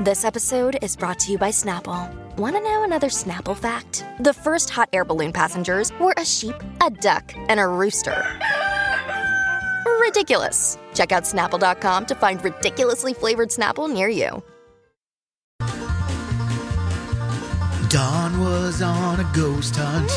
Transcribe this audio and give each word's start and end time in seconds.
This 0.00 0.24
episode 0.24 0.78
is 0.80 0.96
brought 0.96 1.18
to 1.18 1.32
you 1.32 1.36
by 1.36 1.50
Snapple. 1.50 2.10
Want 2.38 2.56
to 2.56 2.62
know 2.62 2.84
another 2.84 3.08
Snapple 3.08 3.54
fact? 3.54 4.02
The 4.20 4.32
first 4.32 4.70
hot 4.70 4.88
air 4.94 5.04
balloon 5.04 5.30
passengers 5.30 5.92
were 6.00 6.14
a 6.16 6.24
sheep, 6.24 6.54
a 6.80 6.88
duck, 6.88 7.34
and 7.36 7.60
a 7.60 7.66
rooster. 7.66 8.24
Ridiculous. 10.00 10.78
Check 10.94 11.12
out 11.12 11.24
snapple.com 11.24 12.06
to 12.06 12.14
find 12.14 12.42
ridiculously 12.42 13.12
flavored 13.12 13.50
Snapple 13.50 13.92
near 13.92 14.08
you. 14.08 14.42
Dawn 17.90 18.40
was 18.40 18.80
on 18.80 19.20
a 19.20 19.30
ghost 19.34 19.76
hunt 19.76 20.10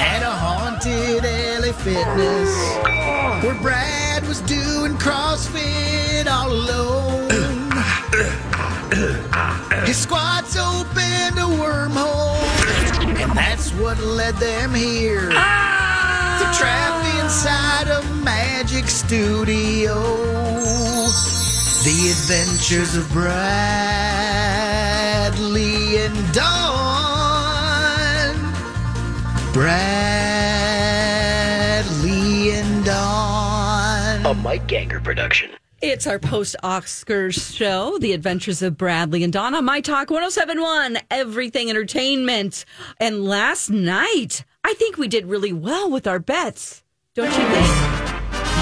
at 0.00 0.22
a 0.22 0.30
haunted 0.30 1.24
LA 1.24 1.72
Fitness 1.72 3.44
where 3.44 3.60
Brad 3.60 4.26
was 4.26 4.40
doing 4.40 4.94
CrossFit 4.94 6.26
all 6.26 6.50
alone. 6.50 7.28
His 8.90 9.98
squats 9.98 10.56
opened 10.56 11.38
a 11.38 11.46
wormhole, 11.62 12.34
and 13.22 13.32
that's 13.36 13.70
what 13.74 13.98
led 14.00 14.34
them 14.36 14.74
here. 14.74 15.28
They're 15.28 16.52
trapped 16.52 17.06
inside 17.22 17.86
a 17.88 18.02
magic 18.24 18.88
studio. 18.88 19.94
The 21.84 22.10
Adventures 22.10 22.96
of 22.96 23.08
Bradley 23.12 23.36
and 25.98 26.32
Dawn. 26.34 26.50
Bradley 29.52 30.10
and 32.50 32.84
Dawn. 32.84 34.26
A 34.26 34.34
Mike 34.34 34.66
Ganger 34.66 35.00
production. 35.00 35.50
It's 35.82 36.06
our 36.06 36.18
post 36.18 36.56
Oscars 36.62 37.56
show, 37.56 37.96
The 37.96 38.12
Adventures 38.12 38.60
of 38.60 38.76
Bradley 38.76 39.24
and 39.24 39.32
Donna, 39.32 39.62
My 39.62 39.80
Talk 39.80 40.10
1071, 40.10 40.98
Everything 41.10 41.70
Entertainment. 41.70 42.66
And 42.98 43.24
last 43.24 43.70
night, 43.70 44.44
I 44.62 44.74
think 44.74 44.98
we 44.98 45.08
did 45.08 45.24
really 45.24 45.54
well 45.54 45.90
with 45.90 46.06
our 46.06 46.18
bets. 46.18 46.82
Don't 47.14 47.28
you 47.28 47.32
think? 47.32 47.66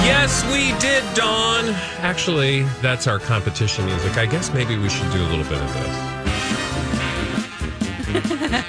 Yes, 0.06 0.44
we 0.52 0.78
did, 0.78 1.02
Dawn. 1.16 1.64
Actually, 2.02 2.62
that's 2.82 3.08
our 3.08 3.18
competition 3.18 3.84
music. 3.86 4.16
I 4.16 4.26
guess 4.26 4.54
maybe 4.54 4.78
we 4.78 4.88
should 4.88 5.10
do 5.10 5.20
a 5.20 5.26
little 5.28 5.42
bit 5.42 5.60
of 5.60 5.74
this. 5.74 6.04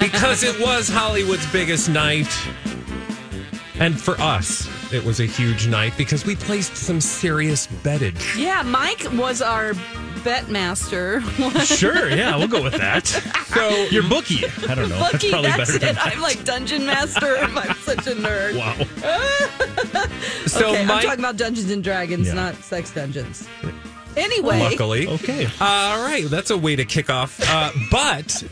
because 0.00 0.42
it 0.42 0.60
was 0.60 0.88
Hollywood's 0.88 1.46
biggest 1.52 1.88
night. 1.88 2.36
And 3.78 3.96
for 3.98 4.20
us, 4.20 4.68
it 4.92 5.04
was 5.04 5.20
a 5.20 5.24
huge 5.26 5.66
night 5.68 5.92
because 5.96 6.24
we 6.26 6.34
placed 6.36 6.76
some 6.76 7.00
serious 7.00 7.66
bettage. 7.66 8.36
Yeah, 8.36 8.62
Mike 8.62 9.06
was 9.12 9.40
our 9.42 9.72
bet 10.24 10.48
master. 10.50 11.22
Sure, 11.64 12.08
yeah, 12.10 12.36
we'll 12.36 12.48
go 12.48 12.62
with 12.62 12.74
that. 12.74 13.06
So 13.06 13.68
Your 13.90 14.02
bookie. 14.08 14.44
I 14.68 14.74
don't 14.74 14.88
know. 14.88 14.98
Bookie, 15.10 15.30
that's 15.30 15.30
probably 15.30 15.50
that's 15.50 15.72
better 15.72 15.78
than 15.78 15.96
it. 15.96 16.06
I'm 16.06 16.20
like 16.20 16.44
dungeon 16.44 16.84
master. 16.86 17.36
I'm 17.40 17.74
such 17.76 18.06
a 18.06 18.12
nerd. 18.14 18.56
Wow. 18.58 18.74
so 20.46 20.70
okay, 20.70 20.84
Mike, 20.84 20.96
I'm 20.98 21.02
talking 21.02 21.20
about 21.20 21.36
Dungeons 21.36 21.70
and 21.70 21.82
Dragons, 21.82 22.26
Yeah. 22.28 22.34
not 22.34 22.54
sex 22.56 22.90
dungeons. 22.90 23.48
Anyway, 24.16 24.58
luckily. 24.60 25.06
Okay. 25.06 25.46
All 25.60 26.02
right, 26.04 26.24
that's 26.28 26.50
a 26.50 26.58
way 26.58 26.76
to 26.76 26.84
kick 26.84 27.08
off. 27.10 27.40
Uh, 27.48 27.70
but 27.90 28.42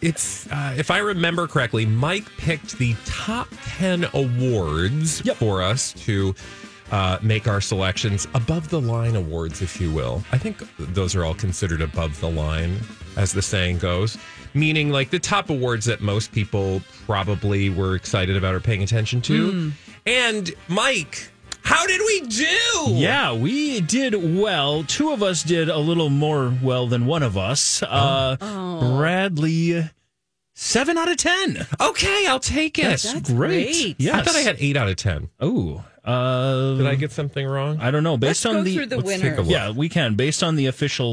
it's, 0.00 0.50
uh, 0.50 0.74
if 0.76 0.90
I 0.90 0.98
remember 0.98 1.46
correctly, 1.46 1.86
Mike 1.86 2.24
picked 2.36 2.78
the 2.78 2.94
top 3.04 3.48
10 3.78 4.06
awards 4.14 5.22
Yep. 5.24 5.36
for 5.36 5.62
us 5.62 5.92
to 6.04 6.34
uh, 6.92 7.18
make 7.22 7.48
our 7.48 7.60
selections 7.60 8.28
above 8.34 8.68
the 8.68 8.80
line 8.80 9.16
awards, 9.16 9.60
if 9.62 9.80
you 9.80 9.90
will. 9.90 10.22
I 10.32 10.38
think 10.38 10.58
those 10.78 11.14
are 11.16 11.24
all 11.24 11.34
considered 11.34 11.80
above 11.82 12.20
the 12.20 12.30
line, 12.30 12.78
as 13.16 13.32
the 13.32 13.42
saying 13.42 13.78
goes, 13.78 14.16
meaning 14.54 14.90
like 14.90 15.10
the 15.10 15.18
top 15.18 15.50
awards 15.50 15.84
that 15.86 16.00
most 16.00 16.30
people 16.32 16.80
probably 17.06 17.70
were 17.70 17.96
excited 17.96 18.36
about 18.36 18.54
or 18.54 18.60
paying 18.60 18.82
attention 18.84 19.20
to. 19.22 19.72
And 20.06 20.54
Mike, 20.68 21.28
how 21.66 21.84
did 21.86 22.00
we 22.00 22.20
do? 22.28 22.92
Yeah, 22.94 23.32
we 23.34 23.80
did 23.80 24.14
well. 24.38 24.84
Two 24.84 25.10
of 25.10 25.22
us 25.22 25.42
did 25.42 25.68
a 25.68 25.78
little 25.78 26.10
more 26.10 26.52
well 26.62 26.86
than 26.86 27.06
one 27.06 27.22
of 27.24 27.36
us. 27.36 27.82
Uh, 27.82 28.36
Bradley, 28.96 29.90
seven 30.54 30.96
out 30.96 31.10
of 31.10 31.16
ten. 31.16 31.66
Okay, 31.80 32.26
I'll 32.28 32.38
take 32.40 32.78
it. 32.78 32.82
That's, 32.82 33.12
That's 33.12 33.30
great. 33.32 33.64
great. 33.66 33.96
Yes. 33.98 34.14
I 34.14 34.22
thought 34.22 34.36
I 34.36 34.40
had 34.40 34.56
eight 34.60 34.76
out 34.76 34.88
of 34.88 34.96
10. 34.96 35.28
Oh, 35.40 35.84
uh, 36.04 36.76
Did 36.76 36.86
I 36.86 36.94
get 36.94 37.10
something 37.10 37.44
wrong? 37.44 37.78
I 37.80 37.90
don't 37.90 38.04
know. 38.04 38.16
Based 38.16 38.44
let's 38.44 38.46
on 38.46 38.60
go 38.60 38.62
the, 38.62 38.74
through 38.76 38.86
the 38.86 38.96
let's 38.98 39.08
take 39.20 39.22
a 39.22 39.24
winners. 39.24 39.38
look. 39.38 39.50
yeah, 39.50 39.70
we 39.72 39.88
can. 39.88 40.14
Based 40.14 40.42
on 40.44 40.54
the 40.54 40.66
official 40.66 41.12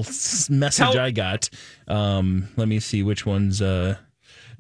message 0.50 0.76
Tell- 0.76 1.00
I 1.00 1.10
got. 1.10 1.50
Um, 1.88 2.50
let 2.58 2.68
me 2.68 2.80
see 2.80 3.02
which 3.02 3.26
one's 3.26 3.60
uh, 3.62 3.98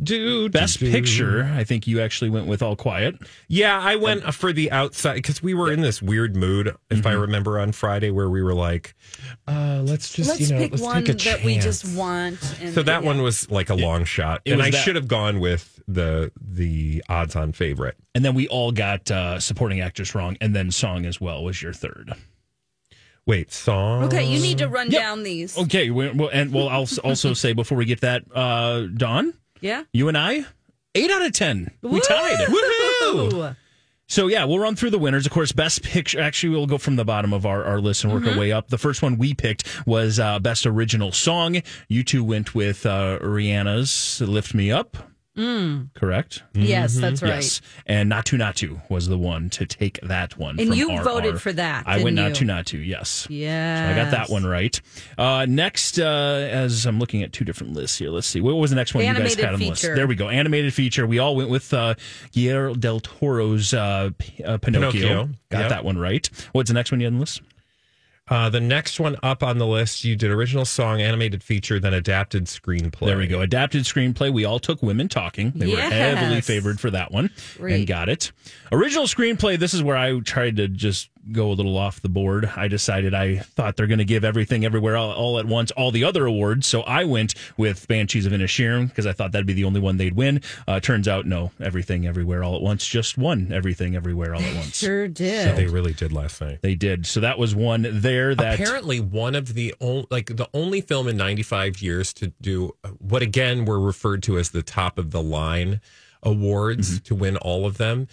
Dude, 0.02 0.52
best 0.52 0.80
picture. 0.80 1.44
I 1.56 1.64
think 1.64 1.88
you 1.88 2.02
actually 2.02 2.30
went 2.30 2.48
with 2.48 2.62
All 2.62 2.76
Quiet. 2.76 3.16
Yeah, 3.48 3.80
I 3.80 3.96
went 3.96 4.24
for 4.34 4.52
the 4.54 4.72
outside 4.72 5.16
because 5.16 5.42
we 5.44 5.54
were 5.54 5.72
in 5.72 5.82
this 5.82 6.02
weird 6.02 6.36
mood, 6.36 6.76
if 6.90 7.06
I 7.06 7.14
remember, 7.14 7.60
on 7.60 7.72
Friday 7.72 8.12
where 8.12 8.30
we 8.30 8.42
were 8.42 8.54
like, 8.54 8.96
uh, 9.48 9.82
let's 9.86 10.12
just, 10.14 10.30
Let's 10.30 10.42
you 10.42 10.54
know, 10.56 10.58
pick 10.60 10.72
let's 10.72 10.84
one 10.84 11.04
take 11.04 11.16
a 11.16 11.18
that 11.30 11.44
we 11.44 11.58
just 11.60 11.96
want. 11.96 12.40
And, 12.62 12.74
So 12.74 12.84
that 12.84 13.02
yeah. 13.02 13.08
one 13.08 13.22
was 13.22 13.50
like 13.52 13.70
a 13.70 13.76
long 13.76 14.04
shot, 14.06 14.42
it 14.46 14.52
and 14.54 14.62
I 14.62 14.70
that- 14.72 14.84
should 14.84 14.96
have 14.96 15.08
gone 15.08 15.40
with 15.40 15.70
the 15.88 16.32
the 16.42 17.04
odds 17.10 17.36
on 17.36 17.52
favorite. 17.52 17.98
And 18.16 18.24
then 18.24 18.34
we 18.34 18.48
all 18.48 18.72
got 18.72 19.12
uh, 19.12 19.40
supporting 19.40 19.82
actress 19.82 20.16
wrong, 20.16 20.38
and 20.40 20.56
then 20.56 20.72
song 20.72 21.06
as 21.06 21.20
well 21.20 21.44
was 21.44 21.62
your 21.62 21.74
third. 21.74 22.14
Wait, 23.26 23.52
song. 23.54 24.04
Okay, 24.04 24.24
you 24.26 24.40
need 24.42 24.58
to 24.58 24.68
run 24.68 24.92
Yep. 24.92 25.02
down 25.02 25.24
these. 25.24 25.58
Okay, 25.58 25.90
well, 25.92 26.30
and 26.34 26.54
well, 26.54 26.68
I'll 26.68 26.88
also 27.06 27.34
say 27.34 27.54
before 27.54 27.78
we 27.78 27.86
get 27.86 28.02
that, 28.02 28.24
uh, 28.36 28.82
Dawn, 28.82 29.34
Yeah. 29.64 29.84
you 29.94 30.10
and 30.10 30.18
I, 30.18 30.46
eight 30.94 31.10
out 31.10 31.26
of 31.26 31.32
ten, 31.32 31.72
we 31.82 32.02
tied. 32.02 32.50
Woo! 32.50 33.56
So 34.08 34.28
yeah, 34.28 34.44
we'll 34.44 34.60
run 34.60 34.76
through 34.76 34.90
the 34.90 35.00
winners. 35.00 35.26
Of 35.26 35.32
course, 35.32 35.54
best 35.54 35.82
picture. 35.84 36.20
Actually, 36.20 36.50
we'll 36.50 36.68
go 36.68 36.78
from 36.78 36.98
the 36.98 37.06
bottom 37.06 37.32
of 37.32 37.46
our, 37.46 37.64
our 37.64 37.80
list 37.80 38.04
and 38.04 38.12
work 38.12 38.28
our 38.28 38.38
way 38.38 38.52
up. 38.52 38.68
The 38.68 38.78
first 38.78 39.02
one 39.02 39.18
we 39.18 39.34
picked 39.34 39.88
was 39.88 40.20
uh, 40.20 40.40
best 40.40 40.66
original 40.66 41.14
song. 41.14 41.62
You 41.88 42.04
two 42.04 42.24
went 42.26 42.54
with 42.54 42.86
uh, 42.86 43.20
Rihanna's 43.22 44.20
"Lift 44.22 44.54
Me 44.54 44.70
Up." 44.70 44.98
Correct. 45.36 46.44
Yes, 46.54 46.96
that's 46.96 47.22
right. 47.24 47.30
Yes, 47.36 47.62
and 47.88 48.12
Naatu 48.12 48.38
Naatu 48.38 48.82
was 48.90 49.08
the 49.08 49.18
one 49.18 49.50
to 49.52 49.66
take 49.66 50.00
that 50.04 50.38
one. 50.38 50.60
And 50.60 50.70
from 50.70 50.78
you 50.78 50.90
RRR. 50.90 51.04
voted 51.04 51.42
for 51.42 51.52
that, 51.54 51.86
I 51.88 52.04
went 52.04 52.18
didn't 52.18 52.36
Naatu? 52.36 52.46
Naatu. 52.48 52.86
Yes. 52.86 53.28
Yeah. 53.30 53.88
So 53.88 53.92
I 54.00 54.04
got 54.04 54.12
that 54.12 54.30
one 54.30 54.46
right. 54.46 54.80
Uh, 55.18 55.46
next, 55.50 56.00
uh, 56.00 56.04
as 56.06 56.86
I'm 56.86 57.00
looking 57.00 57.24
at 57.24 57.34
two 57.34 57.46
different 57.46 57.74
lists 57.74 57.98
here, 57.98 58.10
let's 58.10 58.28
see. 58.28 58.42
What 58.42 58.56
was 58.56 58.70
the 58.70 58.76
next 58.76 58.94
one 58.94 59.04
you 59.06 59.14
guys 59.14 59.36
had 59.36 59.54
on 59.54 59.60
the 59.60 59.70
list? 59.70 59.82
There 59.82 60.06
we 60.08 60.16
go. 60.16 60.30
Animated 60.30 60.74
feature. 60.74 61.08
We 61.08 61.20
all 61.20 61.36
went 61.36 61.50
with 61.50 61.74
uh, 61.74 61.96
Guillermo 62.32 62.76
del 62.76 63.00
Toro's 63.00 63.74
uh, 63.74 64.12
P- 64.18 64.44
uh, 64.44 64.58
Pinocchio. 64.60 64.92
Pinocchio. 64.92 65.30
Got 65.50 65.60
Yep. 65.62 65.70
that 65.70 65.86
one 65.86 65.98
right. 65.98 66.30
What's 66.52 66.70
the 66.70 66.74
next 66.74 66.92
one 66.92 67.00
you 67.00 67.06
had 67.06 67.14
on 67.14 67.18
the 67.18 67.22
list? 67.22 67.42
Uh, 68.34 68.50
the 68.50 68.60
next 68.60 69.00
one 69.00 69.16
up 69.22 69.44
on 69.44 69.60
the 69.60 69.68
list, 69.68 70.04
you 70.04 70.16
did 70.16 70.32
original 70.32 70.66
song, 70.66 71.00
animated 71.00 71.44
feature, 71.44 71.80
then 71.80 71.94
adapted 71.94 72.46
screenplay. 72.46 73.06
There 73.06 73.18
we 73.20 73.28
go. 73.28 73.42
Adapted 73.42 73.84
screenplay. 73.84 74.34
We 74.34 74.44
all 74.44 74.58
took 74.58 74.82
women 74.82 75.08
talking. 75.08 75.52
They 75.54 75.68
were 75.68 75.80
heavily 75.80 76.42
favored 76.42 76.80
for 76.80 76.90
that 76.90 77.12
one 77.12 77.30
and 77.60 77.86
got 77.86 78.10
it. 78.10 78.32
Original 78.72 79.06
screenplay. 79.06 79.60
This 79.60 79.76
is 79.76 79.84
where 79.84 79.96
I 79.96 80.20
tried 80.22 80.56
to 80.56 80.68
just 80.68 81.12
go 81.32 81.52
a 81.52 81.54
little 81.54 81.78
off 81.78 82.02
the 82.02 82.10
board. 82.10 82.52
I 82.56 82.68
decided 82.68 83.14
I 83.14 83.38
thought 83.38 83.78
they're 83.78 83.88
going 83.88 84.00
to 84.00 84.06
give 84.06 84.24
everything 84.26 84.66
everywhere 84.66 84.98
all, 84.98 85.12
all 85.12 85.40
at 85.40 85.46
once, 85.46 85.72
all 85.72 85.92
the 85.92 86.04
other 86.04 86.26
awards. 86.26 86.68
So 86.68 86.82
I 86.82 87.06
went 87.06 87.34
with 87.58 87.88
Banshees 87.88 88.26
of 88.26 88.34
Inisherin 88.34 88.90
because 88.90 89.06
I 89.08 89.14
thought 89.14 89.32
that'd 89.32 89.48
be 89.48 89.54
the 89.54 89.64
only 89.64 89.80
one 89.80 89.98
they'd 89.98 90.16
win. 90.16 90.42
Uh, 90.68 90.80
turns 90.80 91.08
out, 91.08 91.26
no, 91.26 91.52
everything 91.62 92.06
everywhere 92.08 92.44
all 92.44 92.56
at 92.56 92.62
once 92.62 92.86
just 92.86 93.18
won 93.18 93.52
everything 93.54 93.96
everywhere 93.96 94.36
all 94.36 94.42
at 94.42 94.56
once. 94.56 94.78
Sure 94.78 95.08
did. 95.08 95.50
So 95.50 95.56
They 95.56 95.68
really 95.68 95.94
did 95.94 96.12
last 96.12 96.42
night. 96.42 96.60
They 96.62 96.76
did. 96.76 97.06
So 97.06 97.20
that 97.22 97.40
was 97.40 97.56
one 97.56 97.88
there 97.90 98.36
that 98.36 98.60
apparently 98.60 99.00
one 99.00 99.36
of 99.36 99.54
the 99.54 99.74
only 99.80 100.06
like 100.12 100.36
the 100.36 100.50
only 100.54 100.82
film 100.82 101.08
in 101.08 101.16
95 101.18 101.82
years 101.82 102.12
to 102.14 102.34
do 102.42 102.76
what 103.00 103.22
again 103.22 103.66
were 103.66 103.80
referred 103.80 104.24
to 104.24 104.38
as 104.38 104.50
the 104.50 104.62
top 104.64 104.98
of 104.98 105.12
the 105.12 105.22
line 105.22 105.80
awards 106.22 106.90
Mm-hmm. 106.96 107.04
to 107.04 107.16
win 107.16 107.38
all 107.38 107.66
of 107.66 107.78
them 107.78 108.08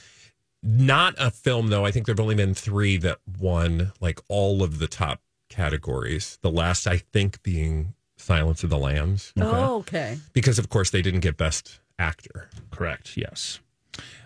not 0.63 1.15
a 1.19 1.31
film 1.31 1.69
though 1.69 1.85
i 1.87 1.91
think 1.91 2.05
there've 2.07 2.21
only 2.21 2.35
been 2.35 2.53
three 2.55 2.97
that 2.99 3.19
won 3.39 3.93
like 4.01 4.19
all 4.29 4.63
of 4.63 4.79
the 4.79 4.87
top 4.89 5.21
categories 5.49 6.39
the 6.43 6.51
last 6.51 6.87
i 6.87 6.97
think 6.99 7.43
being 7.43 7.95
Silence 8.17 8.63
of 8.63 8.69
the 8.69 8.77
Lambs 8.77 9.33
Oh, 9.41 9.77
okay. 9.77 10.19
because, 10.35 10.59
of 10.59 10.69
course, 10.69 10.91
they 10.91 11.01
didn't 11.01 11.21
get 11.21 11.39
Best 11.39 11.81
Actor. 11.99 12.51
Correct. 12.71 13.17
Yes. 13.17 13.61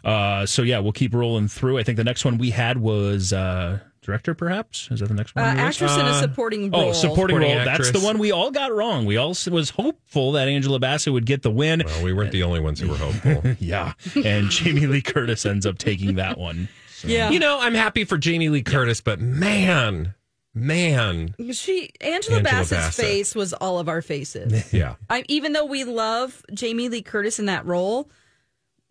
Uh, 0.04 0.44
so 0.46 0.62
yeah, 0.62 0.80
we'll 0.80 0.90
keep 0.90 1.14
rolling 1.14 1.46
through. 1.46 1.78
I 1.78 1.84
think 1.84 1.96
the 1.96 2.02
next 2.02 2.24
one 2.24 2.36
we 2.36 2.50
had 2.50 2.78
was 2.78 3.32
uh, 3.32 3.78
director. 4.04 4.34
Perhaps 4.34 4.88
is 4.90 5.00
that 5.00 5.08
the 5.08 5.14
next 5.14 5.32
Uh, 5.36 5.40
one? 5.40 5.50
on 5.50 5.56
your 5.56 5.66
list? 5.66 5.82
actress 5.82 5.98
in 5.98 6.06
a 6.06 6.20
supporting 6.20 6.70
role. 6.70 6.90
Oh, 6.90 6.92
supporting, 6.92 7.36
Supporting 7.36 7.56
role. 7.56 7.64
That's 7.64 7.90
the 7.90 8.00
one 8.00 8.18
we 8.18 8.30
all 8.30 8.50
got 8.52 8.72
wrong. 8.72 9.04
We 9.06 9.16
all 9.16 9.34
was 9.50 9.70
hopeful 9.70 10.32
that 10.32 10.46
Angela 10.48 10.78
Bassett 10.78 11.12
would 11.12 11.26
get 11.26 11.42
the 11.42 11.50
win. 11.50 11.82
Well, 11.84 12.04
we 12.04 12.12
weren't 12.12 12.30
the 12.32 12.42
only 12.44 12.60
ones 12.60 12.80
who 12.80 12.88
were 12.88 12.96
hopeful. 12.96 13.42
Yeah, 13.58 13.94
and 14.24 14.50
Jamie 14.50 14.86
Lee 14.86 15.02
Curtis 15.02 15.44
ends 15.46 15.66
up 15.66 15.78
taking 15.78 16.14
that 16.16 16.38
one. 16.38 16.68
Yeah. 17.06 17.28
you 17.28 17.38
know, 17.38 17.58
I'm 17.60 17.74
happy 17.74 18.04
for 18.04 18.16
Jamie 18.16 18.48
Lee 18.48 18.62
Curtis, 18.62 19.02
but 19.02 19.20
man, 19.20 20.14
man, 20.54 21.34
She 21.52 21.90
Angela, 22.00 22.14
Angela 22.14 22.40
Bassett's 22.42 22.70
Bassett. 22.70 23.04
face 23.04 23.34
was 23.34 23.52
all 23.52 23.78
of 23.78 23.90
our 23.90 24.00
faces. 24.00 24.72
yeah. 24.72 24.94
I, 25.10 25.22
even 25.28 25.52
though 25.52 25.66
we 25.66 25.84
love 25.84 26.42
Jamie 26.54 26.88
Lee 26.88 27.02
Curtis 27.02 27.38
in 27.38 27.44
that 27.46 27.66
role, 27.66 28.08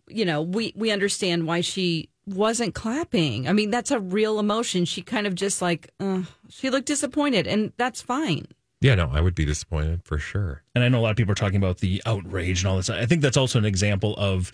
you 0.06 0.24
know, 0.24 0.42
we 0.42 0.72
we 0.76 0.90
understand 0.92 1.46
why 1.46 1.60
she 1.60 2.08
wasn't 2.26 2.74
clapping. 2.74 3.48
I 3.48 3.52
mean, 3.52 3.70
that's 3.70 3.90
a 3.90 4.00
real 4.00 4.38
emotion. 4.38 4.84
She 4.84 5.02
kind 5.02 5.26
of 5.26 5.34
just 5.34 5.60
like 5.62 5.90
uh, 6.00 6.22
she 6.48 6.70
looked 6.70 6.86
disappointed, 6.86 7.46
and 7.46 7.72
that's 7.76 8.02
fine. 8.02 8.46
Yeah, 8.84 8.96
no, 8.96 9.08
I 9.10 9.22
would 9.22 9.34
be 9.34 9.46
disappointed 9.46 10.04
for 10.04 10.18
sure. 10.18 10.62
And 10.74 10.84
I 10.84 10.88
know 10.90 10.98
a 10.98 11.00
lot 11.00 11.10
of 11.10 11.16
people 11.16 11.32
are 11.32 11.36
talking 11.36 11.56
about 11.56 11.78
the 11.78 12.02
outrage 12.04 12.60
and 12.60 12.68
all 12.68 12.76
this. 12.76 12.90
I 12.90 13.06
think 13.06 13.22
that's 13.22 13.38
also 13.38 13.58
an 13.58 13.64
example 13.64 14.14
of 14.18 14.52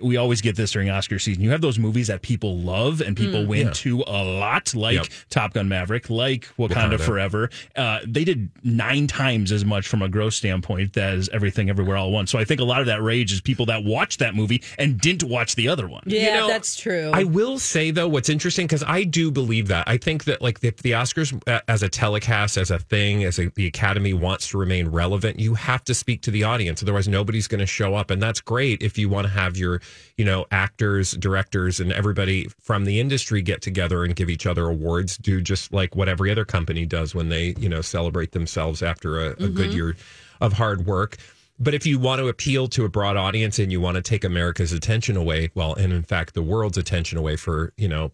we 0.00 0.16
always 0.16 0.40
get 0.40 0.54
this 0.54 0.70
during 0.70 0.88
Oscar 0.88 1.18
season. 1.18 1.42
You 1.42 1.50
have 1.50 1.60
those 1.60 1.80
movies 1.80 2.06
that 2.06 2.22
people 2.22 2.58
love 2.58 3.00
and 3.00 3.16
people 3.16 3.44
went 3.44 3.74
to 3.76 4.04
a 4.06 4.22
lot, 4.22 4.72
like 4.76 4.94
Yep. 4.94 5.06
Top 5.30 5.54
Gun 5.54 5.68
Maverick, 5.68 6.08
like 6.10 6.48
Wakanda, 6.56 6.92
Wakanda. 6.92 7.00
Forever. 7.00 7.50
Uh, 7.74 7.98
they 8.06 8.22
did 8.22 8.50
nine 8.62 9.08
times 9.08 9.50
as 9.50 9.64
much 9.64 9.88
from 9.88 10.02
a 10.02 10.08
gross 10.08 10.36
standpoint 10.36 10.96
as 10.96 11.28
Everything 11.30 11.68
Everywhere 11.68 11.96
All 11.96 12.08
at 12.08 12.12
Once. 12.12 12.30
So 12.30 12.38
I 12.38 12.44
think 12.44 12.60
a 12.60 12.64
lot 12.64 12.80
of 12.80 12.86
that 12.86 13.02
rage 13.02 13.32
is 13.32 13.40
people 13.40 13.66
that 13.66 13.82
watched 13.82 14.20
that 14.20 14.36
movie 14.36 14.62
and 14.78 15.00
didn't 15.00 15.28
watch 15.28 15.56
the 15.56 15.66
other 15.66 15.88
one. 15.88 16.04
Yeah, 16.06 16.40
know, 16.40 16.46
that's 16.46 16.76
true. 16.76 17.10
I 17.12 17.24
will 17.24 17.58
say 17.58 17.90
though, 17.90 18.06
what's 18.06 18.28
interesting 18.28 18.66
because 18.68 18.84
I 18.86 19.02
do 19.02 19.32
believe 19.32 19.66
that. 19.68 19.88
I 19.88 19.96
think 19.96 20.24
that 20.24 20.40
like 20.40 20.62
if 20.62 20.76
the 20.76 20.92
Oscars 20.92 21.36
uh, 21.48 21.60
as 21.66 21.82
a 21.82 21.88
telecast, 21.88 22.56
as 22.56 22.70
a 22.70 22.78
thing, 22.78 23.24
as 23.24 23.40
a, 23.40 23.48
the 23.48 23.71
Academy 23.72 24.12
wants 24.12 24.50
to 24.50 24.58
remain 24.58 24.88
relevant, 24.88 25.40
you 25.40 25.54
have 25.54 25.82
to 25.84 25.94
speak 25.94 26.20
to 26.22 26.30
the 26.30 26.44
audience. 26.44 26.82
Otherwise, 26.82 27.08
nobody's 27.08 27.48
going 27.48 27.60
to 27.60 27.66
show 27.66 27.94
up, 27.94 28.10
and 28.10 28.22
that's 28.22 28.40
great 28.40 28.82
if 28.82 28.98
you 28.98 29.08
want 29.08 29.26
to 29.26 29.32
have 29.32 29.56
your, 29.56 29.80
you 30.18 30.26
know, 30.26 30.44
actors, 30.50 31.12
directors, 31.12 31.80
and 31.80 31.90
everybody 31.90 32.48
from 32.60 32.84
the 32.84 33.00
industry 33.00 33.40
get 33.40 33.62
together 33.62 34.04
and 34.04 34.14
give 34.14 34.28
each 34.28 34.46
other 34.46 34.66
awards. 34.66 35.16
Do 35.16 35.40
just 35.40 35.72
like 35.72 35.96
what 35.96 36.08
every 36.08 36.30
other 36.30 36.44
company 36.44 36.84
does 36.84 37.14
when 37.14 37.30
they, 37.30 37.54
you 37.58 37.68
know, 37.68 37.80
celebrate 37.80 38.32
themselves 38.32 38.82
after 38.82 39.18
a, 39.18 39.30
a 39.30 39.48
good 39.48 39.70
mm-hmm. 39.70 39.76
year 39.76 39.96
of 40.42 40.52
hard 40.52 40.84
work. 40.84 41.16
But 41.58 41.74
if 41.74 41.86
you 41.86 41.98
want 41.98 42.18
to 42.18 42.28
appeal 42.28 42.68
to 42.68 42.84
a 42.84 42.88
broad 42.88 43.16
audience 43.16 43.58
and 43.58 43.72
you 43.72 43.80
want 43.80 43.94
to 43.94 44.02
take 44.02 44.24
America's 44.24 44.72
attention 44.72 45.16
away, 45.16 45.50
well, 45.54 45.74
and 45.74 45.92
in 45.92 46.02
fact 46.02 46.34
the 46.34 46.42
world's 46.42 46.76
attention 46.76 47.18
away 47.18 47.36
for, 47.36 47.72
you 47.76 47.88
know, 47.88 48.12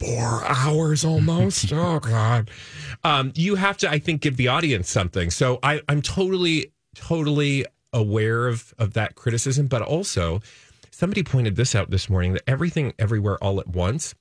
four 0.00 0.44
hours 0.44 1.04
almost. 1.04 1.72
oh 1.72 2.00
God. 2.00 2.50
Um, 3.02 3.32
you 3.34 3.54
have 3.56 3.76
to, 3.78 3.90
I 3.90 3.98
think, 3.98 4.20
give 4.22 4.36
the 4.36 4.48
audience 4.48 4.90
something. 4.90 5.30
So 5.30 5.58
I, 5.62 5.80
I'm 5.88 6.02
totally, 6.02 6.72
totally 6.94 7.66
aware 7.92 8.48
of 8.48 8.74
of 8.78 8.94
that 8.94 9.14
criticism, 9.14 9.66
but 9.68 9.80
also 9.82 10.40
somebody 10.90 11.22
pointed 11.22 11.56
this 11.56 11.74
out 11.74 11.90
this 11.90 12.08
morning 12.10 12.32
that 12.34 12.42
everything 12.46 12.92
everywhere 12.98 13.36
all 13.42 13.60
at 13.60 13.68
once 13.68 14.14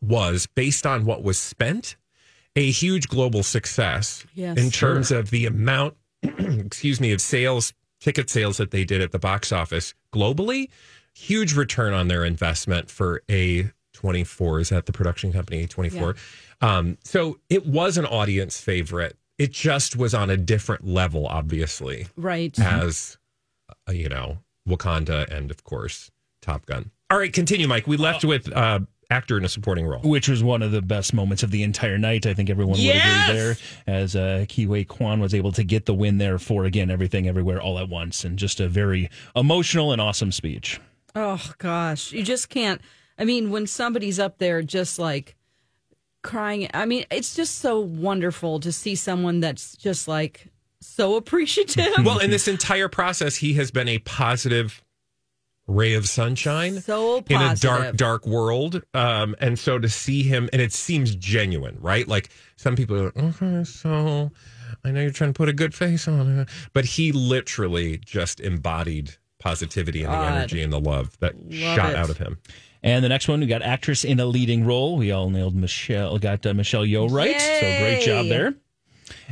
was 0.00 0.46
based 0.46 0.86
on 0.86 1.04
what 1.04 1.22
was 1.22 1.38
spent 1.38 1.96
a 2.56 2.70
huge 2.70 3.08
global 3.08 3.42
success 3.42 4.26
Yes. 4.34 4.58
in 4.58 4.70
terms 4.70 5.10
of 5.10 5.30
the 5.30 5.46
amount 5.46 5.94
excuse 6.22 7.00
me 7.00 7.12
of 7.12 7.20
sales 7.20 7.72
ticket 8.00 8.28
sales 8.28 8.56
that 8.58 8.72
they 8.72 8.84
did 8.84 9.00
at 9.00 9.10
the 9.12 9.18
box 9.18 9.52
office 9.52 9.94
globally 10.12 10.68
huge 11.14 11.54
return 11.54 11.92
on 11.94 12.08
their 12.08 12.24
investment 12.24 12.90
for 12.90 13.22
a 13.30 13.70
24 14.02 14.60
is 14.60 14.68
that 14.70 14.86
the 14.86 14.92
production 14.92 15.32
company 15.32 15.66
24 15.66 16.16
um, 16.60 16.98
so 17.04 17.38
it 17.48 17.64
was 17.64 17.96
an 17.96 18.04
audience 18.04 18.60
favorite 18.60 19.16
it 19.38 19.52
just 19.52 19.96
was 19.96 20.12
on 20.12 20.28
a 20.28 20.36
different 20.36 20.84
level 20.84 21.26
obviously 21.28 22.08
right. 22.16 22.58
as 22.58 23.16
uh, 23.88 23.92
you 23.92 24.08
know 24.08 24.38
wakanda 24.68 25.28
and 25.30 25.52
of 25.52 25.62
course 25.62 26.10
top 26.40 26.66
gun 26.66 26.90
all 27.10 27.18
right 27.18 27.32
continue 27.32 27.68
mike 27.68 27.86
we 27.86 27.96
left 27.96 28.24
with 28.24 28.52
uh, 28.52 28.80
actor 29.08 29.38
in 29.38 29.44
a 29.44 29.48
supporting 29.48 29.86
role 29.86 30.00
Which 30.00 30.28
was 30.28 30.42
one 30.42 30.62
of 30.62 30.72
the 30.72 30.82
best 30.82 31.14
moments 31.14 31.42
of 31.42 31.50
the 31.50 31.62
entire 31.62 31.98
night. 31.98 32.24
I 32.24 32.32
think 32.34 32.48
everyone 32.48 32.78
Yes! 32.78 33.28
would 33.28 33.36
agree 33.36 33.42
there. 33.42 33.56
As 33.86 34.16
uh, 34.16 34.46
Ke 34.48 34.66
Huy 34.66 34.84
Quan 34.84 35.20
was 35.20 35.34
able 35.34 35.52
to 35.52 35.62
get 35.62 35.84
the 35.84 35.92
win 35.92 36.16
there 36.18 36.38
for 36.38 36.64
again 36.64 36.90
everything 36.90 37.28
everywhere 37.28 37.60
all 37.60 37.78
at 37.78 37.90
once, 37.90 38.24
and 38.24 38.38
just 38.38 38.58
a 38.58 38.68
very 38.68 39.10
emotional 39.36 39.92
and 39.92 40.00
awesome 40.00 40.32
speech. 40.32 40.80
Oh 41.14 41.52
gosh, 41.58 42.12
you 42.12 42.22
just 42.22 42.48
can't. 42.48 42.80
I 43.22 43.24
mean, 43.24 43.50
when 43.50 43.68
somebody's 43.68 44.18
up 44.18 44.38
there 44.38 44.62
just 44.62 44.98
like 44.98 45.36
crying, 46.24 46.68
I 46.74 46.86
mean, 46.86 47.04
it's 47.08 47.36
just 47.36 47.60
so 47.60 47.78
wonderful 47.78 48.58
to 48.58 48.72
see 48.72 48.96
someone 48.96 49.38
that's 49.38 49.76
just 49.76 50.08
like 50.08 50.48
so 50.80 51.14
appreciative. 51.22 51.86
well 52.04 52.18
in 52.18 52.32
this 52.32 52.48
entire 52.48 52.88
process 52.88 53.36
he 53.36 53.54
has 53.54 53.70
been 53.70 53.86
a 53.86 54.00
positive 54.00 54.82
ray 55.68 55.94
of 55.94 56.08
sunshine 56.08 56.80
so 56.80 57.18
in 57.28 57.40
a 57.40 57.54
dark 57.54 57.94
dark 57.96 58.26
world. 58.26 58.82
Um 58.92 59.36
and 59.38 59.56
so 59.56 59.78
to 59.78 59.88
see 59.88 60.24
him 60.24 60.50
and 60.52 60.60
it 60.60 60.72
seems 60.72 61.14
genuine 61.14 61.78
right? 61.80 62.08
Like 62.08 62.28
some 62.56 62.74
people 62.74 62.96
are 62.96 63.04
like, 63.04 63.16
okay 63.16 63.62
so 63.62 64.32
i 64.84 64.90
know 64.90 65.00
you're 65.00 65.12
trying 65.12 65.32
to 65.32 65.38
put 65.38 65.48
a 65.48 65.52
good 65.52 65.72
face 65.74 66.08
on 66.08 66.40
it 66.40 66.48
but 66.72 66.84
he 66.84 67.12
literally 67.12 67.98
just 67.98 68.40
embodied 68.40 69.14
positivity 69.38 70.02
and 70.02 70.12
the 70.12 70.16
energy 70.18 70.60
and 70.62 70.72
the 70.72 70.80
love 70.80 71.16
that 71.20 71.36
Love 71.38 71.76
shot 71.76 71.90
it. 71.90 71.96
out 71.96 72.10
of 72.10 72.18
him 72.18 72.38
And 72.82 73.04
the 73.04 73.08
next 73.08 73.28
one, 73.28 73.40
we 73.40 73.46
got 73.46 73.62
actress 73.62 74.04
in 74.04 74.18
a 74.18 74.26
leading 74.26 74.64
role. 74.64 74.96
We 74.96 75.12
all 75.12 75.30
nailed 75.30 75.54
Michelle. 75.54 76.18
Got 76.18 76.44
uh, 76.46 76.54
Michelle 76.54 76.82
Yeoh 76.84 77.10
right. 77.10 77.40
So 77.40 77.60
great 77.60 78.02
job 78.04 78.26
there. 78.26 78.54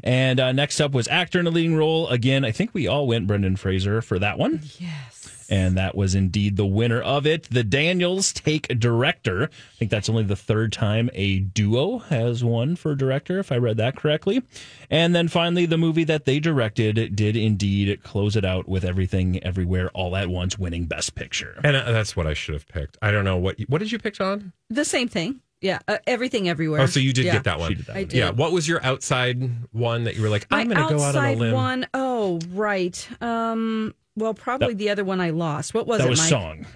And 0.04 0.38
uh, 0.38 0.52
next 0.52 0.80
up 0.80 0.92
was 0.92 1.08
actor 1.08 1.40
in 1.40 1.46
a 1.46 1.50
leading 1.50 1.76
role. 1.76 2.08
Again, 2.08 2.44
I 2.44 2.52
think 2.52 2.70
we 2.72 2.86
all 2.86 3.06
went 3.06 3.26
Brendan 3.26 3.56
Fraser 3.56 4.02
for 4.02 4.18
that 4.18 4.38
one. 4.38 4.60
yes. 4.78 5.19
And 5.50 5.76
that 5.76 5.96
was 5.96 6.14
indeed 6.14 6.56
the 6.56 6.64
winner 6.64 7.02
of 7.02 7.26
it. 7.26 7.48
The 7.50 7.64
Daniels 7.64 8.32
take 8.32 8.68
director. 8.78 9.44
I 9.44 9.76
think 9.78 9.90
that's 9.90 10.08
only 10.08 10.22
the 10.22 10.36
third 10.36 10.72
time 10.72 11.10
a 11.12 11.40
duo 11.40 11.98
has 11.98 12.44
won 12.44 12.76
for 12.76 12.94
director, 12.94 13.38
if 13.40 13.50
I 13.50 13.56
read 13.56 13.76
that 13.78 13.96
correctly. 13.96 14.42
And 14.88 15.14
then 15.14 15.26
finally, 15.28 15.66
the 15.66 15.76
movie 15.78 16.04
that 16.04 16.24
they 16.24 16.38
directed 16.38 17.16
did 17.16 17.36
indeed 17.36 18.02
close 18.04 18.36
it 18.36 18.44
out 18.44 18.68
with 18.68 18.84
everything, 18.84 19.42
everywhere, 19.42 19.90
all 19.92 20.14
at 20.16 20.28
once, 20.28 20.58
winning 20.58 20.86
Best 20.86 21.14
Picture. 21.16 21.60
and 21.64 21.76
uh, 21.76 21.90
that's 21.90 22.14
what 22.16 22.26
i 22.26 22.34
should 22.34 22.54
have 22.54 22.68
picked 22.68 22.96
i 23.02 23.10
don't 23.10 23.24
know 23.24 23.36
what 23.36 23.58
what 23.68 23.78
did 23.78 23.90
you 23.90 23.98
pick 23.98 24.20
on 24.20 24.52
The 24.68 24.84
same 24.84 25.08
thing. 25.08 25.40
Yeah. 25.60 25.80
Uh, 25.88 25.98
everything 26.06 26.48
everywhere. 26.48 26.80
oh 26.82 26.86
so 26.86 27.00
you 27.00 27.12
did 27.12 27.24
Yeah. 27.26 27.32
get 27.32 27.44
that 27.44 27.58
one 27.58 27.68
She 27.70 27.74
did 27.74 27.86
that 27.86 27.96
I 27.96 28.00
one. 28.00 28.08
did. 28.08 28.16
yeah 28.18 28.30
what 28.30 28.52
was 28.52 28.68
your 28.68 28.82
outside 28.84 29.50
one 29.72 30.04
that 30.04 30.14
you 30.16 30.22
were 30.22 30.28
like 30.28 30.46
i'm 30.50 30.68
gonna 30.68 30.88
go 30.88 31.02
out 31.02 31.14
on 31.16 31.24
a 31.24 31.28
outside 31.28 31.38
limb 31.38 31.52
one, 31.54 31.86
oh 31.92 32.38
right. 32.52 33.08
Um. 33.20 33.94
Well, 34.20 34.34
probably 34.34 34.74
the 34.74 34.90
other 34.90 35.04
one 35.04 35.20
I 35.20 35.30
lost. 35.30 35.74
What 35.74 35.86
was 35.86 35.98
that 35.98 36.06
it? 36.06 36.10
was 36.10 36.20
Mike? 36.20 36.28
song. 36.28 36.66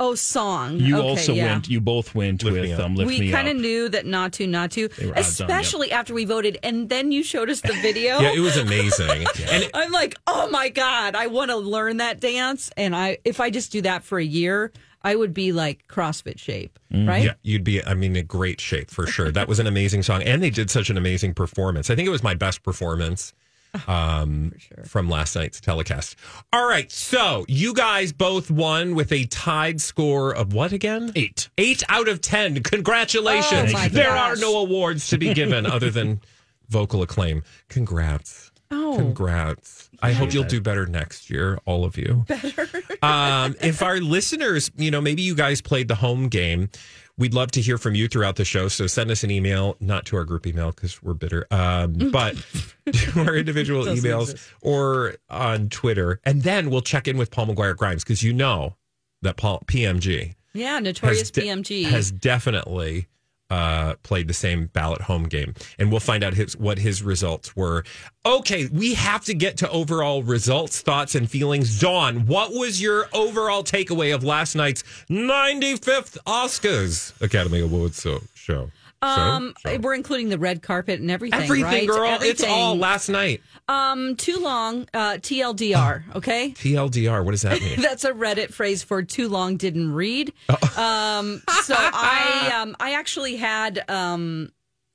Oh, 0.00 0.16
song. 0.16 0.78
You 0.80 0.96
Okay, 0.98 1.08
also 1.08 1.32
yeah. 1.34 1.52
went, 1.52 1.68
you 1.68 1.80
both 1.80 2.16
went 2.16 2.42
Lift 2.42 2.60
with 2.60 2.72
Up. 2.72 2.84
um, 2.84 2.96
Lift 2.96 3.08
we 3.08 3.30
kind 3.30 3.46
of 3.48 3.56
knew 3.56 3.88
that 3.88 4.04
not 4.06 4.32
to, 4.34 4.46
not 4.46 4.72
to, 4.72 4.88
They 4.88 5.06
were 5.06 5.16
odds 5.16 5.40
on, 5.40 5.48
yep. 5.48 5.60
especially 5.60 5.92
after 5.92 6.12
we 6.12 6.24
voted, 6.24 6.58
and 6.64 6.88
then 6.88 7.12
you 7.12 7.22
showed 7.22 7.48
us 7.48 7.60
the 7.60 7.72
video. 7.80 8.18
yeah 8.20 8.32
it 8.32 8.40
was 8.40 8.56
amazing 8.56 9.24
and 9.48 9.70
I'm 9.72 9.92
like, 9.92 10.16
oh 10.26 10.50
my 10.50 10.68
god, 10.68 11.14
I 11.14 11.28
want 11.28 11.52
to 11.52 11.56
learn 11.56 11.98
that 11.98 12.18
dance, 12.18 12.70
and 12.76 12.94
I 12.94 13.18
if 13.24 13.38
I 13.38 13.50
just 13.50 13.70
do 13.70 13.82
that 13.82 14.02
for 14.02 14.18
a 14.18 14.24
year, 14.24 14.72
I 15.00 15.14
would 15.14 15.32
be 15.32 15.52
like 15.52 15.86
CrossFit 15.86 16.38
shape, 16.40 16.76
Mm, 16.92 17.08
right? 17.08 17.24
Yeah, 17.24 17.34
you'd 17.42 17.62
be, 17.64 17.84
I 17.84 17.94
mean, 17.94 18.16
in 18.16 18.26
great 18.26 18.60
shape 18.60 18.90
for 18.90 19.06
sure. 19.06 19.30
That 19.30 19.46
was 19.48 19.58
an 19.60 19.66
amazing 19.68 20.02
song. 20.02 20.22
And 20.22 20.42
they 20.42 20.50
did 20.50 20.70
such 20.70 20.90
an 20.90 20.96
amazing 20.96 21.34
performance. 21.34 21.88
I 21.90 21.94
think 21.94 22.06
it 22.08 22.10
was 22.10 22.22
my 22.22 22.34
best 22.34 22.62
performance 22.62 23.32
um, 23.88 24.52
from 24.84 25.08
last 25.08 25.36
night's 25.36 25.60
telecast. 25.60 26.16
All 26.52 26.66
right. 26.66 26.90
So 26.90 27.44
you 27.48 27.74
guys 27.74 28.12
both 28.12 28.50
won 28.50 28.94
with 28.94 29.12
a 29.12 29.24
tied 29.26 29.80
score 29.80 30.34
of 30.34 30.52
what 30.52 30.72
again? 30.72 31.12
Eight. 31.14 31.48
Eight 31.58 31.82
out 31.88 32.08
of 32.08 32.20
10. 32.20 32.62
Congratulations. 32.62 33.72
Oh, 33.74 33.88
there 33.88 34.06
gosh. 34.08 34.36
are 34.36 34.40
no 34.40 34.58
awards 34.58 35.08
to 35.08 35.18
be 35.18 35.34
given 35.34 35.66
other 35.70 35.90
than 35.90 36.20
vocal 36.68 37.02
acclaim. 37.02 37.42
Congrats. 37.68 38.50
Oh. 38.70 38.94
Congrats. 38.96 39.88
I 40.02 40.12
hope 40.12 40.34
you'll 40.34 40.44
do 40.44 40.60
better 40.60 40.86
next 40.86 41.30
year, 41.30 41.58
all 41.64 41.84
of 41.84 41.96
you. 41.96 42.24
Better. 42.26 42.68
um, 43.02 43.54
if 43.60 43.82
our 43.82 44.00
listeners, 44.00 44.70
you 44.76 44.90
know, 44.90 45.00
maybe 45.00 45.22
you 45.22 45.34
guys 45.34 45.60
played 45.60 45.88
the 45.88 45.94
home 45.94 46.28
game, 46.28 46.68
we'd 47.16 47.34
love 47.34 47.50
to 47.52 47.60
hear 47.60 47.78
from 47.78 47.94
you 47.94 48.08
throughout 48.08 48.36
the 48.36 48.44
show. 48.44 48.68
So 48.68 48.86
send 48.86 49.10
us 49.10 49.22
an 49.24 49.30
email, 49.30 49.76
not 49.80 50.04
to 50.06 50.16
our 50.16 50.24
group 50.24 50.46
email 50.46 50.70
because 50.72 51.02
we're 51.02 51.14
bitter, 51.14 51.46
um, 51.50 51.92
but 52.12 52.36
to 52.92 53.20
our 53.20 53.36
individual 53.36 53.84
emails 53.84 54.30
exist. 54.32 54.50
or 54.62 55.14
on 55.30 55.68
Twitter. 55.68 56.20
And 56.24 56.42
then 56.42 56.70
we'll 56.70 56.80
check 56.82 57.06
in 57.08 57.16
with 57.16 57.30
Paul 57.30 57.46
McGuire 57.46 57.76
Grimes 57.76 58.02
because 58.04 58.22
you 58.22 58.32
know 58.32 58.74
that 59.22 59.36
Paul 59.36 59.62
PMG 59.66 60.34
Yeah, 60.52 60.74
has, 60.74 60.82
notorious 60.82 61.30
de- 61.30 61.42
PMG. 61.42 61.84
has 61.86 62.10
definitely 62.10 63.06
uh, 63.50 63.94
played 64.02 64.28
the 64.28 64.34
same 64.34 64.66
ballot 64.66 65.02
home 65.02 65.24
game, 65.24 65.54
and 65.78 65.90
we'll 65.90 66.00
find 66.00 66.24
out 66.24 66.34
his 66.34 66.56
what 66.56 66.78
his 66.78 67.02
results 67.02 67.54
were. 67.54 67.84
Okay, 68.26 68.66
we 68.72 68.94
have 68.94 69.24
to 69.24 69.34
get 69.34 69.56
to 69.58 69.70
overall 69.70 70.22
results, 70.22 70.80
thoughts, 70.80 71.14
and 71.14 71.30
feelings. 71.30 71.78
Dawn, 71.78 72.26
what 72.26 72.52
was 72.52 72.80
your 72.80 73.06
overall 73.12 73.62
takeaway 73.62 74.14
of 74.14 74.24
last 74.24 74.54
night's 74.54 74.82
95th 75.10 76.16
Oscars 76.26 77.20
Academy 77.20 77.60
Awards 77.60 78.06
show? 78.34 78.70
Um, 79.04 79.54
so, 79.60 79.78
we're 79.78 79.94
including 79.94 80.28
the 80.28 80.38
red 80.38 80.62
carpet 80.62 81.00
and 81.00 81.10
everything. 81.10 81.42
everything, 81.42 81.64
right? 81.64 81.86
girl. 81.86 82.18
It's 82.22 82.42
all 82.44 82.76
last 82.76 83.08
night. 83.08 83.42
Um, 83.68 84.16
too 84.16 84.38
long. 84.38 84.86
Uh, 84.92 85.14
TLDR. 85.14 86.14
Okay. 86.16 86.50
TLDR. 86.50 87.24
What 87.24 87.32
does 87.32 87.42
that 87.42 87.60
mean? 87.60 87.80
That's 87.82 88.04
a 88.04 88.12
Reddit 88.12 88.52
phrase 88.52 88.82
for 88.82 89.02
too 89.02 89.28
long 89.28 89.56
didn't 89.56 89.92
read. 89.92 90.32
Um, 90.76 91.42
so 91.62 91.74
I 91.78 92.52
um, 92.60 92.76
I 92.80 92.94
actually 92.94 93.36
had 93.36 93.88
um, 93.90 94.50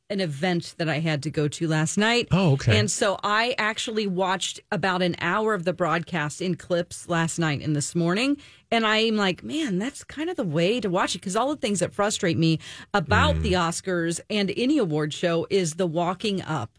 an 0.09 0.21
event 0.21 0.75
that 0.77 0.89
I 0.89 0.99
had 0.99 1.23
to 1.23 1.29
go 1.29 1.47
to 1.47 1.67
last 1.67 1.97
night. 1.97 2.27
Oh, 2.31 2.53
okay. 2.53 2.77
And 2.77 2.89
so 2.89 3.19
I 3.23 3.55
actually 3.57 4.07
watched 4.07 4.59
about 4.71 5.01
an 5.01 5.15
hour 5.19 5.53
of 5.53 5.65
the 5.65 5.73
broadcast 5.73 6.41
in 6.41 6.55
clips 6.55 7.07
last 7.07 7.37
night 7.37 7.61
and 7.61 7.75
this 7.75 7.93
morning. 7.95 8.37
And 8.71 8.85
I'm 8.85 9.15
like, 9.15 9.43
man, 9.43 9.79
that's 9.79 10.03
kind 10.03 10.29
of 10.29 10.35
the 10.35 10.43
way 10.43 10.79
to 10.79 10.89
watch 10.89 11.15
it 11.15 11.19
because 11.19 11.35
all 11.35 11.49
the 11.49 11.55
things 11.59 11.79
that 11.79 11.93
frustrate 11.93 12.37
me 12.37 12.59
about 12.93 13.35
Mm. 13.37 13.41
the 13.41 13.53
Oscars 13.53 14.19
and 14.29 14.51
any 14.55 14.77
award 14.77 15.13
show 15.13 15.47
is 15.49 15.73
the 15.73 15.87
walking 15.87 16.41
up. 16.41 16.71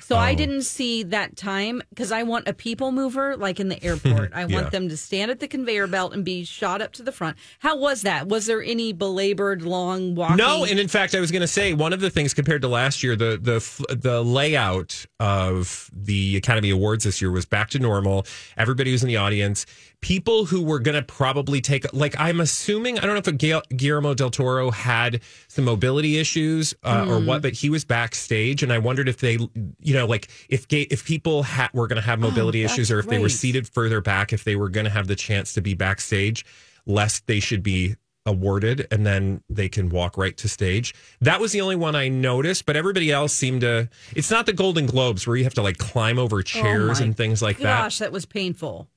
So 0.00 0.16
I 0.16 0.32
Oh. 0.32 0.34
didn't 0.34 0.62
see 0.62 1.02
that 1.04 1.34
time 1.34 1.82
because 1.88 2.12
I 2.12 2.22
want 2.22 2.46
a 2.46 2.52
people 2.52 2.92
mover 2.92 3.36
like 3.38 3.58
in 3.58 3.68
the 3.68 3.82
airport. 4.22 4.32
I 4.34 4.44
want 4.44 4.66
Yeah. 4.66 4.70
them 4.70 4.88
to 4.90 4.96
stand 4.98 5.30
at 5.30 5.40
the 5.40 5.48
conveyor 5.48 5.86
belt 5.86 6.12
and 6.12 6.24
be 6.24 6.44
shot 6.44 6.82
up 6.82 6.92
to 6.94 7.02
the 7.02 7.12
front. 7.12 7.38
How 7.60 7.74
was 7.76 8.02
that? 8.02 8.28
Was 8.28 8.44
there 8.46 8.62
any 8.62 8.92
belabored 8.92 9.62
long 9.62 10.14
walk? 10.14 10.36
No, 10.36 10.64
and 10.64 10.78
in 10.78 10.88
fact, 10.88 11.14
I 11.14 11.20
was 11.20 11.30
going 11.30 11.40
to 11.40 11.46
say 11.48 11.72
one 11.72 11.94
of 11.94 12.00
the 12.00 12.10
things 12.10 12.34
compared 12.34 12.60
to 12.62 12.68
last 12.68 13.02
year, 13.02 13.16
the 13.16 13.38
the 13.40 13.96
the 13.96 14.22
layout 14.22 15.06
of 15.20 15.90
the 15.94 16.36
Academy 16.36 16.68
Awards 16.70 17.04
this 17.04 17.22
year 17.22 17.30
was 17.30 17.46
back 17.46 17.70
to 17.70 17.78
normal. 17.78 18.26
Everybody 18.58 18.92
was 18.92 19.02
in 19.02 19.08
the 19.08 19.16
audience. 19.16 19.64
People 20.00 20.44
who 20.44 20.62
were 20.62 20.78
going 20.78 20.94
to 20.94 21.02
probably 21.02 21.60
take, 21.60 21.92
like, 21.92 22.14
I'm 22.20 22.40
assuming, 22.40 22.98
I 22.98 23.02
don't 23.02 23.14
know 23.14 23.32
if 23.32 23.38
Gu- 23.38 23.76
Guillermo 23.76 24.14
del 24.14 24.30
Toro 24.30 24.70
had 24.70 25.20
some 25.48 25.64
mobility 25.64 26.18
issues 26.18 26.72
uh, 26.84 27.04
or 27.08 27.18
what, 27.20 27.42
but 27.42 27.52
he 27.54 27.68
was 27.68 27.84
backstage, 27.84 28.62
and 28.62 28.72
I 28.72 28.78
wondered 28.78 29.08
if 29.08 29.18
they, 29.18 29.32
you 29.80 29.94
know, 29.94 30.06
like 30.06 30.28
if 30.48 30.66
if 30.70 31.04
people 31.04 31.42
ha- 31.42 31.70
were 31.74 31.88
going 31.88 32.00
to 32.00 32.06
have 32.06 32.20
mobility 32.20 32.62
that's 32.62 32.74
issues 32.74 32.92
or 32.92 33.00
if 33.00 33.06
they 33.08 33.18
were 33.18 33.28
seated 33.28 33.66
further 33.68 34.00
back, 34.00 34.32
if 34.32 34.44
they 34.44 34.54
were 34.54 34.68
going 34.68 34.84
to 34.84 34.90
have 34.90 35.08
the 35.08 35.16
chance 35.16 35.52
to 35.54 35.60
be 35.60 35.74
backstage, 35.74 36.44
lest 36.86 37.26
they 37.26 37.40
should 37.40 37.64
be 37.64 37.96
awarded 38.24 38.86
and 38.92 39.04
then 39.06 39.42
they 39.48 39.68
can 39.68 39.88
walk 39.88 40.16
right 40.16 40.36
to 40.36 40.48
stage. 40.48 40.94
That 41.22 41.40
was 41.40 41.50
the 41.52 41.60
only 41.60 41.76
one 41.76 41.96
I 41.96 42.08
noticed, 42.08 42.66
but 42.66 42.76
everybody 42.76 43.10
else 43.10 43.32
seemed 43.32 43.62
to. 43.62 43.88
It's 44.14 44.30
not 44.30 44.46
the 44.46 44.52
Golden 44.52 44.86
Globes 44.86 45.26
where 45.26 45.36
you 45.36 45.44
have 45.44 45.54
to 45.54 45.62
like 45.62 45.78
climb 45.78 46.18
over 46.20 46.42
chairs 46.42 47.00
Oh 47.00 47.04
and 47.04 47.16
things 47.16 47.42
like 47.42 47.56
that. 47.58 47.82
Gosh, 47.82 47.98
that 47.98 48.12
was 48.12 48.26
painful. 48.26 48.88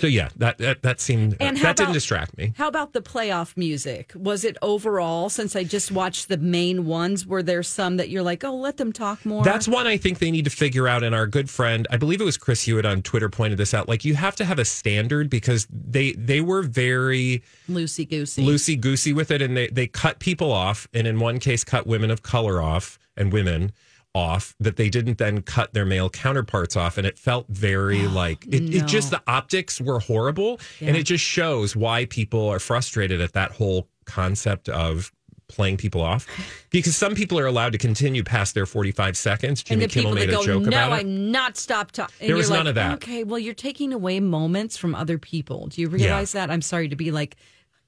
So 0.00 0.06
yeah, 0.06 0.30
that 0.36 0.56
that, 0.56 0.80
that 0.80 0.98
seemed 0.98 1.36
And 1.40 1.58
that 1.58 1.62
how 1.62 1.72
didn't 1.74 1.92
distract 1.92 2.38
me. 2.38 2.54
How 2.56 2.68
about 2.68 2.94
the 2.94 3.02
playoff 3.02 3.54
music? 3.54 4.12
Was 4.14 4.44
it 4.44 4.56
overall, 4.62 5.28
since 5.28 5.54
I 5.54 5.62
just 5.62 5.92
watched 5.92 6.28
the 6.28 6.38
main 6.38 6.86
ones, 6.86 7.26
were 7.26 7.42
there 7.42 7.62
some 7.62 7.98
that 7.98 8.08
you're 8.08 8.22
like, 8.22 8.42
oh, 8.42 8.56
let 8.56 8.78
them 8.78 8.94
talk 8.94 9.26
more? 9.26 9.44
That's 9.44 9.68
one 9.68 9.86
I 9.86 9.98
think 9.98 10.18
they 10.18 10.30
need 10.30 10.46
to 10.46 10.50
figure 10.50 10.88
out. 10.88 11.02
And 11.02 11.14
our 11.14 11.26
good 11.26 11.50
friend, 11.50 11.86
I 11.90 11.98
believe 11.98 12.22
it 12.22 12.24
was 12.24 12.38
Chris 12.38 12.62
Hewitt 12.62 12.86
on 12.86 13.02
Twitter, 13.02 13.28
pointed 13.28 13.58
this 13.58 13.74
out. 13.74 13.90
Like 13.90 14.02
you 14.02 14.14
have 14.14 14.34
to 14.36 14.46
have 14.46 14.58
a 14.58 14.64
standard 14.64 15.28
because 15.28 15.66
they 15.70 16.12
they 16.12 16.40
were 16.40 16.62
very 16.62 17.42
loosey 17.68 18.08
goosey. 18.08 18.42
loosey 18.42 18.80
goosey 18.80 19.12
with 19.12 19.30
it, 19.30 19.42
and 19.42 19.54
they 19.54 19.66
they 19.68 19.86
cut 19.86 20.18
people 20.18 20.50
off, 20.50 20.88
and 20.94 21.06
in 21.06 21.20
one 21.20 21.38
case, 21.38 21.62
cut 21.62 21.86
women 21.86 22.10
of 22.10 22.22
color 22.22 22.62
off 22.62 22.98
and 23.18 23.34
women 23.34 23.72
off 24.14 24.54
that 24.58 24.76
they 24.76 24.88
didn't 24.88 25.18
then 25.18 25.42
cut 25.42 25.72
their 25.72 25.84
male 25.84 26.10
counterparts 26.10 26.76
off 26.76 26.98
and 26.98 27.06
it 27.06 27.18
felt 27.18 27.46
very 27.48 28.06
like 28.08 28.46
it, 28.46 28.74
it 28.74 28.86
just 28.86 29.10
the 29.10 29.22
optics 29.26 29.80
were 29.80 30.00
horrible 30.00 30.58
and 30.80 30.96
it 30.96 31.04
just 31.04 31.24
shows 31.24 31.76
why 31.76 32.04
people 32.06 32.48
are 32.48 32.58
frustrated 32.58 33.20
at 33.20 33.32
that 33.32 33.52
whole 33.52 33.88
concept 34.06 34.68
of 34.68 35.12
playing 35.46 35.76
people 35.76 36.00
off 36.00 36.26
because 36.70 36.96
some 36.96 37.14
people 37.14 37.38
are 37.38 37.46
allowed 37.46 37.72
to 37.72 37.78
continue 37.78 38.22
past 38.24 38.54
their 38.54 38.66
45 38.66 39.16
seconds 39.16 39.64
and 39.70 39.80
jimmy 39.80 39.86
kimmel 39.86 40.14
made 40.14 40.28
a 40.28 40.32
go, 40.32 40.44
joke 40.44 40.62
no, 40.62 40.68
about 40.68 40.92
it 40.92 40.94
I'm 41.00 41.30
not 41.30 41.56
stop 41.56 41.92
talking. 41.92 42.26
There 42.26 42.36
was 42.36 42.50
none 42.50 42.66
of 42.66 42.74
that. 42.74 42.94
Okay, 42.94 43.24
well, 43.24 43.38
you're 43.38 43.54
taking 43.54 43.92
away 43.92 44.20
moments 44.20 44.76
from 44.76 44.94
other 44.94 45.18
people. 45.18 45.68
Do 45.68 45.80
you 45.80 45.88
realize 45.88 46.32
that? 46.32 46.50
I'm 46.50 46.62
sorry 46.62 46.88
to 46.88 46.96
be 46.96 47.10
like 47.10 47.36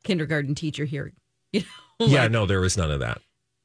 kindergarten 0.04 0.54
teacher 0.54 0.84
here. 0.84 1.12
You 2.00 2.08
know, 2.08 2.14
yeah 2.14 2.26
no 2.26 2.46
there 2.46 2.60
was 2.60 2.76
none 2.76 2.90
of 2.90 2.98
that 3.00 3.20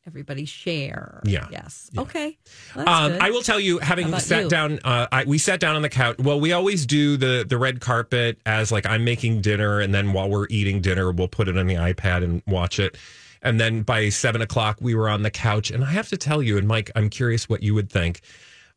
everybody 0.07 0.45
share. 0.45 1.21
Yeah. 1.25 1.47
Yes. 1.51 1.91
Okay. 1.97 2.37
That's 2.75 2.89
Um. 2.89 3.17
I 3.21 3.29
will 3.29 3.43
tell 3.43 3.59
you, 3.59 3.77
having 3.79 4.17
sat 4.19 4.43
you? 4.43 4.49
down, 4.49 4.79
uh, 4.83 5.07
I, 5.11 5.25
we 5.25 5.37
sat 5.37 5.59
down 5.59 5.75
on 5.75 5.81
the 5.81 5.89
couch. 5.89 6.17
Well, 6.17 6.39
we 6.39 6.53
always 6.53 6.85
do 6.85 7.17
the 7.17 7.45
the 7.47 7.57
red 7.57 7.81
carpet 7.81 8.39
as 8.45 8.71
like 8.71 8.85
I'm 8.85 9.03
making 9.03 9.41
dinner, 9.41 9.79
and 9.81 9.93
then 9.93 10.13
while 10.13 10.29
we're 10.29 10.47
eating 10.49 10.81
dinner, 10.81 11.11
we'll 11.11 11.27
put 11.27 11.47
it 11.47 11.57
on 11.57 11.67
the 11.67 11.75
iPad 11.75 12.23
and 12.23 12.41
watch 12.47 12.79
it. 12.79 12.97
And 13.43 13.59
then 13.59 13.83
by 13.83 14.09
seven 14.09 14.41
o'clock, 14.41 14.77
we 14.81 14.95
were 14.95 15.09
on 15.09 15.21
the 15.21 15.31
couch, 15.31 15.69
and 15.69 15.83
I 15.83 15.91
have 15.91 16.07
to 16.09 16.17
tell 16.17 16.41
you, 16.41 16.57
and 16.57 16.67
Mike, 16.67 16.89
I'm 16.95 17.09
curious 17.09 17.47
what 17.47 17.61
you 17.61 17.75
would 17.75 17.91
think 17.91 18.21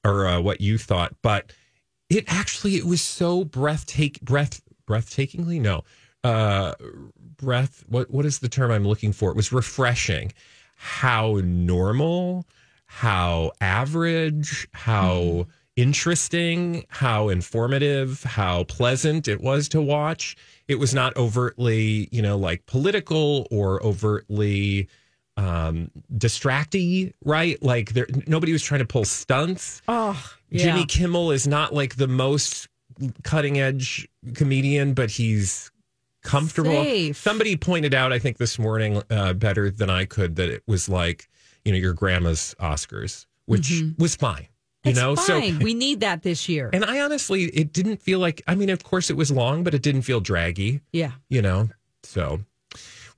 or 0.05 0.27
uh, 0.27 0.41
what 0.41 0.61
you 0.61 0.77
thought, 0.79 1.15
but 1.23 1.53
it 2.11 2.25
actually 2.27 2.75
it 2.77 2.85
was 2.85 3.01
so 3.01 3.45
breathtak 3.45 4.21
breath 4.23 4.61
breathtakingly 4.87 5.61
no 5.61 5.85
uh 6.25 6.75
breath 7.37 7.85
what 7.89 8.11
what 8.11 8.27
is 8.27 8.41
the 8.41 8.49
term 8.49 8.71
i'm 8.73 8.85
looking 8.85 9.13
for 9.13 9.31
it 9.31 9.37
was 9.37 9.53
refreshing 9.53 10.33
how 10.83 11.39
normal 11.45 12.47
how 12.87 13.53
average 13.61 14.67
how 14.73 15.47
interesting 15.77 16.87
how 16.89 17.29
informative 17.29 18.23
how 18.23 18.65
pleasant 18.65 19.29
it 19.29 19.43
was 19.43 19.69
to 19.69 19.83
watch. 19.83 20.37
It 20.69 20.77
was 20.77 20.95
not 20.95 21.15
overtly 21.19 22.09
you 22.11 22.23
know 22.23 22.39
like 22.39 22.65
political 22.65 23.47
or 23.51 23.85
overtly 23.85 24.89
um 25.37 25.91
distracty 26.17 27.13
right? 27.27 27.63
Like 27.63 27.93
there 27.93 28.07
nobody 28.27 28.53
was 28.53 28.63
trying 28.63 28.81
to 28.81 28.87
pull 28.87 29.05
stunts. 29.05 29.83
Oh, 29.87 30.33
Jimmy 30.51 30.81
yeah. 30.81 30.87
Kimmel 30.89 31.31
is 31.31 31.47
not 31.47 31.75
like 31.75 31.97
the 31.97 32.09
most 32.09 32.69
cutting 33.23 33.59
edge 33.61 34.09
comedian, 34.33 34.95
but 34.95 35.11
he's 35.11 35.70
comfortable. 36.23 36.71
Safe. 36.71 37.17
Somebody 37.17 37.57
pointed 37.57 37.95
out, 37.95 38.13
I 38.13 38.19
think 38.19 38.39
this 38.39 38.59
morning, 38.59 39.03
uh, 39.11 39.33
better 39.35 39.71
than 39.71 39.91
I 39.91 40.05
could, 40.05 40.37
that 40.37 40.49
it 40.49 40.63
was 40.67 40.89
like, 40.89 41.29
you 41.65 41.73
know, 41.73 41.79
your 41.79 41.93
grandma's 41.95 42.55
Oscars, 42.61 43.27
which 43.47 43.83
was 43.99 44.17
fine. 44.17 44.47
You 44.85 44.91
It's 44.93 44.99
know, 44.99 45.15
fine. 45.17 45.59
so 45.59 45.65
we 45.65 45.75
need 45.75 46.01
that 46.01 46.23
this 46.23 46.49
year. 46.49 46.71
and 46.73 46.85
I 46.85 47.01
honestly, 47.03 47.45
it 47.45 47.73
didn't 47.73 47.99
feel 48.01 48.19
like. 48.19 48.41
I 48.47 48.55
mean, 48.55 48.71
of 48.71 48.83
course, 48.83 49.11
it 49.11 49.17
was 49.17 49.31
long, 49.31 49.63
but 49.63 49.75
it 49.75 49.83
didn't 49.83 50.03
feel 50.03 50.21
draggy. 50.21 50.81
yeah. 50.93 51.13
You 51.29 51.43
know, 51.43 51.69
so 52.03 52.41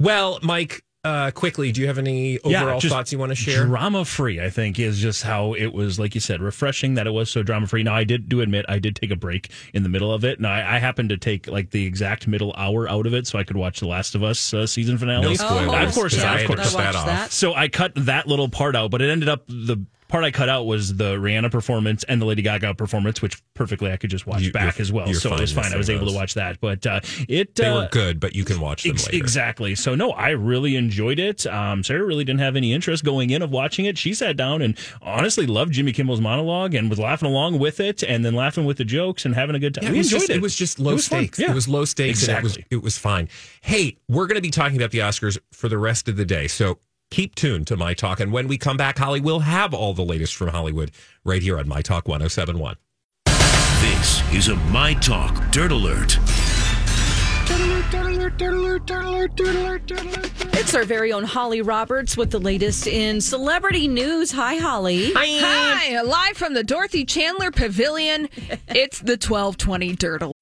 well, 0.01 0.41
Mike. 0.43 0.83
Uh, 1.05 1.33
quickly, 1.33 1.73
do 1.73 1.81
you 1.81 1.89
have 1.89 1.99
any 1.99 2.39
overall 2.41 2.79
just 2.79 2.95
thoughts 2.95 3.11
you 3.11 3.19
want 3.19 3.31
to 3.31 3.35
share? 3.35 3.65
Drama 3.65 4.05
free, 4.05 4.41
I 4.41 4.51
think, 4.51 4.79
is 4.79 5.01
just 5.01 5.25
how 5.25 5.53
it 5.55 5.73
was, 5.73 5.99
like 5.99 6.15
you 6.15 6.21
said, 6.21 6.41
refreshing 6.41 6.95
that 6.95 7.09
it 7.09 7.11
was 7.11 7.29
so 7.29 7.43
drama 7.43 7.67
free. 7.67 7.83
Now, 7.83 7.97
I 7.97 8.05
did 8.05 8.29
do 8.29 8.41
admit 8.41 8.67
I 8.69 8.79
did 8.79 8.95
take 8.95 9.11
a 9.11 9.17
break 9.17 9.51
in 9.75 9.83
the 9.83 9.89
middle 9.89 10.13
of 10.13 10.25
it. 10.25 10.39
and 10.39 10.47
I, 10.47 10.77
I 10.77 10.79
happened 10.79 11.09
to 11.09 11.17
take 11.17 11.49
like 11.49 11.71
the 11.71 11.85
exact 11.85 12.29
middle 12.29 12.55
hour 12.57 12.89
out 12.89 13.07
of 13.07 13.15
it 13.15 13.27
so 13.27 13.37
I 13.37 13.43
could 13.43 13.57
watch 13.57 13.81
The 13.81 13.89
Last 13.89 14.15
of 14.15 14.23
Us 14.23 14.55
uh, 14.55 14.65
season 14.65 14.97
finale. 14.97 15.23
No 15.23 15.35
spoilers. 15.35 15.89
Of 15.89 15.95
course, 15.95 16.13
because 16.15 16.25
not, 16.25 16.37
I 16.37 16.41
of 16.41 16.41
had 16.43 16.47
to 16.51 16.55
course. 16.55 16.73
cut 16.73 16.81
I 16.81 16.93
that 16.93 16.95
off. 16.95 17.33
So 17.33 17.53
I 17.53 17.67
cut 17.67 17.93
that 17.97 18.29
little 18.29 18.49
part 18.49 18.77
out, 18.77 18.93
but 18.93 19.03
it 19.03 19.11
ended 19.11 19.29
up 19.29 19.45
the 19.49 19.85
part 20.13 20.25
I 20.25 20.31
cut 20.31 20.49
out 20.49 20.67
was 20.67 20.95
the 20.97 21.17
Rihanna 21.17 21.51
performance 21.51 22.05
and 22.05 22.21
the 22.21 22.27
Lady 22.27 22.43
Gaga 22.43 22.75
performance, 22.75 23.21
which 23.21 23.43
perfectly 23.55 23.91
I 23.91 23.97
could 23.97 24.11
just 24.11 24.27
watch 24.27 24.43
You- 24.43 24.53
back 24.53 24.79
as 24.79 24.93
well. 24.93 25.13
So 25.15 25.35
it 25.35 25.41
was 25.41 25.53
fine. 25.53 25.73
I 25.73 25.77
was 25.77 25.91
able 25.91 26.05
those. 26.05 26.13
to 26.13 26.19
watch 26.19 26.35
that, 26.35 26.61
but 26.61 26.87
uh, 26.87 27.01
it 27.29 27.55
They 27.57 27.67
uh, 27.67 27.75
were 27.83 27.89
good, 27.91 28.21
but 28.21 28.35
you 28.37 28.45
can 28.45 28.61
watch 28.61 28.85
them 28.85 28.93
Ex- 28.93 29.07
later. 29.07 29.17
Exactly. 29.17 29.75
So 29.75 29.95
no, 29.95 30.11
I 30.13 30.31
really 30.31 30.77
enjoyed 30.77 31.19
it. 31.19 31.47
Um, 31.47 31.83
Sarah 31.83 32.05
really 32.05 32.25
didn't 32.25 32.41
have 32.41 32.55
any 32.55 32.73
interest 32.73 33.03
going 33.05 33.31
in 33.31 33.43
of 33.43 33.51
watching 33.51 33.87
it. 33.87 33.99
She 33.99 34.15
sat 34.15 34.37
down 34.37 34.63
and 34.63 34.79
honestly 35.01 35.47
loved 35.47 35.73
Jimmy 35.73 35.93
Kimmel's 35.93 36.21
monologue 36.21 36.75
and 36.75 36.89
was 36.91 36.99
laughing 36.99 37.29
along 37.29 37.59
with 37.59 37.81
it, 37.81 38.03
and 38.03 38.25
then 38.25 38.35
laughing 38.35 38.65
with 38.67 38.77
the 38.77 38.85
jokes 38.85 39.25
and 39.25 39.35
having 39.35 39.57
a 39.57 39.59
good 39.59 39.75
time. 39.75 39.85
Yeah, 39.85 39.91
we 39.93 39.97
it 39.97 39.99
was 40.01 40.07
enjoyed 40.13 40.21
just, 40.21 40.31
it. 40.31 40.37
It 40.37 40.43
was 40.43 40.57
just 40.57 40.79
low 40.79 40.93
was 40.95 41.05
stakes. 41.07 41.39
Yeah. 41.39 41.51
It 41.51 41.55
was 41.55 41.69
low 41.69 41.85
stakes, 41.85 42.29
and 42.29 42.37
it 42.37 42.43
was 42.43 42.53
Exactly. 42.57 42.77
it 42.77 42.83
was 42.83 42.99
fine. 42.99 43.29
Hey, 43.63 43.97
we're 44.09 44.27
going 44.27 44.37
to 44.37 44.43
be 44.43 44.51
talking 44.51 44.77
about 44.77 44.91
the 44.91 44.99
Oscars 44.99 45.39
for 45.53 45.69
the 45.71 45.79
rest 45.79 46.07
of 46.09 46.17
the 46.17 46.25
day, 46.27 46.49
so 46.49 46.79
keep 47.13 47.35
tuned 47.35 47.67
to 47.67 47.77
My 47.77 47.95
Talk. 47.95 48.19
And 48.21 48.33
when 48.33 48.49
we 48.49 48.59
come 48.59 48.77
back, 48.77 48.99
Holly 48.99 49.21
will 49.21 49.41
have 49.41 49.75
all 49.75 49.95
the 49.95 50.05
latest 50.05 50.35
from 50.35 50.49
Hollywood 50.49 50.91
right 51.25 51.43
here 51.43 51.59
on 51.59 51.69
My 51.69 51.83
Talk 51.83 52.09
1071. 52.09 52.77
This 53.27 54.33
is 54.33 54.49
a 54.49 54.57
My 54.71 54.95
Talk 54.95 55.51
Dirt 55.53 55.73
Alert. 55.73 56.19
It's 60.55 60.75
our 60.75 60.85
very 60.85 61.13
own 61.13 61.25
Holly 61.25 61.61
Roberts 61.61 62.17
with 62.17 62.31
the 62.31 62.39
latest 62.39 62.87
in 62.87 63.21
celebrity 63.21 63.89
news. 63.89 64.33
Hi, 64.33 64.55
Holly. 64.55 65.13
Hi, 65.15 66.01
live 66.01 66.37
from 66.37 66.55
the 66.55 66.65
Dorothy 66.65 67.05
Chandler 67.05 67.51
Pavilion. 67.51 68.29
It's 68.69 69.01
the 69.01 69.19
1220 69.19 69.97
Dirt 69.97 70.23
Alert. 70.23 70.42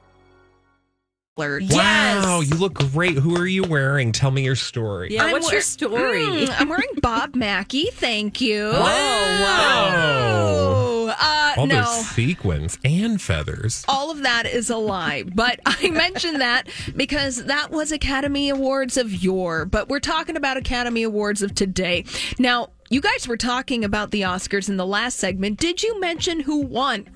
Wow, 1.71 2.41
you 2.41 2.55
look 2.55 2.75
great. 2.75 3.17
Who 3.17 3.35
are 3.37 3.47
you 3.47 3.63
wearing? 3.63 4.11
Tell 4.11 4.31
me 4.31 4.43
your 4.43 4.55
story. 4.55 5.13
Yeah, 5.13 5.25
I'm 5.25 5.31
what's 5.31 5.51
your 5.51 5.61
story? 5.61 6.23
Mm, 6.23 6.53
I'm 6.59 6.69
wearing 6.69 6.87
Bob 7.01 7.35
Mackie. 7.35 7.89
Thank 7.91 8.41
you. 8.41 8.71
Wow. 8.81 11.15
Uh, 11.19 11.53
All 11.57 11.67
no. 11.67 11.83
those 11.83 12.07
sequins 12.09 12.77
and 12.85 13.21
feathers. 13.21 13.83
All 13.87 14.11
of 14.11 14.23
that 14.23 14.45
is 14.45 14.69
a 14.69 14.77
lie, 14.77 15.23
but 15.23 15.59
I 15.65 15.89
mentioned 15.89 16.41
that 16.41 16.67
because 16.95 17.45
that 17.45 17.71
was 17.71 17.91
Academy 17.91 18.49
Awards 18.49 18.97
of 18.97 19.11
yore, 19.11 19.65
but 19.65 19.89
we're 19.89 19.99
talking 19.99 20.37
about 20.37 20.57
Academy 20.57 21.03
Awards 21.03 21.41
of 21.41 21.53
today. 21.55 22.05
Now, 22.39 22.69
you 22.89 23.01
guys 23.01 23.27
were 23.27 23.37
talking 23.37 23.83
about 23.83 24.11
the 24.11 24.21
Oscars 24.21 24.69
in 24.69 24.77
the 24.77 24.85
last 24.85 25.17
segment. 25.17 25.59
Did 25.59 25.83
you 25.83 25.99
mention 25.99 26.41
who 26.41 26.61
won? 26.61 27.09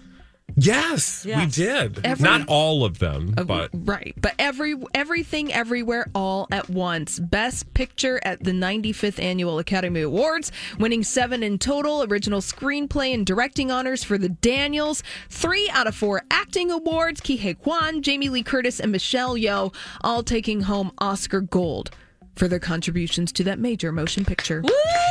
Yes, 0.58 1.26
we 1.26 1.46
did. 1.48 2.00
Every- 2.06 2.24
Not 2.24 2.48
all 2.48 2.86
of 2.86 3.00
them, 3.00 3.34
Uh, 3.38 3.44
but 3.44 3.70
right, 3.74 4.14
but 4.22 4.34
every 4.40 4.76
everything 4.94 5.52
everywhere 5.52 6.08
all 6.16 6.48
at 6.50 6.70
once. 6.70 7.20
Best 7.20 7.74
picture 7.74 8.22
at 8.24 8.44
the 8.44 8.54
95th 8.54 9.20
annual 9.20 9.60
Academy 9.60 10.02
Awards, 10.02 10.52
winning 10.80 11.04
7 11.04 11.44
in 11.44 11.58
total, 11.58 12.04
original 12.04 12.40
screenplay 12.40 13.14
and 13.14 13.26
directing 13.26 13.70
honors 13.70 14.04
for 14.06 14.18
the 14.18 14.30
Daniels, 14.30 15.04
3 15.30 15.70
out 15.74 15.88
of 15.88 15.96
4 15.96 16.24
acting 16.32 16.72
awards, 16.72 17.20
Ke 17.20 17.38
Huy 17.40 17.54
Quan, 17.56 18.02
Jamie 18.02 18.30
Lee 18.30 18.44
Curtis 18.44 18.80
and 18.80 18.92
Michelle 18.94 19.36
Yeoh 19.36 19.74
all 20.02 20.24
taking 20.24 20.62
home 20.62 20.92
Oscar 21.00 21.42
gold 21.42 21.92
for 22.36 22.48
their 22.48 22.60
contributions 22.60 23.32
to 23.34 23.44
that 23.46 23.60
major 23.60 23.92
motion 23.92 24.26
picture. 24.26 24.64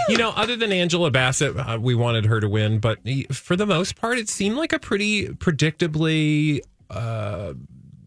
you 0.08 0.16
know, 0.16 0.30
other 0.30 0.56
than 0.56 0.72
Angela 0.72 1.10
Bassett, 1.10 1.56
uh, 1.56 1.78
we 1.80 1.94
wanted 1.94 2.26
her 2.26 2.40
to 2.40 2.48
win, 2.48 2.78
but 2.78 2.98
for 3.32 3.56
the 3.56 3.66
most 3.66 3.96
part, 3.96 4.18
it 4.18 4.28
seemed 4.28 4.56
like 4.56 4.72
a 4.72 4.78
pretty 4.78 5.28
predictably 5.28 6.60
uh, 6.90 7.54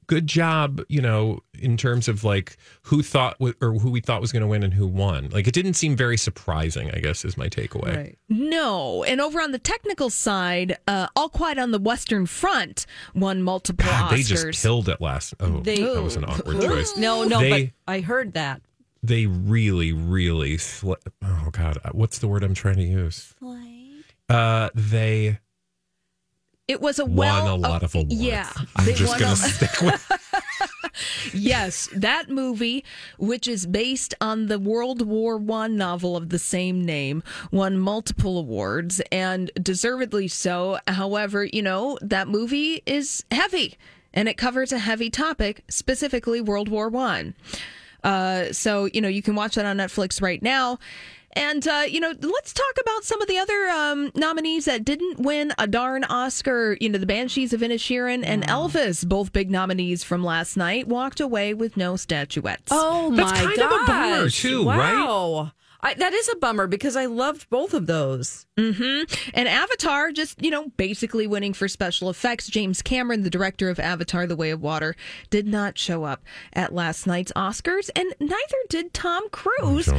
good 0.08 0.28
job. 0.28 0.82
You 0.88 1.02
know, 1.02 1.40
in 1.60 1.76
terms 1.78 2.08
of 2.08 2.24
like 2.24 2.58
who 2.84 3.02
thought 3.02 3.38
w- 3.40 3.56
or 3.62 3.74
who 3.74 3.90
we 3.90 4.00
thought 4.02 4.22
was 4.22 4.32
going 4.32 4.42
to 4.42 4.48
win 4.48 4.62
and 4.64 4.74
who 4.74 4.86
won. 4.88 5.30
Like, 5.32 5.48
it 5.48 5.54
didn't 5.54 5.74
seem 5.74 5.96
very 5.96 6.18
surprising. 6.18 6.92
I 6.92 7.00
guess 7.00 7.26
is 7.26 7.38
my 7.38 7.50
takeaway. 7.50 8.16
No. 8.30 9.04
And 9.04 9.20
over 9.20 9.42
on 9.42 9.52
the 9.52 9.60
technical 9.60 10.10
side, 10.12 10.78
uh, 10.88 11.08
All 11.16 11.30
Quiet 11.30 11.58
on 11.58 11.72
the 11.72 11.80
Western 11.80 12.26
Front 12.28 12.86
won 13.16 13.42
multiple 13.42 13.86
God, 13.86 14.12
Oscars. 14.12 14.16
they 14.16 14.24
just 14.24 14.62
killed 14.62 14.88
it 14.90 15.02
last. 15.02 15.34
Oh, 15.40 15.60
They- 15.62 15.82
that 15.82 16.04
was 16.04 16.16
an 16.16 16.26
awkward 16.26 16.62
choice. 16.62 16.96
No, 16.98 17.24
no, 17.24 17.40
They- 17.40 17.74
but 17.88 17.92
I 17.94 18.00
heard 18.02 18.34
that. 18.34 18.62
They 19.04 19.26
really, 19.26 19.94
really. 19.94 20.58
Sl- 20.58 20.94
oh 21.24 21.50
God, 21.52 21.80
what's 21.92 22.20
the 22.20 22.28
word 22.28 22.44
I'm 22.44 22.54
trying 22.54 22.78
to 22.78 22.84
use? 22.84 23.34
Uh, 24.30 24.70
they 24.76 25.40
It 26.68 26.82
was 26.82 27.00
a 27.00 27.06
won 27.06 27.16
well, 27.16 27.56
a 27.56 27.58
lot 27.58 27.84
of 27.84 27.96
awards. 27.96 28.14
Yeah, 28.14 28.52
I'm 28.76 28.94
just 28.94 29.18
gonna 29.20 29.34
a- 29.34 29.36
stick 29.36 29.82
with. 29.82 30.12
yes, 31.34 31.88
that 31.94 32.30
movie, 32.30 32.84
which 33.18 33.48
is 33.48 33.66
based 33.66 34.14
on 34.20 34.48
the 34.48 34.60
World 34.60 35.06
War 35.06 35.38
One 35.38 35.78
novel 35.78 36.18
of 36.18 36.30
the 36.30 36.40
same 36.40 36.84
name, 36.84 37.24
won 37.52 37.78
multiple 37.78 38.38
awards 38.38 39.02
and 39.12 39.50
deservedly 39.62 40.28
so. 40.28 40.80
However, 40.88 41.46
you 41.46 41.62
know 41.62 41.98
that 42.02 42.28
movie 42.28 42.82
is 42.86 43.24
heavy 43.32 43.78
and 44.14 44.28
it 44.28 44.36
covers 44.38 44.72
a 44.72 44.80
heavy 44.80 45.10
topic, 45.10 45.64
specifically 45.70 46.42
World 46.42 46.68
War 46.70 46.90
One. 46.90 47.36
Uh, 48.08 48.54
so 48.54 48.86
you 48.94 49.02
know 49.02 49.10
you 49.10 49.22
can 49.22 49.36
watch 49.36 49.56
that 49.56 49.66
on 49.66 49.78
Netflix 49.78 50.22
right 50.22 50.42
now. 50.42 50.80
And 51.34 51.68
uh, 51.68 51.84
you 51.88 52.00
know, 52.00 52.14
let's 52.20 52.54
talk 52.54 52.74
about 52.82 53.04
some 53.04 53.22
of 53.22 53.28
the 53.28 53.38
other 53.38 53.70
um, 53.70 54.12
nominees 54.16 54.66
that 54.66 54.84
didn't 54.84 55.20
win 55.20 55.54
a 55.60 55.68
darn 55.68 56.04
Oscar. 56.06 56.78
You 56.82 56.90
know, 56.90 56.98
the 56.98 57.06
Banshees 57.06 57.54
of 57.54 57.62
Inisherin 57.62 58.24
and 58.26 58.44
Elvis, 58.48 59.08
both 59.08 59.34
big 59.34 59.52
nominees 59.52 60.04
from 60.04 60.24
last 60.24 60.58
night, 60.58 60.88
walked 60.88 61.20
away 61.20 61.54
with 61.54 61.78
no 61.78 61.96
statuettes. 61.96 62.72
Oh 62.72 63.12
That's 63.14 63.32
my 63.34 63.38
kind 63.38 63.60
of 63.60 63.72
a 63.72 63.86
bummer, 63.86 64.24
gosh. 64.24 64.42
too, 64.42 64.68
right? 64.68 65.52
Wow. 65.84 65.90
I, 65.90 65.94
that 65.96 66.14
is 66.14 66.30
a 66.30 66.36
bummer 66.38 66.68
because 66.68 66.96
I 66.96 67.06
loved 67.06 67.50
both 67.50 67.74
of 67.74 67.88
those. 67.88 68.46
Mm-hmm. 68.58 69.32
And 69.34 69.48
Avatar, 69.48 70.12
just, 70.12 70.42
you 70.42 70.50
know, 70.50 70.70
basically 70.78 71.28
winning 71.28 71.54
for 71.54 71.68
special 71.68 72.10
effects. 72.10 72.48
James 72.48 72.82
Cameron, 72.82 73.24
the 73.24 73.30
director 73.30 73.70
of 73.70 73.80
Avatar 73.80 74.26
The 74.26 74.36
Way 74.36 74.50
of 74.50 74.62
Water, 74.62 74.96
did 75.30 75.48
not 75.48 75.78
show 75.78 76.04
up 76.04 76.24
at 76.54 76.74
last 76.74 77.06
night's 77.06 77.32
Oscars, 77.36 77.90
and 77.96 78.14
neither 78.20 78.58
did 78.70 78.94
Tom 78.94 79.30
Cruise, 79.30 79.90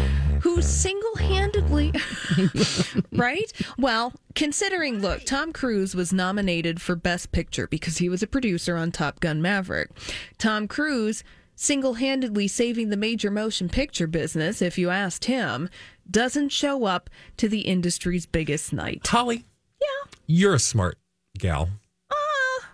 who 0.42 0.60
single 0.62 1.16
handedly. 1.16 1.92
right? 3.12 3.52
Well, 3.78 4.12
considering, 4.34 5.00
look, 5.00 5.24
Tom 5.24 5.52
Cruise 5.52 5.94
was 5.94 6.12
nominated 6.12 6.80
for 6.80 6.96
Best 6.96 7.32
Picture 7.32 7.66
because 7.66 7.98
he 7.98 8.08
was 8.08 8.22
a 8.22 8.26
producer 8.26 8.76
on 8.76 8.92
Top 8.92 9.20
Gun 9.20 9.40
Maverick. 9.40 9.90
Tom 10.38 10.68
Cruise 10.68 11.22
single 11.60 11.94
handedly 11.94 12.46
saving 12.46 12.88
the 12.88 12.96
major 12.96 13.30
motion 13.32 13.68
picture 13.68 14.06
business, 14.06 14.62
if 14.62 14.78
you 14.78 14.90
asked 14.90 15.24
him, 15.24 15.68
doesn't 16.08 16.50
show 16.50 16.84
up 16.84 17.10
to 17.36 17.48
the 17.48 17.62
industry's 17.62 18.26
biggest 18.26 18.72
night. 18.72 19.04
Holly, 19.06 19.44
Yeah. 19.80 20.10
you're 20.28 20.54
a 20.54 20.58
smart 20.60 20.98
gal. 21.36 21.68
Uh, 22.10 22.14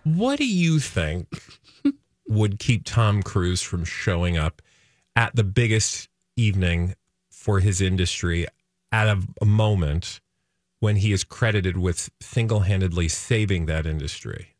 What 0.05 0.38
do 0.38 0.47
you 0.47 0.79
think 0.81 1.29
would 2.29 2.59
keep 2.59 2.85
Tom 2.85 3.23
Cruise 3.23 3.62
from 3.62 3.85
showing 3.87 4.37
up 4.37 4.61
at 5.16 5.35
the 5.35 5.44
biggest 5.44 6.09
evening 6.37 6.94
for 7.31 7.61
his 7.61 7.81
industry 7.81 8.47
at 8.92 9.07
a, 9.09 9.23
a 9.40 9.47
moment 9.47 10.20
when 10.81 10.97
he 10.97 11.11
is 11.12 11.25
credited 11.25 11.79
with 11.79 12.11
single 12.20 12.61
handedly 12.61 13.09
saving 13.09 13.64
that 13.66 13.87
industry? 13.87 14.54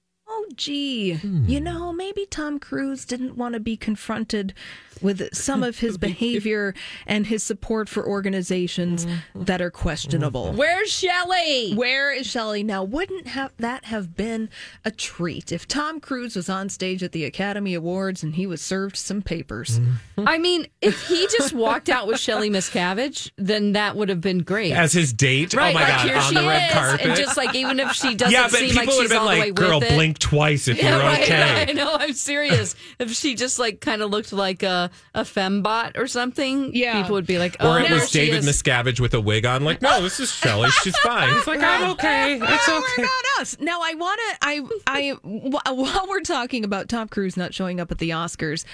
Oh, 0.55 1.17
hmm. 1.19 1.47
gee. 1.47 1.53
You 1.53 1.61
know, 1.61 1.93
maybe 1.93 2.27
Tom 2.27 2.59
Cruise 2.59 3.05
didn't 3.05 3.37
want 3.37 3.55
to 3.55 3.61
be 3.61 3.77
confronted 3.77 4.55
with 5.01 5.35
some 5.35 5.63
of 5.63 5.79
his 5.79 5.99
behavior 6.09 6.75
and 7.07 7.27
his 7.27 7.43
support 7.43 7.89
for 7.89 8.07
organizations 8.07 9.07
mm-hmm. 9.07 9.45
that 9.45 9.61
are 9.61 9.71
questionable. 9.71 10.47
Mm-hmm. 10.49 10.57
Where's 10.57 10.91
Shelley? 10.91 11.75
Where 11.75 12.13
is 12.13 12.27
Shelley 12.27 12.63
now? 12.63 12.85
Wouldn't 12.85 13.29
have 13.29 13.53
that 13.59 13.85
have 13.87 14.17
been 14.17 14.49
a 14.85 14.91
treat 14.91 15.53
if 15.53 15.69
Tom 15.69 16.01
Cruise 16.01 16.37
was 16.37 16.49
on 16.49 16.69
stage 16.69 17.03
at 17.03 17.13
the 17.13 17.25
Academy 17.25 17.75
Awards 17.75 18.23
and 18.23 18.35
he 18.35 18.47
was 18.47 18.61
served 18.61 18.97
some 18.97 19.23
papers? 19.23 19.79
Mm-hmm. 19.79 20.29
I 20.29 20.39
mean, 20.39 20.67
if 20.81 21.07
he 21.09 21.27
just 21.29 21.53
walked 21.53 21.89
out 21.89 22.07
with 22.07 22.19
Shelley 22.19 22.51
Miscavige, 22.51 23.31
then 23.37 23.73
that 23.73 23.97
would 23.97 24.09
have 24.09 24.21
been 24.21 24.39
great. 24.39 24.73
As 24.73 24.93
his 24.93 25.13
date? 25.13 25.55
Oh 25.55 25.59
right, 25.59 25.71
oh 25.71 25.75
my 25.75 25.83
like 25.83 25.97
God, 25.97 26.07
here 26.07 26.17
on 26.17 26.23
she 26.29 26.35
the 26.35 26.41
red 26.43 26.69
is, 26.69 26.73
carpet. 26.73 27.07
and 27.07 27.17
just 27.17 27.37
like 27.37 27.55
even 27.55 27.81
if 27.81 27.93
she 27.93 28.15
doesn't 28.15 28.33
yeah, 28.33 28.45
but 28.45 28.59
seem 28.59 28.71
people 28.71 28.81
like 28.81 28.87
would 28.87 28.95
she's 28.95 29.03
have 29.03 29.11
been 29.11 29.19
all 29.19 29.25
the 29.25 29.33
way 29.33 29.41
like, 29.41 29.55
girl, 29.55 29.81
with 29.81 29.91
it. 29.91 29.95
blink 29.95 30.19
twice 30.19 30.44
if 30.51 30.69
Yeah, 30.83 30.91
you're 30.91 30.99
right, 31.01 31.23
okay. 31.23 31.67
I 31.69 31.73
know. 31.73 31.97
I'm 31.99 32.13
serious. 32.13 32.75
if 32.99 33.13
she 33.13 33.35
just 33.35 33.59
like 33.59 33.81
kind 33.81 34.03
of 34.03 34.11
looked 34.11 34.33
like 34.33 34.63
a 34.63 34.91
a 35.15 35.23
fembot 35.23 35.97
or 35.99 36.07
something, 36.07 36.71
Yeah. 36.75 37.01
people 37.03 37.15
would 37.15 37.27
be 37.27 37.39
like, 37.39 37.57
"Oh, 37.61 37.73
Or 37.73 37.81
it 37.81 37.85
there 37.89 37.95
was 37.95 38.11
she 38.11 38.19
David 38.27 38.39
is. 38.45 38.63
Miscavige 38.63 39.01
with 39.01 39.15
a 39.15 39.21
wig 39.21 39.47
on. 39.47 39.65
Like, 39.65 39.83
no, 39.83 40.03
this 40.03 40.21
is 40.21 40.31
Shelley. 40.31 40.71
She's 40.71 40.97
fine. 40.99 41.33
He's 41.35 41.47
like, 41.47 41.61
I'm 41.63 41.91
okay. 41.93 42.35
It's 42.41 42.67
Don't 42.67 42.83
okay. 42.85 43.03
worry 43.03 43.09
about 43.09 43.41
us. 43.43 43.57
Now, 43.61 43.81
I 43.83 43.95
want 43.95 44.21
to. 44.31 44.37
I, 44.43 44.61
I, 44.87 45.11
while 45.23 46.07
we're 46.09 46.21
talking 46.21 46.65
about 46.65 46.89
Tom 46.89 47.09
Cruise 47.09 47.37
not 47.37 47.55
showing 47.55 47.81
up 47.81 47.91
at 47.91 47.99
the 47.99 48.11
Oscars, 48.11 48.65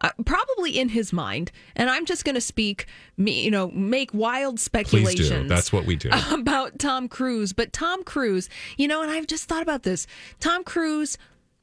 uh, 0.00 0.10
probably 0.24 0.78
in 0.78 0.90
his 0.90 1.12
mind, 1.12 1.50
and 1.74 1.90
I'm 1.90 2.06
just 2.06 2.24
going 2.24 2.34
to 2.34 2.40
speak, 2.40 2.86
me, 3.16 3.42
you 3.42 3.50
know, 3.50 3.70
make 3.72 4.14
wild 4.14 4.60
speculations. 4.60 5.28
do. 5.28 5.48
That's 5.48 5.72
what 5.72 5.86
we 5.86 5.96
do. 5.96 6.10
about 6.32 6.78
Tom 6.78 7.08
Cruise. 7.08 7.52
But 7.52 7.72
Tom 7.72 8.04
Cruise, 8.04 8.48
you 8.76 8.86
know, 8.86 9.02
and 9.02 9.10
I've 9.10 9.26
just 9.26 9.48
thought 9.48 9.62
about 9.62 9.82
this. 9.82 10.06
Tom 10.40 10.62
Cruise 10.62 11.18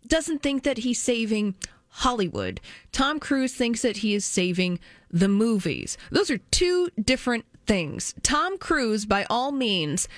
doesn't 0.07 0.41
think 0.41 0.63
that 0.63 0.79
he's 0.79 1.01
saving 1.01 1.55
Hollywood. 1.89 2.59
Tom 2.91 3.19
Cruise 3.19 3.53
thinks 3.53 3.81
that 3.81 3.97
he 3.97 4.13
is 4.13 4.25
saving 4.25 4.79
the 5.09 5.29
movies. 5.29 5.97
Those 6.11 6.29
are 6.29 6.39
two 6.51 6.89
different 7.01 7.45
things. 7.65 8.13
Tom 8.21 8.57
Cruise, 8.57 9.05
by 9.05 9.25
all 9.29 9.51
means, 9.51 10.09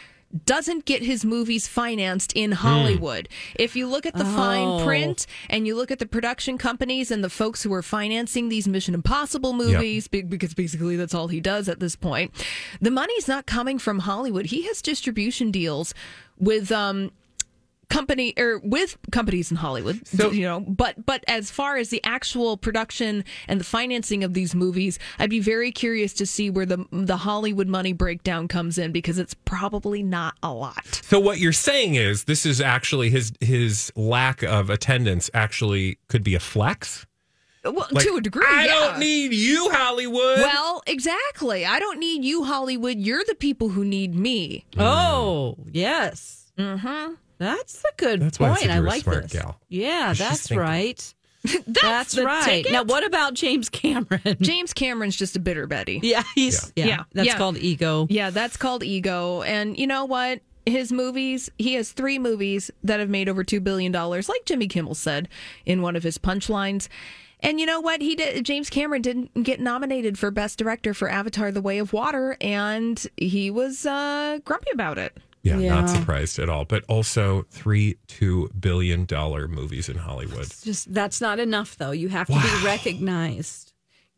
doesn't 0.45 0.85
get 0.85 1.01
his 1.03 1.23
movies 1.23 1.67
financed 1.67 2.33
in 2.33 2.51
Hollywood. 2.51 3.29
If 3.55 3.75
you 3.75 3.87
look 3.87 4.05
at 4.05 4.13
the 4.15 4.25
fine 4.25 4.67
Oh. 4.67 4.83
print 4.85 5.25
and 5.49 5.65
you 5.65 5.75
look 5.75 5.89
at 5.89 5.99
the 5.99 6.05
production 6.05 6.57
companies 6.57 7.11
and 7.11 7.23
the 7.23 7.29
folks 7.29 7.63
who 7.63 7.73
are 7.73 7.81
financing 7.81 8.49
these 8.49 8.67
Mission 8.67 8.93
Impossible 8.93 9.53
movies, 9.53 10.07
be- 10.09 10.21
because 10.23 10.53
basically 10.53 10.97
that's 10.97 11.13
all 11.13 11.29
he 11.29 11.39
does 11.39 11.69
at 11.69 11.79
this 11.79 11.95
point, 11.95 12.33
the 12.81 12.91
money's 12.91 13.27
not 13.27 13.45
coming 13.45 13.79
from 13.79 13.99
Hollywood. 13.99 14.47
He 14.47 14.63
has 14.63 14.81
distribution 14.81 15.49
deals 15.49 15.93
with 16.37 16.71
um 16.71 17.11
company 17.89 18.33
or 18.37 18.59
with 18.59 18.97
companies 19.11 19.49
in 19.51 19.57
Hollywood, 19.57 20.01
you 20.13 20.41
know, 20.41 20.59
but 20.59 21.05
but 21.05 21.23
as 21.27 21.49
far 21.49 21.77
as 21.77 21.89
the 21.89 22.01
actual 22.03 22.57
production 22.57 23.23
and 23.47 23.59
the 23.59 23.63
financing 23.63 24.23
of 24.23 24.33
these 24.33 24.53
movies, 24.53 24.99
I'd 25.19 25.29
be 25.29 25.39
very 25.39 25.71
curious 25.71 26.13
to 26.15 26.25
see 26.25 26.49
where 26.49 26.65
the 26.65 26.85
the 26.91 27.17
Hollywood 27.17 27.67
money 27.67 27.93
breakdown 27.93 28.47
comes 28.47 28.77
in 28.77 28.91
because 28.91 29.17
it's 29.17 29.33
probably 29.45 30.03
not 30.03 30.35
a 30.43 30.51
lot. 30.51 31.01
So 31.03 31.19
what 31.19 31.39
you're 31.39 31.53
saying 31.53 31.95
is 31.95 32.25
this 32.25 32.45
is 32.45 32.59
actually 32.61 33.09
his 33.09 33.31
his 33.39 33.91
lack 33.95 34.43
of 34.43 34.69
attendance 34.69 35.29
actually 35.33 35.97
could 36.09 36.23
be 36.23 36.35
a 36.35 36.39
flex. 36.39 37.05
Well, 37.63 37.87
Like, 37.91 38.05
to 38.05 38.15
a 38.15 38.21
degree, 38.21 38.45
I 38.47 38.65
yeah. 38.65 38.71
don't 38.73 38.99
need 38.99 39.33
you, 39.33 39.69
Hollywood. 39.71 40.39
Well, 40.39 40.83
exactly. 40.87 41.65
I 41.65 41.79
don't 41.79 41.99
need 41.99 42.23
you, 42.23 42.45
Hollywood. 42.45 42.97
You're 42.97 43.25
the 43.25 43.35
people 43.35 43.69
who 43.69 43.83
need 43.83 44.15
me. 44.15 44.65
Oh, 44.77 45.57
yes. 45.71 46.49
Mm-hmm. 46.57 47.15
That's 47.37 47.83
a 47.83 47.95
good 47.97 48.21
That's 48.21 48.39
why 48.39 48.47
I 48.47 48.49
point. 48.49 48.61
said 48.61 48.69
I 48.71 48.75
you 48.75 48.81
were 48.81 48.87
a 48.87 48.89
like 48.89 49.03
smart 49.03 49.23
this. 49.23 49.33
gal. 49.33 49.59
Yeah, 49.69 50.13
She's 50.13 50.19
that's 50.19 50.47
thinking. 50.47 50.61
right. 50.61 51.13
That's, 51.67 52.13
That's 52.13 52.17
right. 52.17 52.43
ticket. 52.45 52.71
Now, 52.73 52.83
what 52.83 53.05
about 53.05 53.33
James 53.33 53.69
Cameron? 53.69 54.35
James 54.41 54.73
Cameron's 54.73 55.15
just 55.15 55.35
a 55.37 55.39
bitter 55.39 55.65
Betty. 55.65 55.99
yeah, 56.03 56.23
he's 56.35 56.73
yeah. 56.75 56.85
Yeah, 56.85 57.03
that's 57.13 57.27
yeah. 57.27 57.37
called 57.37 57.57
ego. 57.57 58.05
Yeah, 58.09 58.31
that's 58.31 58.57
called 58.57 58.83
ego. 58.83 59.43
And 59.43 59.77
you 59.79 59.87
know 59.87 60.03
what? 60.03 60.41
His 60.65 60.91
movies, 60.91 61.49
he 61.57 61.75
has 61.75 61.93
three 61.93 62.19
movies 62.19 62.69
that 62.83 62.99
have 62.99 63.07
made 63.07 63.29
over 63.29 63.45
$2 63.45 63.63
billion, 63.63 63.93
like 63.93 64.43
Jimmy 64.45 64.67
Kimmel 64.67 64.95
said 64.95 65.29
in 65.65 65.81
one 65.81 65.95
of 65.95 66.03
his 66.03 66.17
punchlines. 66.17 66.89
And 67.39 67.59
you 67.61 67.65
know 67.65 67.79
what? 67.79 68.01
He 68.01 68.15
did. 68.15 68.43
James 68.43 68.69
Cameron 68.69 69.01
didn't 69.01 69.43
get 69.43 69.61
nominated 69.61 70.17
for 70.19 70.31
Best 70.31 70.57
Director 70.57 70.93
for 70.93 71.07
Avatar: 71.07 71.51
The 71.51 71.61
Way 71.61 71.77
of 71.77 71.93
Water, 71.93 72.35
and 72.41 73.05
he 73.15 73.51
was 73.51 73.85
uh, 73.85 74.39
grumpy 74.43 74.71
about 74.73 74.97
it. 74.97 75.15
Yeah, 75.47 75.57
Yeah. 75.57 75.81
not 75.81 75.89
surprised 75.89 76.39
at 76.39 76.49
all. 76.49 76.65
But 76.65 76.83
also 76.87 77.45
three 77.49 77.97
two 78.07 78.49
billion 78.59 79.05
dollar 79.05 79.47
movies 79.47 79.89
in 79.89 79.97
Hollywood. 79.97 80.47
Just 80.63 80.93
that's 80.93 81.21
not 81.21 81.39
enough, 81.39 81.77
though. 81.77 81.91
You 81.91 82.09
have 82.09 82.27
to 82.27 82.33
be 82.33 82.65
recognized. 82.65 83.73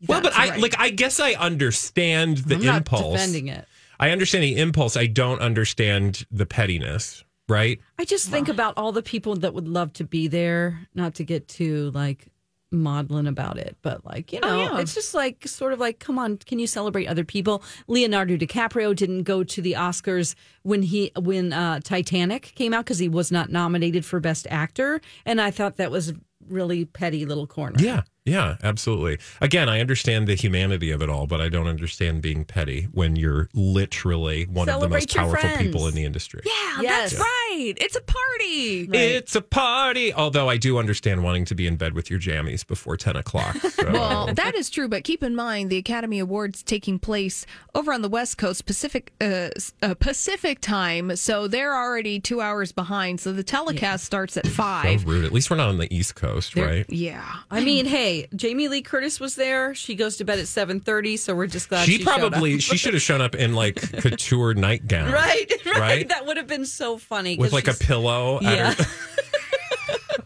Well, 0.06 0.22
but 0.22 0.32
That's 0.34 0.52
I 0.52 0.56
like. 0.56 0.74
I 0.78 0.90
guess 0.90 1.20
I 1.20 1.32
understand 1.34 2.38
the 2.38 2.54
I'm 2.56 2.64
not 2.64 2.76
impulse. 2.78 3.12
defending 3.20 3.48
it. 3.48 3.66
I 3.98 4.10
understand 4.10 4.44
the 4.44 4.56
impulse. 4.58 4.96
I 4.96 5.06
don't 5.06 5.40
understand 5.40 6.24
the 6.30 6.46
pettiness. 6.46 7.22
Right? 7.48 7.80
I 7.98 8.04
just 8.04 8.28
think 8.28 8.48
about 8.48 8.74
all 8.76 8.92
the 8.92 9.02
people 9.02 9.34
that 9.36 9.52
would 9.54 9.66
love 9.66 9.92
to 9.94 10.04
be 10.04 10.28
there. 10.28 10.86
Not 10.94 11.16
to 11.16 11.24
get 11.24 11.48
too 11.48 11.90
like 11.90 12.28
maudlin 12.72 13.26
about 13.26 13.58
it, 13.58 13.76
but 13.82 14.04
like 14.04 14.32
you 14.32 14.38
Oh, 14.42 14.48
know, 14.48 14.56
yeah. 14.74 14.78
it's 14.80 14.94
just 14.94 15.14
like 15.14 15.46
sort 15.48 15.72
of 15.72 15.80
like, 15.80 15.98
come 15.98 16.18
on, 16.18 16.36
can 16.38 16.58
you 16.58 16.66
celebrate 16.66 17.06
other 17.06 17.24
people? 17.24 17.62
Leonardo 17.88 18.36
DiCaprio 18.36 18.94
didn't 18.94 19.24
go 19.24 19.42
to 19.44 19.60
the 19.62 19.72
Oscars 19.72 20.34
when 20.62 20.82
he 20.82 21.10
when 21.18 21.52
uh, 21.52 21.80
Titanic 21.82 22.52
came 22.54 22.72
out 22.72 22.84
because 22.84 22.98
he 22.98 23.08
was 23.08 23.32
not 23.32 23.50
nominated 23.50 24.04
for 24.04 24.20
Best 24.20 24.46
Actor, 24.50 25.00
and 25.26 25.40
I 25.40 25.50
thought 25.50 25.76
that 25.78 25.90
was 25.90 26.12
really 26.48 26.84
petty 26.84 27.26
little 27.26 27.46
corner. 27.46 27.76
Yeah. 27.78 28.02
Yeah, 28.30 28.56
absolutely. 28.62 29.18
Again, 29.40 29.68
I 29.68 29.80
understand 29.80 30.26
the 30.28 30.34
humanity 30.34 30.90
of 30.90 31.02
it 31.02 31.08
all, 31.08 31.26
but 31.26 31.40
I 31.40 31.48
don't 31.48 31.66
understand 31.66 32.22
being 32.22 32.44
petty 32.44 32.84
when 32.92 33.16
you're 33.16 33.48
literally 33.54 34.44
one 34.46 34.68
of 34.68 34.80
the 34.80 34.88
most 34.88 35.14
powerful 35.14 35.40
friends. 35.40 35.62
people 35.62 35.86
in 35.88 35.94
the 35.94 36.04
industry. 36.04 36.42
Yeah, 36.44 36.82
Yes. 36.82 37.10
that's 37.12 37.20
right. 37.22 37.74
It's 37.80 37.96
a 37.96 38.00
party. 38.00 38.88
It's 38.92 39.34
a 39.36 39.42
party. 39.42 40.12
Although 40.12 40.48
I 40.48 40.56
do 40.56 40.78
understand 40.78 41.24
wanting 41.24 41.44
to 41.46 41.54
be 41.54 41.66
in 41.66 41.76
bed 41.76 41.94
with 41.94 42.10
your 42.10 42.20
jammies 42.20 42.66
before 42.66 42.96
10 42.96 43.16
o'clock. 43.16 43.56
So. 43.80 43.92
Well, 43.92 44.34
that 44.34 44.54
is 44.56 44.68
true, 44.68 44.88
but 44.88 45.04
keep 45.04 45.22
in 45.22 45.34
mind 45.34 45.70
the 45.70 45.76
Academy 45.78 46.18
Awards 46.18 46.62
taking 46.62 46.98
place 46.98 47.46
over 47.74 47.92
on 47.92 48.02
the 48.02 48.08
West 48.08 48.36
Coast 48.36 48.66
Pacific 48.66 49.12
uh, 49.20 49.48
uh, 49.82 49.94
Pacific 49.94 50.60
time, 50.60 51.16
so 51.16 51.46
they're 51.48 51.74
already 51.74 52.20
two 52.20 52.40
hours 52.42 52.72
behind. 52.72 53.20
So 53.20 53.32
the 53.32 53.42
telecast 53.44 54.04
starts 54.04 54.36
at 54.36 54.46
5. 54.46 54.52
so 54.52 54.52
five. 54.98 55.06
rude. 55.06 55.24
At 55.24 55.32
least 55.32 55.50
we're 55.50 55.56
not 55.56 55.68
on 55.68 55.78
the 55.78 55.92
East 55.94 56.14
Coast, 56.14 56.54
They're- 56.54 56.66
right? 56.66 56.86
Yeah. 56.90 57.24
I 57.50 57.60
mean, 57.64 57.86
hey, 57.86 58.19
Jamie 58.34 58.68
Lee 58.68 58.82
Curtis 58.82 59.20
was 59.20 59.34
there. 59.36 59.74
She 59.74 59.94
goes 59.94 60.16
to 60.18 60.24
bed 60.24 60.38
at 60.38 60.48
seven 60.48 60.80
thirty, 60.80 61.16
so 61.16 61.34
we're 61.34 61.46
just 61.46 61.68
glad 61.68 61.86
she, 61.86 61.98
she, 61.98 62.02
showed 62.04 62.10
up. 62.12 62.30
probably 62.32 62.58
she 62.58 62.76
should 62.78 62.94
have 62.94 63.02
shown 63.02 63.20
up 63.20 63.34
in 63.34 63.54
like 63.54 63.76
couture 64.00 64.54
nightgown, 64.54 65.12
Right, 65.12 65.50
right, 65.66 65.76
Right? 65.78 66.08
That 66.08 66.26
would 66.26 66.36
have 66.36 66.46
been 66.46 66.66
so 66.66 66.98
funny. 66.98 67.36
with 67.36 67.52
like 67.52 67.68
a 67.68 67.74
pillow. 67.74 68.36
at 68.38 68.42
Yeah. 68.42 68.74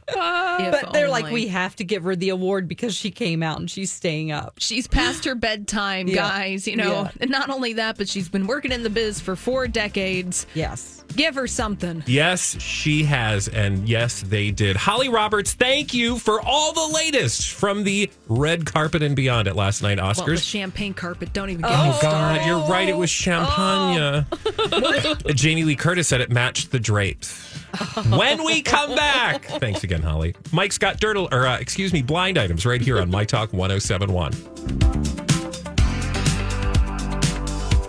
her- 0.09 0.71
But 0.71 0.93
they're 0.93 1.09
like, 1.09 1.31
we 1.31 1.49
have 1.49 1.77
to 1.77 1.85
give 1.85 2.05
her 2.05 2.15
the 2.17 2.29
award 2.31 2.69
because 2.69 2.95
she 2.95 3.11
came 3.11 3.43
out 3.43 3.59
and 3.59 3.71
she's 3.71 3.91
staying 3.93 4.31
up. 4.33 4.55
She's 4.59 4.87
past 4.87 5.25
her 5.25 5.35
bedtime, 5.35 6.07
Yeah. 6.09 6.17
guys. 6.17 6.67
You 6.69 6.77
know, 6.77 7.03
Yeah. 7.03 7.11
and 7.21 7.31
not 7.31 7.51
only 7.51 7.75
that, 7.75 7.99
but 7.99 8.09
she's 8.09 8.29
been 8.29 8.47
working 8.47 8.73
in 8.73 8.83
the 8.83 8.91
biz 8.91 9.21
for 9.21 9.37
four 9.37 9.67
decades. 9.69 10.47
Yes. 10.55 11.04
Give 11.17 11.35
her 11.37 11.47
something. 11.47 12.03
Yes, 12.07 12.61
she 12.61 13.05
has. 13.05 13.47
And 13.49 13.89
yes, 13.89 14.23
they 14.23 14.51
did. 14.51 14.75
Holly 14.77 15.09
Roberts, 15.09 15.53
thank 15.53 15.95
you 15.95 16.19
for 16.19 16.41
all 16.41 16.73
the 16.73 16.93
latest 16.95 17.53
from 17.53 17.85
the 17.85 18.11
red 18.29 18.67
carpet 18.67 19.01
and 19.03 19.15
beyond 19.15 19.47
at 19.47 19.55
last 19.55 19.81
night 19.83 19.99
Well, 19.99 20.13
the 20.13 20.23
Oscars. 20.23 20.43
champagne 20.43 20.93
carpet. 20.93 21.33
Don't 21.33 21.51
even 21.51 21.63
get 21.63 21.71
Oh, 21.71 21.93
me 21.93 21.99
God, 22.03 22.47
you're 22.47 22.67
right. 22.69 22.89
It 22.89 22.97
was 22.97 23.11
champagne. 23.11 24.27
Jamie 25.35 25.63
Lee 25.65 25.77
Curtis 25.77 26.09
said 26.09 26.21
it 26.21 26.33
matched 26.33 26.73
the 26.73 26.81
drapes. 26.81 27.53
when 28.11 28.45
we 28.45 28.61
come 28.63 28.95
back, 28.97 29.45
thanks 29.61 29.85
again, 29.85 30.03
Holly. 30.03 30.35
Mike's 30.53 30.79
got 30.79 30.99
dirt, 31.01 31.17
or 31.17 31.47
uh, 31.47 31.59
excuse 31.59 31.93
me, 31.93 32.03
blind 32.03 32.39
items 32.39 32.67
right 32.67 32.81
here 32.81 33.01
on 33.01 33.09
My 33.11 33.25
Talk 33.25 33.53
1071. 33.53 34.33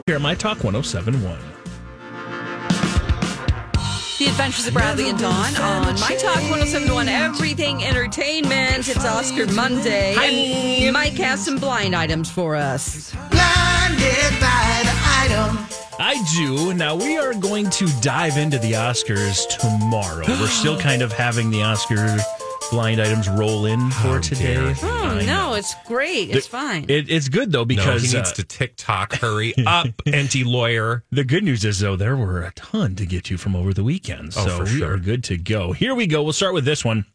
Here 0.06 0.16
at 0.16 0.22
My 0.22 0.36
Talk 0.36 0.64
1071. 0.64 1.40
The 4.26 4.32
Adventures 4.32 4.66
of 4.66 4.74
Bradley 4.74 5.08
and 5.08 5.20
Dawn 5.20 5.56
on 5.58 6.00
My 6.00 6.16
Talk 6.16 6.42
1071 6.50 7.08
Everything 7.08 7.84
Entertainment. 7.84 8.90
It's 8.90 9.06
Oscar 9.06 9.46
Monday. 9.54 10.16
And 10.18 10.94
Mike 10.94 11.14
has 11.14 11.46
some 11.46 11.58
blind 11.58 11.96
items 11.96 12.32
for 12.32 12.56
us. 12.56 13.12
Blinded 13.30 14.40
by 14.42 14.82
the 14.82 14.96
item. 15.22 15.68
I 16.00 16.26
do. 16.36 16.74
Now 16.74 16.96
we 16.96 17.20
are 17.20 17.36
going 17.36 17.70
to 17.70 17.88
dive 18.02 18.38
into 18.38 18.58
the 18.58 18.72
Oscars 18.72 19.48
tomorrow. 19.60 20.26
We're 20.28 20.48
still 20.48 20.80
kind 20.90 21.04
of 21.04 21.14
having 21.14 21.52
the 21.52 21.62
Oscar 21.62 22.18
blind 22.70 23.00
items 23.02 23.28
roll 23.30 23.66
in 23.66 23.80
for 23.92 23.98
How 24.16 24.20
today. 24.20 24.74
Oh, 24.84 25.22
no, 25.26 25.54
it's 25.54 25.74
great. 25.86 26.30
It's 26.36 26.48
fine. 26.48 26.86
It, 26.90 27.10
it's 27.10 27.30
good 27.30 27.52
though 27.52 27.60
No, 27.60 27.66
because 27.66 28.04
he 28.04 28.18
needs 28.18 28.32
uh, 28.32 28.36
to 28.36 28.44
TikTok. 28.44 29.14
Hurry 29.22 29.54
up, 29.66 29.88
Enty 30.06 30.46
Lawyer. 30.46 31.04
the 31.12 31.24
good 31.24 31.44
news 31.44 31.64
is 31.66 31.80
though 31.80 31.96
there 31.96 32.18
were 32.18 32.42
a 32.42 32.52
ton 32.54 32.96
to 32.96 33.06
get 33.06 33.26
to 33.26 33.38
from 33.38 33.56
over 33.56 33.74
the 33.74 33.84
weekend, 33.84 34.34
Oh, 34.38 34.46
so 34.48 34.58
for 34.58 34.64
we 34.64 34.80
sure. 34.80 34.94
are 34.94 34.98
good 34.98 35.24
to 35.26 35.38
go. 35.38 35.72
Here 35.74 35.96
we 35.96 36.08
go. 36.08 36.24
We'll 36.24 36.34
start 36.34 36.54
with 36.54 36.66
this 36.66 36.84
one. 36.84 37.06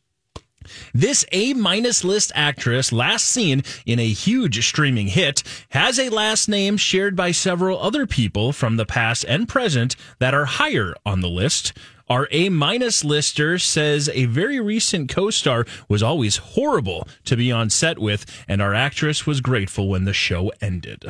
This 0.92 1.24
A 1.32 1.54
minus 1.54 2.04
list 2.04 2.30
actress, 2.34 2.92
last 2.92 3.24
seen 3.26 3.62
in 3.86 3.98
a 3.98 4.06
huge 4.08 4.64
streaming 4.66 5.06
hit, 5.08 5.42
has 5.70 5.98
a 5.98 6.10
last 6.10 6.48
name 6.48 6.76
shared 6.76 7.16
by 7.16 7.30
several 7.32 7.80
other 7.80 8.06
people 8.06 8.52
from 8.52 8.76
the 8.76 8.84
past 8.86 9.24
and 9.26 9.48
present 9.48 9.96
that 10.18 10.34
are 10.34 10.44
higher 10.44 10.94
on 11.06 11.20
the 11.22 11.30
list. 11.30 11.72
Our 12.10 12.26
A 12.32 12.48
minus 12.48 13.04
lister 13.04 13.56
says 13.60 14.10
a 14.12 14.24
very 14.24 14.58
recent 14.58 15.08
co 15.08 15.30
star 15.30 15.64
was 15.88 16.02
always 16.02 16.38
horrible 16.38 17.06
to 17.24 17.36
be 17.36 17.52
on 17.52 17.70
set 17.70 18.00
with, 18.00 18.26
and 18.48 18.60
our 18.60 18.74
actress 18.74 19.26
was 19.28 19.40
grateful 19.40 19.88
when 19.88 20.06
the 20.06 20.12
show 20.12 20.50
ended. 20.60 21.04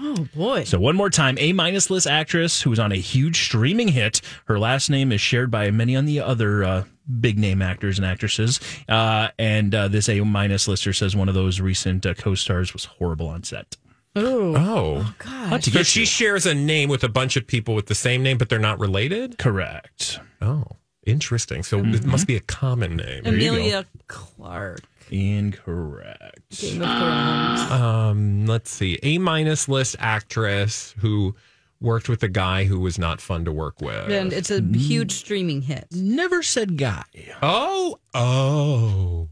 oh, 0.00 0.26
boy. 0.34 0.64
So 0.64 0.80
one 0.80 0.96
more 0.96 1.10
time, 1.10 1.36
A 1.38 1.52
minus 1.52 1.90
list 1.90 2.06
actress 2.06 2.62
who 2.62 2.70
was 2.70 2.78
on 2.78 2.92
a 2.92 2.96
huge 2.96 3.44
streaming 3.44 3.88
hit. 3.88 4.22
Her 4.46 4.58
last 4.58 4.88
name 4.88 5.12
is 5.12 5.20
shared 5.20 5.50
by 5.50 5.70
many 5.70 5.94
on 5.94 6.06
the 6.06 6.20
other 6.20 6.64
uh, 6.64 6.84
big 7.20 7.38
name 7.38 7.60
actors 7.60 7.98
and 7.98 8.06
actresses. 8.06 8.58
Uh, 8.88 9.28
and 9.38 9.74
uh, 9.74 9.88
this 9.88 10.08
A 10.08 10.20
minus 10.20 10.66
lister 10.66 10.94
says 10.94 11.14
one 11.14 11.28
of 11.28 11.34
those 11.34 11.60
recent 11.60 12.06
uh, 12.06 12.14
co-stars 12.14 12.72
was 12.72 12.86
horrible 12.86 13.28
on 13.28 13.42
set. 13.42 13.76
Oh. 14.16 15.14
God. 15.18 15.62
So 15.62 15.82
she 15.82 16.06
shares 16.06 16.46
a 16.46 16.54
name 16.54 16.88
with 16.88 17.04
a 17.04 17.08
bunch 17.08 17.36
of 17.36 17.46
people 17.46 17.74
with 17.74 17.86
the 17.86 17.94
same 17.94 18.22
name, 18.22 18.38
but 18.38 18.48
they're 18.48 18.58
not 18.58 18.78
related? 18.78 19.38
Correct. 19.38 20.18
Oh, 20.40 20.64
interesting. 21.06 21.62
So 21.62 21.78
it 21.80 22.04
must 22.04 22.26
be 22.26 22.36
a 22.36 22.40
common 22.40 22.96
name. 22.96 23.18
you 23.26 23.30
go. 23.30 23.30
Emilia 23.30 23.86
Clarke. 24.08 24.82
Incorrect. 25.10 26.60
Game 26.60 26.82
of 26.82 26.88
Thrones. 26.88 27.70
Um, 27.70 28.46
let's 28.46 28.70
see. 28.70 28.98
A 29.02 29.18
minus 29.18 29.68
list 29.68 29.96
actress 29.98 30.94
who 30.98 31.34
worked 31.80 32.08
with 32.08 32.22
a 32.22 32.28
guy 32.28 32.64
who 32.64 32.80
was 32.80 32.98
not 32.98 33.20
fun 33.20 33.44
to 33.44 33.52
work 33.52 33.80
with. 33.80 34.10
and 34.10 34.32
it's 34.32 34.50
a 34.50 34.60
huge 34.62 35.12
streaming 35.12 35.62
hit. 35.62 35.86
Never 35.92 36.42
said 36.42 36.76
guy. 36.78 37.04
oh, 37.42 37.98
oh. 38.14 39.28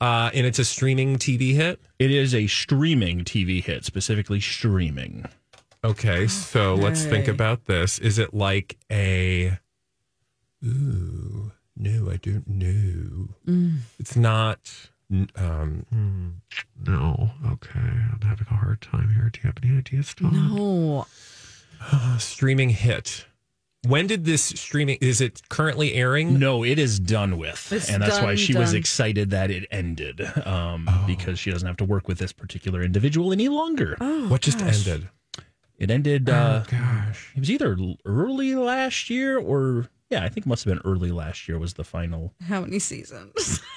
Uh, 0.00 0.30
and 0.32 0.46
it's 0.46 0.58
a 0.58 0.64
streaming 0.64 1.16
TV 1.16 1.54
hit. 1.54 1.80
It 1.98 2.10
is 2.10 2.34
a 2.34 2.46
streaming 2.46 3.24
TV 3.24 3.62
hit, 3.62 3.84
specifically 3.84 4.40
streaming. 4.40 5.26
Okay, 5.84 6.26
so 6.26 6.74
let's 6.74 7.04
think 7.04 7.28
about 7.28 7.66
this. 7.66 7.98
Is 7.98 8.18
it 8.18 8.34
like 8.34 8.76
a? 8.90 9.58
Ooh, 10.64 11.52
no, 11.76 12.10
I 12.10 12.16
don't 12.16 12.48
know. 12.48 13.28
It's 13.98 14.16
not. 14.16 14.90
Um, 15.36 15.86
hmm, 15.90 16.28
no. 16.84 17.30
Okay, 17.52 17.78
I'm 17.80 18.20
having 18.22 18.46
a 18.50 18.54
hard 18.54 18.80
time 18.80 19.14
here. 19.14 19.30
Do 19.32 19.40
you 19.42 19.46
have 19.46 19.58
any 19.62 19.78
ideas, 19.78 20.14
Tom? 20.14 20.54
No. 20.54 21.06
Uh, 21.80 22.18
streaming 22.18 22.70
hit. 22.70 23.26
When 23.86 24.06
did 24.08 24.24
this 24.24 24.42
streaming? 24.42 24.98
Is 25.00 25.20
it 25.20 25.40
currently 25.48 25.94
airing? 25.94 26.38
No, 26.38 26.64
it 26.64 26.78
is 26.78 26.98
done 26.98 27.38
with, 27.38 27.72
It's 27.72 27.88
and 27.88 28.02
that's 28.02 28.18
why 28.18 28.28
done, 28.28 28.36
she 28.36 28.54
was 28.56 28.74
excited 28.74 29.30
that 29.30 29.50
it 29.50 29.66
ended, 29.70 30.20
um, 30.46 30.86
Oh. 30.88 31.04
because 31.06 31.38
she 31.38 31.50
doesn't 31.52 31.66
have 31.66 31.76
to 31.78 31.84
work 31.84 32.08
with 32.08 32.18
this 32.18 32.32
particular 32.32 32.82
individual 32.82 33.32
any 33.32 33.48
longer. 33.48 33.96
Oh, 34.00 34.28
What 34.28 34.40
just 34.42 34.58
gosh. 34.58 34.86
ended? 34.86 35.08
It 35.78 35.92
ended. 35.92 36.28
Uh, 36.28 36.64
oh 36.66 36.70
gosh. 36.70 37.30
it 37.36 37.38
was 37.40 37.50
either 37.52 37.76
early 38.04 38.56
last 38.56 39.10
year 39.10 39.38
or 39.38 39.86
yeah, 40.10 40.24
I 40.24 40.28
think 40.28 40.46
it 40.46 40.48
must 40.48 40.64
have 40.64 40.74
been 40.74 40.82
early 40.90 41.12
last 41.12 41.46
year 41.48 41.56
was 41.58 41.74
the 41.74 41.84
final. 41.84 42.34
How 42.48 42.60
many 42.62 42.78
seasons? 42.80 43.60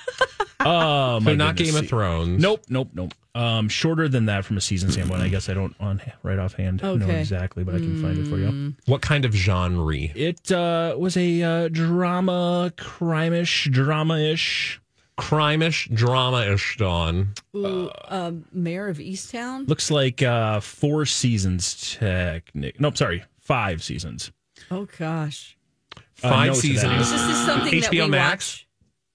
Oh, 0.64 1.18
So 1.18 1.26
my 1.26 1.34
not 1.34 1.56
goodness. 1.56 1.74
Game 1.76 1.84
of 1.84 1.90
Thrones. 1.90 2.40
Nope, 2.40 2.66
nope, 2.70 2.90
nope. 2.94 3.16
Um, 3.34 3.70
shorter 3.70 4.10
than 4.10 4.26
that 4.26 4.44
from 4.44 4.58
a 4.58 4.62
season 4.62 4.92
standpoint. 4.92 5.22
I 5.22 5.30
guess 5.30 5.48
I 5.48 5.54
don't 5.54 5.74
on 5.80 6.02
right 6.22 6.38
offhand 6.38 6.82
know 6.82 6.96
exactly, 6.96 7.64
but 7.64 7.74
I 7.76 7.78
can 7.78 8.02
find 8.02 8.18
it 8.18 8.28
for 8.28 8.38
you. 8.38 8.74
What 8.88 9.02
kind 9.02 9.24
of 9.24 9.34
genre? 9.34 9.96
It 9.96 10.52
uh, 10.52 10.96
was 10.98 11.16
a 11.16 11.42
uh, 11.42 11.68
drama, 11.70 12.74
crime-ish, 12.78 13.70
drama-ish. 13.72 14.82
Crime-ish, 15.18 15.90
drama-ish. 15.94 16.78
Dawn. 16.78 17.34
Ooh, 17.56 17.90
um, 18.10 18.46
Mare 18.52 18.88
of 18.90 18.98
Easttown. 18.98 19.68
Looks 19.68 19.92
like 19.92 20.22
uh, 20.22 20.60
four 20.60 21.06
seasons. 21.06 21.96
Technic. 22.00 22.80
Nope, 22.82 22.98
sorry, 22.98 23.24
five 23.40 23.82
seasons. 23.84 24.32
Oh 24.70 24.88
gosh. 24.98 25.58
Uh, 25.96 26.30
Five 26.30 26.48
no 26.48 26.54
to 26.54 26.62
that. 26.62 26.62
seasons. 26.62 27.12
This 27.12 27.22
is 27.22 27.46
something 27.46 27.80
that 27.82 27.92
HBO 27.92 28.06
we 28.06 28.10
Max? 28.12 28.54
watch. 28.54 28.68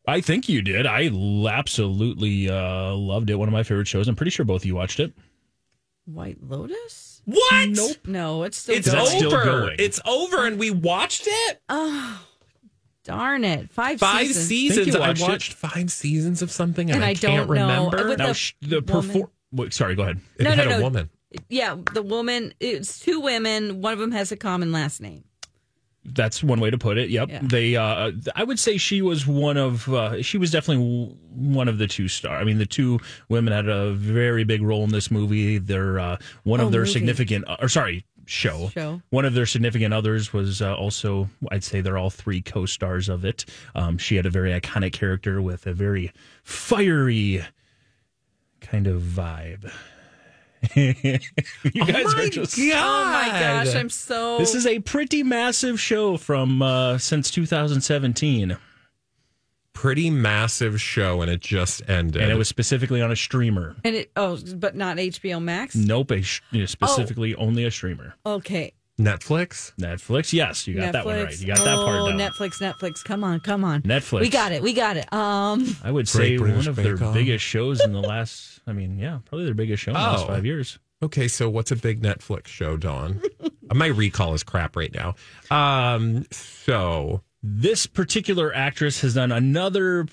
I 0.06 0.20
think 0.20 0.48
you 0.48 0.62
did. 0.62 0.86
I 0.86 1.06
l- 1.06 1.48
absolutely 1.48 2.48
uh, 2.48 2.94
loved 2.94 3.28
it. 3.30 3.34
One 3.36 3.48
of 3.48 3.52
my 3.52 3.62
favorite 3.62 3.88
shows. 3.88 4.06
I'm 4.08 4.14
pretty 4.16 4.30
sure 4.30 4.44
both 4.44 4.62
of 4.62 4.66
you 4.66 4.74
watched 4.76 5.00
it. 5.00 5.12
White 6.04 6.38
Lotus. 6.42 7.22
What? 7.24 7.68
Nope. 7.70 7.96
No, 8.06 8.44
it's 8.44 8.56
still 8.58 8.76
It's 8.76 8.86
Is 8.86 8.92
that 8.92 9.04
going. 9.04 9.16
still 9.18 9.34
over. 9.34 9.44
going? 9.44 9.76
It's 9.80 10.00
over, 10.06 10.46
and 10.46 10.58
we 10.60 10.70
watched 10.70 11.24
it. 11.26 11.60
Oh, 11.68 12.24
darn 13.02 13.42
it! 13.44 13.68
Five, 13.70 13.98
Five 13.98 14.26
seasons. 14.28 14.46
seasons. 14.46 14.86
you 14.88 14.94
I 15.00 15.08
watched 15.08 15.22
it. 15.22 15.28
watched 15.28 15.52
five 15.54 15.90
seasons 15.90 16.42
of 16.42 16.52
something, 16.52 16.88
and, 16.88 16.96
And 16.96 17.04
I, 17.04 17.08
I 17.10 17.14
can't 17.14 17.48
don't 17.48 17.56
know. 17.56 17.62
remember. 17.90 18.08
With 18.10 18.18
Now 18.18 18.32
the 18.32 18.52
the 18.80 18.80
woman. 18.92 19.08
perform. 19.08 19.30
Wait, 19.52 19.72
sorry, 19.74 19.96
go 19.96 20.02
ahead. 20.02 20.20
it 20.38 20.44
No, 20.44 20.50
had 20.50 20.58
no, 20.58 20.64
a 20.64 20.78
no. 20.78 20.82
woman. 20.82 21.10
Yeah, 21.48 21.76
the 21.92 22.02
woman. 22.02 22.54
It's 22.60 23.00
two 23.00 23.18
women. 23.20 23.80
One 23.82 23.92
of 23.92 23.98
them 23.98 24.12
has 24.12 24.30
a 24.30 24.36
common 24.36 24.70
last 24.70 25.00
name. 25.00 25.24
That's 26.14 26.42
one 26.42 26.60
way 26.60 26.70
to 26.70 26.78
put 26.78 26.98
it. 26.98 27.10
Yep. 27.10 27.28
Yeah. 27.28 27.40
They. 27.42 27.76
Uh, 27.76 28.12
I 28.34 28.44
would 28.44 28.58
say 28.58 28.76
she 28.76 29.02
was 29.02 29.26
one 29.26 29.56
of. 29.56 29.88
Uh, 29.88 30.22
she 30.22 30.38
was 30.38 30.50
definitely 30.50 31.14
one 31.30 31.68
of 31.68 31.78
the 31.78 31.86
two 31.86 32.08
star. 32.08 32.36
I 32.38 32.44
mean, 32.44 32.58
the 32.58 32.66
two 32.66 33.00
women 33.28 33.52
had 33.52 33.68
a 33.68 33.92
very 33.92 34.44
big 34.44 34.62
role 34.62 34.84
in 34.84 34.90
this 34.90 35.10
movie. 35.10 35.58
They're 35.58 35.98
uh, 35.98 36.16
one 36.44 36.60
Oh, 36.60 36.66
of 36.66 36.72
their 36.72 36.82
movie. 36.82 36.92
significant. 36.92 37.44
Or 37.60 37.68
sorry, 37.68 38.04
show. 38.26 38.70
Show. 38.70 39.02
One 39.10 39.24
of 39.24 39.34
their 39.34 39.46
significant 39.46 39.92
others 39.94 40.32
was 40.32 40.62
uh, 40.62 40.74
also. 40.74 41.28
I'd 41.50 41.64
say 41.64 41.80
they're 41.80 41.98
all 41.98 42.10
three 42.10 42.40
co-stars 42.42 43.08
of 43.08 43.24
it. 43.24 43.44
Um, 43.74 43.98
she 43.98 44.16
had 44.16 44.26
a 44.26 44.30
very 44.30 44.58
iconic 44.58 44.92
character 44.92 45.42
with 45.42 45.66
a 45.66 45.72
very 45.74 46.12
fiery 46.42 47.44
kind 48.60 48.86
of 48.86 49.02
vibe. 49.02 49.70
you 50.76 51.84
guys 51.84 52.14
are 52.14 52.28
just. 52.28 52.58
Oh 52.58 52.64
my 52.64 53.28
gosh, 53.28 53.74
I'm 53.74 53.90
so. 53.90 54.38
This 54.38 54.54
is 54.54 54.66
a 54.66 54.78
pretty 54.80 55.22
massive 55.22 55.80
show 55.80 56.16
from 56.16 56.62
uh, 56.62 56.98
since 56.98 57.30
2017, 57.30 58.56
Pretty 59.72 60.08
massive 60.08 60.80
show, 60.80 61.20
and 61.20 61.30
it 61.30 61.40
just 61.40 61.82
ended. 61.86 62.22
and 62.22 62.32
it 62.32 62.36
was 62.36 62.48
specifically 62.48 63.02
on 63.02 63.12
a 63.12 63.16
streamer. 63.16 63.76
and 63.84 63.94
it. 63.94 64.10
Oh, 64.16 64.38
but 64.56 64.74
not 64.74 64.96
HBO 64.96 65.42
Max. 65.42 65.74
Nope, 65.76 66.12
a 66.12 66.22
sh- 66.22 66.40
yeah, 66.50 66.64
specifically 66.64 67.34
only 67.34 67.64
a 67.64 67.70
streamer. 67.70 68.14
Okay. 68.24 68.72
Netflix. 68.98 69.74
Netflix, 69.76 70.32
yes, 70.32 70.66
you 70.66 70.74
got 70.76 70.92
that 70.92 71.04
one 71.04 71.16
right. 71.24 71.38
You 71.40 71.46
got 71.48 71.58
that 71.58 71.76
part 71.76 72.00
Oh, 72.00 72.08
down. 72.08 72.18
Netflix, 72.18 72.60
Netflix. 72.60 73.04
Come 73.04 73.24
on, 73.24 73.40
come 73.40 73.62
on. 73.64 73.82
Netflix. 73.82 74.20
We 74.20 74.28
got 74.30 74.52
it. 74.52 74.62
We 74.62 74.72
got 74.72 74.96
it. 74.96 75.12
Um. 75.12 75.76
I 75.84 75.90
would 75.90 76.06
Great 76.06 76.30
say 76.30 76.36
British 76.38 76.56
one 76.66 76.68
of 76.68 76.76
their 76.76 76.96
Bake 76.96 77.12
biggest 77.12 77.44
shows 77.44 77.80
in 77.84 77.92
the 77.92 78.00
last. 78.00 78.60
I 78.66 78.72
mean, 78.72 78.98
yeah, 78.98 79.18
probably 79.26 79.44
their 79.44 79.54
biggest 79.54 79.82
show 79.82 79.90
in 79.90 79.94
the 79.94 80.00
last 80.00 80.24
Oh. 80.24 80.28
five 80.28 80.46
years. 80.46 80.78
Okay, 81.02 81.28
so 81.28 81.50
what's 81.50 81.70
a 81.70 81.76
big 81.76 82.00
Netflix 82.00 82.46
show, 82.46 82.78
Dawn? 82.78 83.20
My 83.74 83.86
recall 83.86 84.32
is 84.32 84.42
crap 84.42 84.76
right 84.76 84.94
now. 84.94 85.14
Um, 85.50 86.24
so 86.30 87.20
This 87.42 87.86
particular 87.86 88.52
actress 88.54 89.02
has 89.02 89.12
done 89.14 89.30
another 89.30 90.06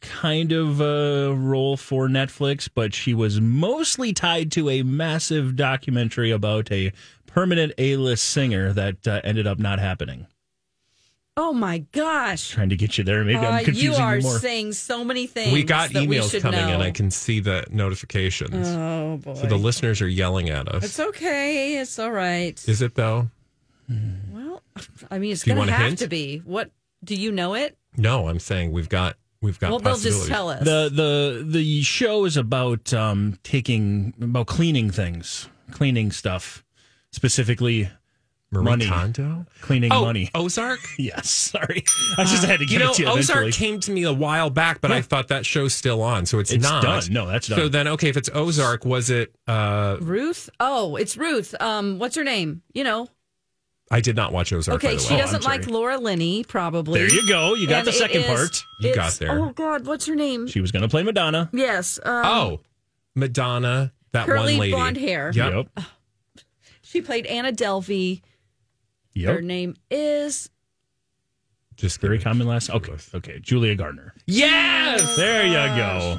kind 0.00 0.52
of 0.52 0.80
uh, 0.80 1.34
role 1.36 1.76
for 1.76 2.08
Netflix, 2.08 2.66
but 2.72 2.94
she 2.94 3.12
was 3.12 3.40
mostly 3.42 4.12
tied 4.14 4.50
to 4.52 4.70
a 4.70 4.82
massive 4.82 5.54
documentary 5.54 6.30
about 6.30 6.72
a 6.72 6.92
permanent 7.36 7.74
A-list 7.76 8.24
singer 8.24 8.72
that 8.72 9.06
uh, 9.06 9.20
ended 9.22 9.46
up 9.46 9.58
not 9.58 9.78
happening. 9.78 10.26
Oh 11.36 11.52
my 11.52 11.78
gosh. 11.92 12.48
Trying 12.48 12.70
to 12.70 12.76
get 12.76 12.96
you 12.96 13.04
there. 13.04 13.22
Maybe 13.22 13.36
Uh, 13.36 13.50
I'm 13.50 13.64
confusing 13.66 13.92
you 13.92 13.98
are 13.98 14.18
more. 14.20 14.38
saying 14.38 14.72
so 14.72 15.04
many 15.04 15.26
things. 15.26 15.52
we 15.52 15.62
got 15.62 15.92
that 15.92 16.06
we 16.08 16.16
emails 16.16 16.30
should 16.30 16.40
coming 16.40 16.60
in. 16.60 16.66
know. 16.78 16.80
I 16.80 16.90
can 16.92 17.10
see 17.10 17.40
the 17.40 17.66
notifications. 17.70 18.66
Oh 18.68 19.18
boy. 19.18 19.34
so 19.34 19.46
the 19.46 19.56
listeners 19.58 20.00
are 20.00 20.08
yelling 20.08 20.48
at 20.48 20.66
us. 20.66 20.82
It's 20.84 20.98
okay. 20.98 21.76
It's 21.76 21.98
all 21.98 22.10
right. 22.10 22.58
Is 22.66 22.80
it 22.80 22.94
though? 22.94 23.28
well, 24.32 24.62
I 25.10 25.18
mean, 25.18 25.32
it's 25.32 25.44
going 25.44 25.66
to 25.66 25.72
have 25.72 25.88
hint? 25.88 25.98
to 25.98 26.08
be. 26.08 26.38
What 26.38 26.70
do 27.04 27.14
you 27.14 27.30
know 27.32 27.52
it? 27.52 27.76
No, 27.98 28.28
I'm 28.28 28.38
saying 28.38 28.72
we've 28.72 28.88
got 28.88 29.16
we've 29.42 29.60
got 29.60 29.70
well, 29.72 29.78
they'll 29.78 29.98
just 29.98 30.28
tell 30.28 30.48
us. 30.48 30.64
the 30.64 30.90
the 30.90 31.44
the 31.46 31.82
show 31.82 32.24
is 32.24 32.38
about 32.38 32.94
um, 32.94 33.38
taking 33.42 34.14
about 34.22 34.46
cleaning 34.46 34.90
things, 34.90 35.50
cleaning 35.70 36.10
stuff, 36.12 36.64
specifically 37.16 37.90
Marie 38.52 38.62
money, 38.64 38.86
Kondo? 38.86 39.44
cleaning 39.62 39.90
Oh, 39.92 40.02
money. 40.04 40.30
Ozark. 40.34 40.78
Yes, 40.98 41.28
sorry, 41.28 41.82
I 42.16 42.22
just 42.24 42.44
had 42.44 42.60
to 42.60 42.64
You 42.64 42.70
give 42.70 42.80
know, 42.80 42.90
it 42.92 42.94
to 42.96 43.02
you. 43.02 43.08
Ozark 43.08 43.38
eventually. 43.40 43.52
came 43.52 43.80
to 43.80 43.90
me 43.90 44.04
a 44.04 44.12
while 44.12 44.50
back, 44.50 44.80
but 44.80 44.92
I 44.92 45.02
thought 45.02 45.28
that 45.28 45.44
show's 45.44 45.74
still 45.74 46.00
on, 46.02 46.26
so 46.26 46.38
it's, 46.38 46.52
It's 46.52 46.62
not 46.62 46.82
done. 46.82 47.02
No, 47.10 47.26
that's 47.26 47.46
So 47.48 47.68
then, 47.68 47.88
okay, 47.88 48.08
if 48.08 48.16
it's 48.16 48.30
Ozark, 48.32 48.84
was 48.84 49.10
it? 49.10 49.34
uh 49.48 49.96
Ruth. 50.00 50.48
Oh, 50.60 50.94
it's 50.96 51.16
Ruth. 51.16 51.54
Um, 51.60 51.98
what's 51.98 52.14
her 52.14 52.24
name? 52.24 52.62
You 52.72 52.84
know. 52.84 53.08
I 53.90 54.00
did 54.00 54.16
not 54.16 54.32
watch 54.32 54.52
Ozark. 54.52 54.80
by 54.82 54.88
Okay, 54.88 54.96
the 54.96 55.02
she 55.02 55.14
way. 55.14 55.20
doesn't 55.20 55.42
sorry. 55.42 55.58
like 55.58 55.66
Laura 55.68 55.96
Linney, 55.98 56.42
probably. 56.44 57.00
There 57.00 57.12
you 57.12 57.26
go. 57.28 57.54
You 57.54 57.66
got 57.68 57.78
And 57.80 57.86
the 57.88 57.92
second 57.92 58.22
is- 58.22 58.26
part. 58.26 58.62
You 58.80 58.94
got 58.94 59.12
there. 59.14 59.30
Oh 59.40 59.50
God, 59.50 59.86
what's 59.86 60.06
her 60.06 60.14
name? 60.16 60.46
She 60.48 60.60
was 60.60 60.72
going 60.72 60.82
to 60.82 60.88
play 60.88 61.02
Madonna. 61.02 61.48
yes. 61.52 61.98
Um, 62.04 62.24
Oh, 62.26 62.60
Madonna, 63.14 63.92
that 64.12 64.26
Curly 64.26 64.52
one 64.54 64.60
lady, 64.60 64.72
blonde 64.72 64.96
hair. 64.96 65.30
Yep. 65.34 65.52
Yep. 65.76 65.84
She 66.96 67.02
played 67.02 67.26
Anna 67.26 67.52
Delvey. 67.52 68.22
Her 69.22 69.42
name 69.42 69.76
is. 69.90 70.48
Just 71.76 72.00
Very 72.00 72.18
common 72.18 72.46
last. 72.46 72.70
Okay. 72.70 72.94
Okay. 73.14 73.38
Julia 73.38 73.74
Garner. 73.74 74.14
Yes. 74.26 75.02
Oh, 75.06 75.16
there 75.18 75.44
you 75.46 75.52
go. 75.76 76.16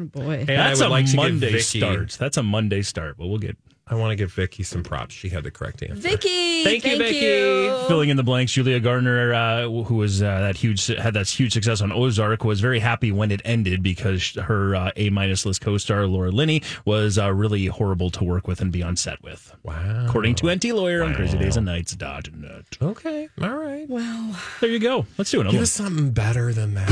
Oh 0.00 0.04
boy. 0.06 0.36
And 0.38 0.48
That's 0.48 0.80
I 0.80 0.84
would 0.84 0.88
a 0.88 0.90
like 0.90 1.14
Monday 1.14 1.52
Vicky- 1.52 1.80
start. 1.80 2.12
That's 2.18 2.38
a 2.38 2.42
Monday 2.42 2.80
start, 2.80 3.18
but 3.18 3.26
we'll 3.26 3.36
get 3.36 3.58
I 3.88 3.94
want 3.94 4.10
to 4.10 4.16
give 4.16 4.32
Vicky 4.32 4.64
some 4.64 4.82
props. 4.82 5.14
She 5.14 5.28
had 5.28 5.44
the 5.44 5.50
correct 5.52 5.80
answer. 5.80 5.94
Vicky. 5.94 6.64
Thank 6.64 6.84
you, 6.84 6.98
Vicky. 6.98 7.18
you. 7.24 7.84
filling 7.86 8.08
in 8.08 8.16
the 8.16 8.24
blanks. 8.24 8.50
Julia 8.50 8.80
Garner, 8.80 9.32
uh, 9.32 9.62
who 9.84 9.94
was 9.94 10.20
uh, 10.22 10.40
that 10.40 10.56
huge 10.56 10.88
had 10.88 11.14
that 11.14 11.28
huge 11.28 11.52
success 11.52 11.80
on 11.80 11.92
Ozark, 11.92 12.42
was 12.42 12.58
very 12.60 12.80
happy 12.80 13.12
when 13.12 13.30
it 13.30 13.40
ended 13.44 13.84
because 13.84 14.32
her 14.34 14.74
uh, 14.74 14.90
A 14.96 15.10
minus 15.10 15.46
list 15.46 15.60
co-star 15.60 16.08
Laura 16.08 16.32
Linney 16.32 16.62
was 16.84 17.16
uh, 17.16 17.32
really 17.32 17.66
horrible 17.66 18.10
to 18.10 18.24
work 18.24 18.48
with 18.48 18.60
and 18.60 18.72
be 18.72 18.82
on 18.82 18.96
set 18.96 19.22
with, 19.22 19.54
Wow. 19.62 20.06
according 20.08 20.34
to 20.36 20.46
Enty 20.46 20.74
Lawyer 20.74 21.04
on 21.04 21.14
Crazy 21.14 21.38
Days 21.38 21.56
and 21.56 21.64
Nights. 21.66 21.94
Dot 21.94 22.28
net. 22.34 22.64
Okay. 22.82 23.28
All 23.40 23.54
right. 23.54 23.88
Well, 23.88 24.36
There 24.60 24.68
you 24.70 24.80
go. 24.80 25.06
Let's 25.16 25.30
do 25.30 25.40
another 25.42 25.52
Give 25.52 25.58
one. 25.60 25.62
us 25.62 25.70
something 25.70 26.10
better 26.10 26.52
than 26.52 26.74
that. 26.74 26.90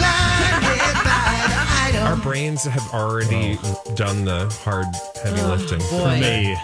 Our 2.07 2.17
brains 2.23 2.63
have 2.63 2.89
already 2.95 3.59
done 3.97 4.25
the 4.25 4.47
hard, 4.63 4.87
heavy 5.21 5.43
lifting. 5.43 5.81
From 5.81 6.23
a 6.23 6.55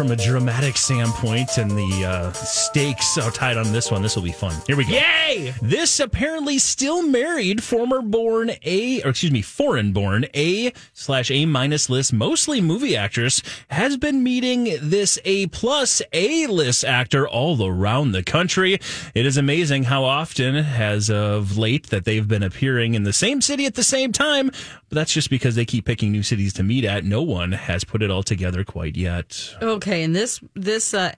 from 0.00 0.12
a 0.12 0.16
dramatic 0.16 0.78
standpoint, 0.78 1.58
and 1.58 1.72
the 1.72 2.06
uh, 2.06 2.32
stakes 2.32 3.18
are 3.18 3.30
tied 3.30 3.58
on 3.58 3.70
this 3.70 3.90
one. 3.90 4.00
This 4.00 4.16
will 4.16 4.22
be 4.22 4.32
fun. 4.32 4.54
Here 4.66 4.74
we 4.74 4.84
go. 4.84 4.92
Yay! 4.92 5.52
This 5.60 6.00
apparently 6.00 6.56
still 6.56 7.02
married, 7.02 7.62
former 7.62 8.00
born 8.00 8.52
A, 8.62 9.02
or 9.02 9.10
excuse 9.10 9.30
me, 9.30 9.42
foreign 9.42 9.92
born 9.92 10.24
A 10.34 10.72
slash 10.94 11.30
A 11.30 11.44
minus 11.44 11.90
list, 11.90 12.14
mostly 12.14 12.62
movie 12.62 12.96
actress, 12.96 13.42
has 13.68 13.98
been 13.98 14.22
meeting 14.22 14.78
this 14.80 15.18
A 15.26 15.48
plus 15.48 16.00
A 16.14 16.46
list 16.46 16.82
actor 16.82 17.28
all 17.28 17.62
around 17.62 18.12
the 18.12 18.22
country. 18.22 18.78
It 19.14 19.26
is 19.26 19.36
amazing 19.36 19.82
how 19.84 20.04
often, 20.04 20.56
as 20.56 21.10
of 21.10 21.58
late, 21.58 21.88
that 21.90 22.06
they've 22.06 22.26
been 22.26 22.42
appearing 22.42 22.94
in 22.94 23.02
the 23.02 23.12
same 23.12 23.42
city 23.42 23.66
at 23.66 23.74
the 23.74 23.84
same 23.84 24.12
time. 24.12 24.50
But 24.88 24.96
that's 24.96 25.12
just 25.12 25.30
because 25.30 25.54
they 25.56 25.66
keep 25.66 25.84
picking 25.84 26.10
new 26.10 26.22
cities 26.22 26.54
to 26.54 26.62
meet 26.62 26.84
at. 26.84 27.04
No 27.04 27.22
one 27.22 27.52
has 27.52 27.84
put 27.84 28.02
it 28.02 28.10
all 28.10 28.24
together 28.24 28.64
quite 28.64 28.96
yet. 28.96 29.54
Okay, 29.62 29.89
and 29.96 30.14
this 30.14 30.40
this 30.54 30.94
uh, 30.94 31.12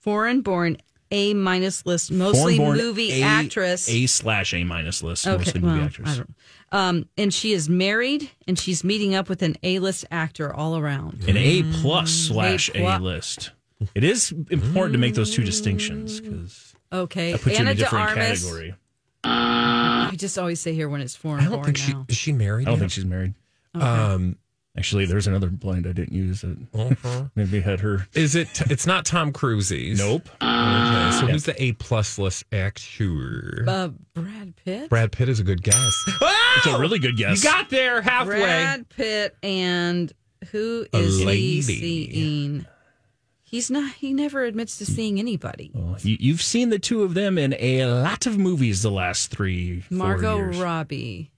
foreign 0.00 0.40
born 0.42 0.76
A 1.10 1.34
minus 1.34 1.84
list, 1.86 2.10
mostly 2.12 2.56
Foreign-born 2.56 2.78
movie 2.78 3.22
A- 3.22 3.24
actress. 3.24 3.88
A 3.88 4.06
slash 4.06 4.54
A 4.54 4.64
minus 4.64 5.02
list, 5.02 5.26
okay, 5.26 5.36
mostly 5.38 5.60
movie 5.60 5.76
well, 5.78 5.84
actress. 5.86 6.08
I 6.08 6.16
don't. 6.16 6.34
Um, 6.72 7.08
and 7.16 7.32
she 7.32 7.52
is 7.52 7.68
married, 7.68 8.28
and 8.48 8.58
she's 8.58 8.82
meeting 8.82 9.14
up 9.14 9.28
with 9.28 9.42
an 9.42 9.56
A 9.62 9.78
list 9.78 10.04
actor 10.10 10.52
all 10.52 10.76
around. 10.76 11.24
An 11.28 11.36
A 11.36 11.62
plus 11.80 12.10
slash 12.10 12.68
A 12.70 12.72
plus. 12.80 13.00
A 13.00 13.02
list. 13.02 13.50
It 13.94 14.04
is 14.04 14.32
important 14.50 14.92
to 14.94 14.98
make 14.98 15.14
those 15.14 15.34
two 15.34 15.44
distinctions 15.44 16.20
because 16.20 16.74
Okay, 16.92 17.32
that 17.32 17.40
puts 17.42 17.56
you 17.56 17.62
in 17.62 17.68
Anna 17.68 17.70
a 17.72 17.74
de 17.74 17.80
different 17.80 18.08
Armas. 18.10 18.42
category. 18.42 18.74
I 19.24 20.14
just 20.16 20.38
always 20.38 20.60
say 20.60 20.72
here 20.74 20.88
when 20.88 21.00
it's 21.00 21.14
foreign 21.16 21.40
I 21.40 21.44
don't 21.44 21.52
born 21.54 21.64
think 21.66 21.76
she 21.76 21.92
now. 21.92 22.06
is 22.08 22.16
she 22.16 22.32
married. 22.32 22.66
I 22.66 22.70
don't 22.70 22.74
yet? 22.74 22.80
think 22.80 22.92
she's 22.92 23.04
married. 23.04 23.34
Um, 23.74 24.36
Actually, 24.78 25.06
there's 25.06 25.26
another 25.26 25.48
blind 25.48 25.86
I 25.86 25.92
didn't 25.92 26.12
use 26.14 26.42
that 26.42 26.56
uh-huh. 26.74 27.24
maybe 27.34 27.60
had 27.60 27.80
her. 27.80 28.06
Is 28.14 28.34
it? 28.34 28.60
It's 28.70 28.86
not 28.86 29.06
Tom 29.06 29.32
Cruise's. 29.32 29.98
Nope. 29.98 30.28
Okay, 30.42 31.10
so 31.18 31.26
who's 31.26 31.44
the 31.44 31.60
A 31.62 31.72
plus 31.72 32.18
list 32.18 32.44
actor? 32.52 33.64
Uh, 33.66 33.88
Brad 34.14 34.54
Pitt. 34.64 34.90
Brad 34.90 35.12
Pitt 35.12 35.28
is 35.28 35.40
a 35.40 35.44
good 35.44 35.62
guess. 35.62 36.04
It's 36.56 36.66
a 36.68 36.78
really 36.78 36.98
good 36.98 37.18
guess. 37.18 37.44
You 37.44 37.50
got 37.50 37.68
there 37.68 38.00
halfway. 38.00 38.40
Brad 38.40 38.88
Pitt 38.88 39.36
and 39.42 40.10
who 40.52 40.86
A 40.94 40.96
is 40.96 41.22
lady. 41.22 41.40
he 41.40 41.62
seeing? 41.62 42.66
He's 43.42 43.70
not. 43.70 43.92
He 43.92 44.14
never 44.14 44.42
admits 44.42 44.78
to 44.78 44.86
seeing 44.86 45.18
anybody. 45.18 45.70
Well, 45.74 45.96
you, 46.00 46.16
you've 46.18 46.40
seen 46.40 46.70
the 46.70 46.78
two 46.78 47.02
of 47.02 47.12
them 47.12 47.36
in 47.36 47.54
a 47.58 47.84
lot 47.84 48.26
of 48.26 48.38
movies 48.38 48.80
the 48.80 48.90
last 48.90 49.30
three, 49.30 49.80
four 49.82 49.98
Margot 49.98 50.36
years. 50.36 50.58
Robbie. 50.58 51.30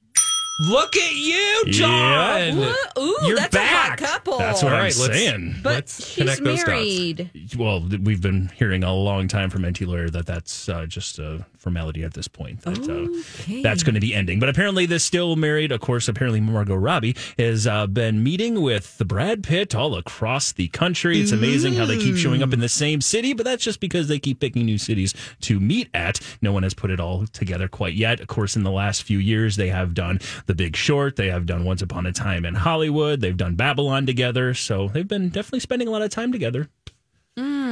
Look 0.61 0.97
at 0.97 1.15
you, 1.15 1.65
John. 1.69 2.59
What? 2.59 2.99
Ooh, 2.99 3.17
You're 3.27 3.37
that's 3.37 3.55
back. 3.55 4.01
a 4.01 4.07
hot 4.07 4.13
couple. 4.13 4.39
That's 4.39 4.63
what 4.63 4.73
All 4.73 4.79
I'm 4.79 4.85
right, 4.85 4.97
let's- 4.99 5.17
saying. 5.17 5.57
But 5.63 5.75
Let's 5.75 6.07
she's 6.07 6.17
connect 6.17 6.43
those 6.45 6.59
dots. 6.59 6.69
married. 6.69 7.31
Well, 7.57 7.87
we've 8.03 8.21
been 8.21 8.51
hearing 8.57 8.83
a 8.83 8.93
long 8.93 9.29
time 9.29 9.51
from 9.51 9.63
Enty 9.63 9.87
Lawyer 9.87 10.11
that 10.11 10.27
that's 10.27 10.69
uh, 10.69 10.87
just 10.87 11.19
a 11.21 11.47
formality 11.59 12.03
at 12.05 12.15
this 12.15 12.29
point. 12.29 12.63
That, 12.63 12.79
Okay. 12.79 13.59
uh, 13.59 13.63
that's 13.63 13.83
going 13.83 13.95
to 13.95 14.01
be 14.01 14.15
ending. 14.15 14.39
But 14.41 14.49
apparently, 14.49 14.87
this 14.87 15.05
still 15.05 15.37
married. 15.37 15.73
Of 15.73 15.81
course, 15.81 16.09
apparently 16.09 16.41
Margot 16.41 16.75
Robbie 16.77 17.17
has 17.39 17.67
uh, 17.67 17.87
been 17.87 18.23
meeting 18.23 18.63
with 18.63 18.97
the 18.99 19.05
Brad 19.05 19.43
Pitt 19.43 19.75
all 19.75 19.95
across 19.97 20.53
the 20.53 20.69
country. 20.69 21.21
It's 21.21 21.33
amazing 21.33 21.75
how 21.75 21.85
they 21.87 21.99
keep 21.99 22.17
showing 22.17 22.43
up 22.43 22.53
in 22.53 22.61
the 22.61 22.69
same 22.69 23.01
city, 23.01 23.33
but 23.33 23.45
that's 23.45 23.63
just 23.65 23.81
because 23.81 24.09
they 24.09 24.19
keep 24.19 24.41
picking 24.41 24.65
new 24.65 24.79
cities 24.79 25.15
to 25.43 25.61
meet 25.61 25.89
at. 25.95 26.21
No 26.41 26.53
one 26.53 26.63
has 26.63 26.75
put 26.75 26.91
it 26.91 27.01
all 27.01 27.27
together 27.27 27.69
quite 27.69 27.95
yet. 27.95 28.21
Of 28.21 28.29
course, 28.29 28.57
in 28.57 28.63
the 28.63 28.71
last 28.71 29.03
few 29.03 29.19
years, 29.19 29.57
they 29.57 29.69
have 29.69 29.95
done 29.95 30.21
The 30.47 30.55
Big 30.55 30.77
Short. 30.77 31.17
They 31.17 31.29
have 31.29 31.47
done 31.47 31.65
Once 31.65 31.83
Upon 31.83 32.07
a 32.07 32.13
Time 32.13 32.45
in 32.45 32.55
Hollywood. 32.55 33.21
They've 33.21 33.37
done 33.37 33.55
Babylon 33.57 34.07
together. 34.07 34.55
So 34.55 34.89
they've 34.89 35.07
been 35.09 35.29
definitely 35.29 35.61
spending 35.61 35.89
a 35.89 35.91
lot 35.91 36.03
of 36.03 36.11
time 36.11 36.33
together. 36.33 36.69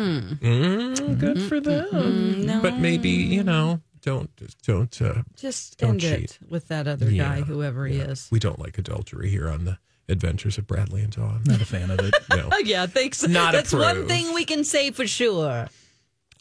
Mm, 0.07 1.19
good 1.19 1.43
for 1.43 1.61
them. 1.61 2.47
no. 2.47 2.61
But 2.63 2.79
maybe 2.79 3.11
you 3.11 3.43
know, 3.43 3.81
don't 4.03 4.31
don't. 4.65 5.03
Uh, 5.03 5.23
Just 5.37 5.79
Don't 5.79 5.91
end 5.91 6.01
cheat. 6.01 6.13
it 6.25 6.39
with 6.49 6.69
that 6.69 6.87
other 6.87 7.11
Yeah, 7.11 7.37
guy, 7.37 7.41
whoever 7.43 7.87
he 7.87 7.99
is. 7.99 8.29
we 8.31 8.39
don't 8.39 8.59
like 8.59 8.79
adultery 8.79 9.29
here 9.31 9.49
on 9.49 9.65
the 9.65 9.79
Adventures 10.09 10.57
of 10.59 10.67
Bradley 10.67 11.03
and 11.03 11.13
Dawn. 11.13 11.43
Not 11.47 11.61
a 11.61 11.65
fan 11.65 11.91
of 11.91 11.99
it. 12.01 12.15
No. 12.31 12.49
Oh 12.53 12.59
yeah, 12.65 12.87
thanks. 12.87 13.27
Not 13.27 13.53
That's 13.53 13.73
one 13.73 13.83
approved. 13.91 14.09
thing 14.09 14.35
we 14.35 14.45
can 14.45 14.63
say 14.65 14.91
for 14.91 15.07
sure. 15.07 15.69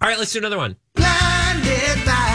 All 0.02 0.10
right, 0.10 0.20
let's 0.20 0.34
do 0.34 0.40
another 0.40 0.58
one. 0.58 0.76
Blinded 0.96 2.06
by 2.06 2.35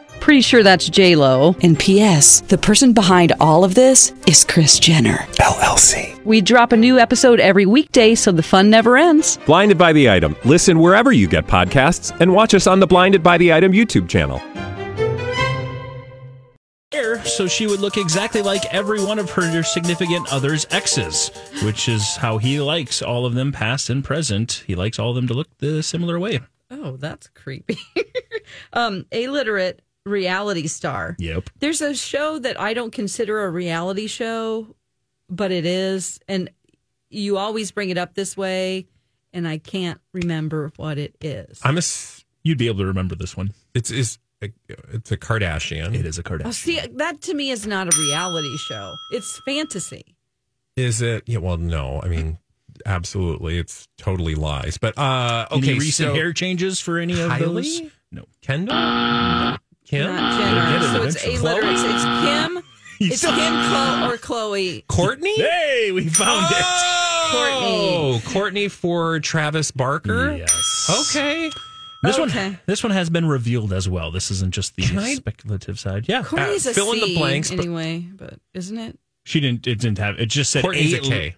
Pretty 0.21 0.41
sure 0.41 0.61
that's 0.61 0.87
J 0.87 1.15
Lo. 1.15 1.55
And 1.63 1.77
P.S. 1.77 2.41
The 2.41 2.57
person 2.57 2.93
behind 2.93 3.33
all 3.39 3.63
of 3.63 3.73
this 3.73 4.13
is 4.27 4.43
Kris 4.43 4.77
Jenner 4.77 5.17
LLC. 5.39 6.23
We 6.23 6.41
drop 6.41 6.71
a 6.71 6.77
new 6.77 6.99
episode 6.99 7.39
every 7.39 7.65
weekday, 7.65 8.13
so 8.13 8.31
the 8.31 8.43
fun 8.43 8.69
never 8.69 8.97
ends. 8.97 9.37
Blinded 9.47 9.79
by 9.79 9.91
the 9.93 10.11
item. 10.11 10.35
Listen 10.45 10.77
wherever 10.77 11.11
you 11.11 11.27
get 11.27 11.47
podcasts, 11.47 12.15
and 12.21 12.33
watch 12.33 12.53
us 12.53 12.67
on 12.67 12.79
the 12.79 12.85
Blinded 12.85 13.23
by 13.23 13.39
the 13.39 13.51
Item 13.51 13.71
YouTube 13.71 14.07
channel. 14.07 14.37
hair 16.91 17.25
so 17.25 17.47
she 17.47 17.65
would 17.65 17.79
look 17.79 17.97
exactly 17.97 18.43
like 18.43 18.63
every 18.71 19.03
one 19.03 19.17
of 19.17 19.31
her 19.31 19.63
significant 19.63 20.31
other's 20.31 20.67
exes, 20.69 21.31
which 21.63 21.89
is 21.89 22.15
how 22.17 22.37
he 22.37 22.61
likes 22.61 23.01
all 23.01 23.25
of 23.25 23.33
them, 23.33 23.51
past 23.51 23.89
and 23.89 24.03
present. 24.03 24.63
He 24.67 24.75
likes 24.75 24.99
all 24.99 25.09
of 25.09 25.15
them 25.15 25.27
to 25.29 25.33
look 25.33 25.47
the 25.57 25.81
similar 25.81 26.19
way. 26.19 26.41
Oh, 26.69 26.95
that's 26.97 27.27
creepy. 27.29 27.79
um, 28.73 29.07
illiterate 29.11 29.81
reality 30.05 30.67
star. 30.67 31.15
Yep. 31.19 31.49
There's 31.59 31.81
a 31.81 31.93
show 31.95 32.39
that 32.39 32.59
I 32.59 32.73
don't 32.73 32.91
consider 32.91 33.43
a 33.43 33.49
reality 33.49 34.07
show, 34.07 34.75
but 35.29 35.51
it 35.51 35.65
is, 35.65 36.19
and 36.27 36.49
you 37.09 37.37
always 37.37 37.71
bring 37.71 37.89
it 37.89 37.97
up 37.97 38.13
this 38.15 38.35
way, 38.37 38.87
and 39.33 39.47
I 39.47 39.57
can't 39.57 39.99
remember 40.13 40.71
what 40.77 40.97
it 40.97 41.15
is. 41.21 41.59
I'm 41.63 41.75
a. 41.75 41.79
s- 41.79 42.25
You'd 42.43 42.57
be 42.57 42.67
able 42.67 42.79
to 42.79 42.85
remember 42.87 43.13
this 43.15 43.37
one. 43.37 43.53
It's 43.75 43.91
is 43.91 44.17
it's 44.41 45.11
a 45.11 45.17
Kardashian. 45.17 45.93
It 45.93 46.07
is 46.07 46.17
a 46.17 46.23
Kardashian. 46.23 46.45
Oh, 46.47 46.51
see, 46.51 46.79
that 46.79 47.21
to 47.21 47.35
me 47.35 47.51
is 47.51 47.67
not 47.67 47.93
a 47.93 47.95
reality 47.99 48.57
show. 48.57 48.95
It's 49.11 49.39
fantasy. 49.45 50.15
Is 50.75 51.03
it? 51.03 51.21
Yeah. 51.27 51.37
Well, 51.37 51.57
no. 51.57 52.01
I 52.01 52.07
mean, 52.07 52.39
absolutely, 52.87 53.59
it's 53.59 53.87
totally 53.99 54.33
lies. 54.33 54.79
But 54.79 54.97
uh, 54.97 55.45
okay. 55.51 55.69
Any 55.69 55.79
recent 55.79 56.09
so 56.09 56.15
hair 56.15 56.33
changes 56.33 56.79
for 56.79 56.97
any 56.97 57.13
of 57.21 57.29
Kylie? 57.29 57.39
those? 57.39 57.81
No. 58.11 58.25
Kendall, 58.41 59.57
Kim, 59.85 60.05
Not 60.15 60.39
Jenner. 60.39 60.55
We'll 60.55 60.71
get 60.71 60.81
it 60.81 60.91
So 60.93 61.03
it's 61.03 61.15
eventually. 61.25 61.35
illiterate. 61.49 61.73
It's, 61.73 61.83
it's 61.83 62.03
Kim. 62.03 62.63
It's 63.03 63.21
Kim 63.25 63.33
Chlo- 63.33 64.09
or 64.13 64.17
Khloé. 64.17 64.85
Kourtney. 64.87 65.35
Hey, 65.35 65.91
we 65.91 66.07
found 66.07 66.45
it. 66.51 66.57
Oh! 66.63 67.31
Kourtney. 67.31 67.95
Oh, 67.97 68.21
Kourtney 68.31 68.67
for 68.67 69.19
Travis 69.19 69.71
Barker. 69.71 70.35
Yes. 70.37 71.09
Okay. 71.09 71.49
This 72.03 72.19
Okay. 72.19 72.49
one, 72.49 72.59
this 72.67 72.83
one 72.83 72.91
has 72.91 73.09
been 73.09 73.25
revealed 73.27 73.73
as 73.73 73.89
well. 73.89 74.11
This 74.11 74.29
isn't 74.29 74.53
just 74.53 74.75
the 74.75 74.83
Can 74.83 74.99
I- 74.99 75.15
speculative 75.15 75.79
side. 75.79 76.07
Yeah, 76.07 76.21
Kourtney's 76.21 76.67
a 76.67 76.75
fill 76.75 76.91
in 76.93 76.99
the 76.99 77.07
C 77.07 77.17
blanks, 77.17 77.49
but- 77.49 77.59
anyway, 77.59 78.05
but 78.15 78.35
isn't 78.53 78.77
it? 78.77 78.99
she 79.25 79.39
didn't. 79.39 79.65
It 79.65 79.79
didn't 79.79 79.97
have. 79.97 80.19
It 80.19 80.27
just 80.27 80.51
said 80.51 80.61
Kourtney's 80.61 80.93
a 80.93 80.97
A- 80.97 81.01
K. 81.01 81.35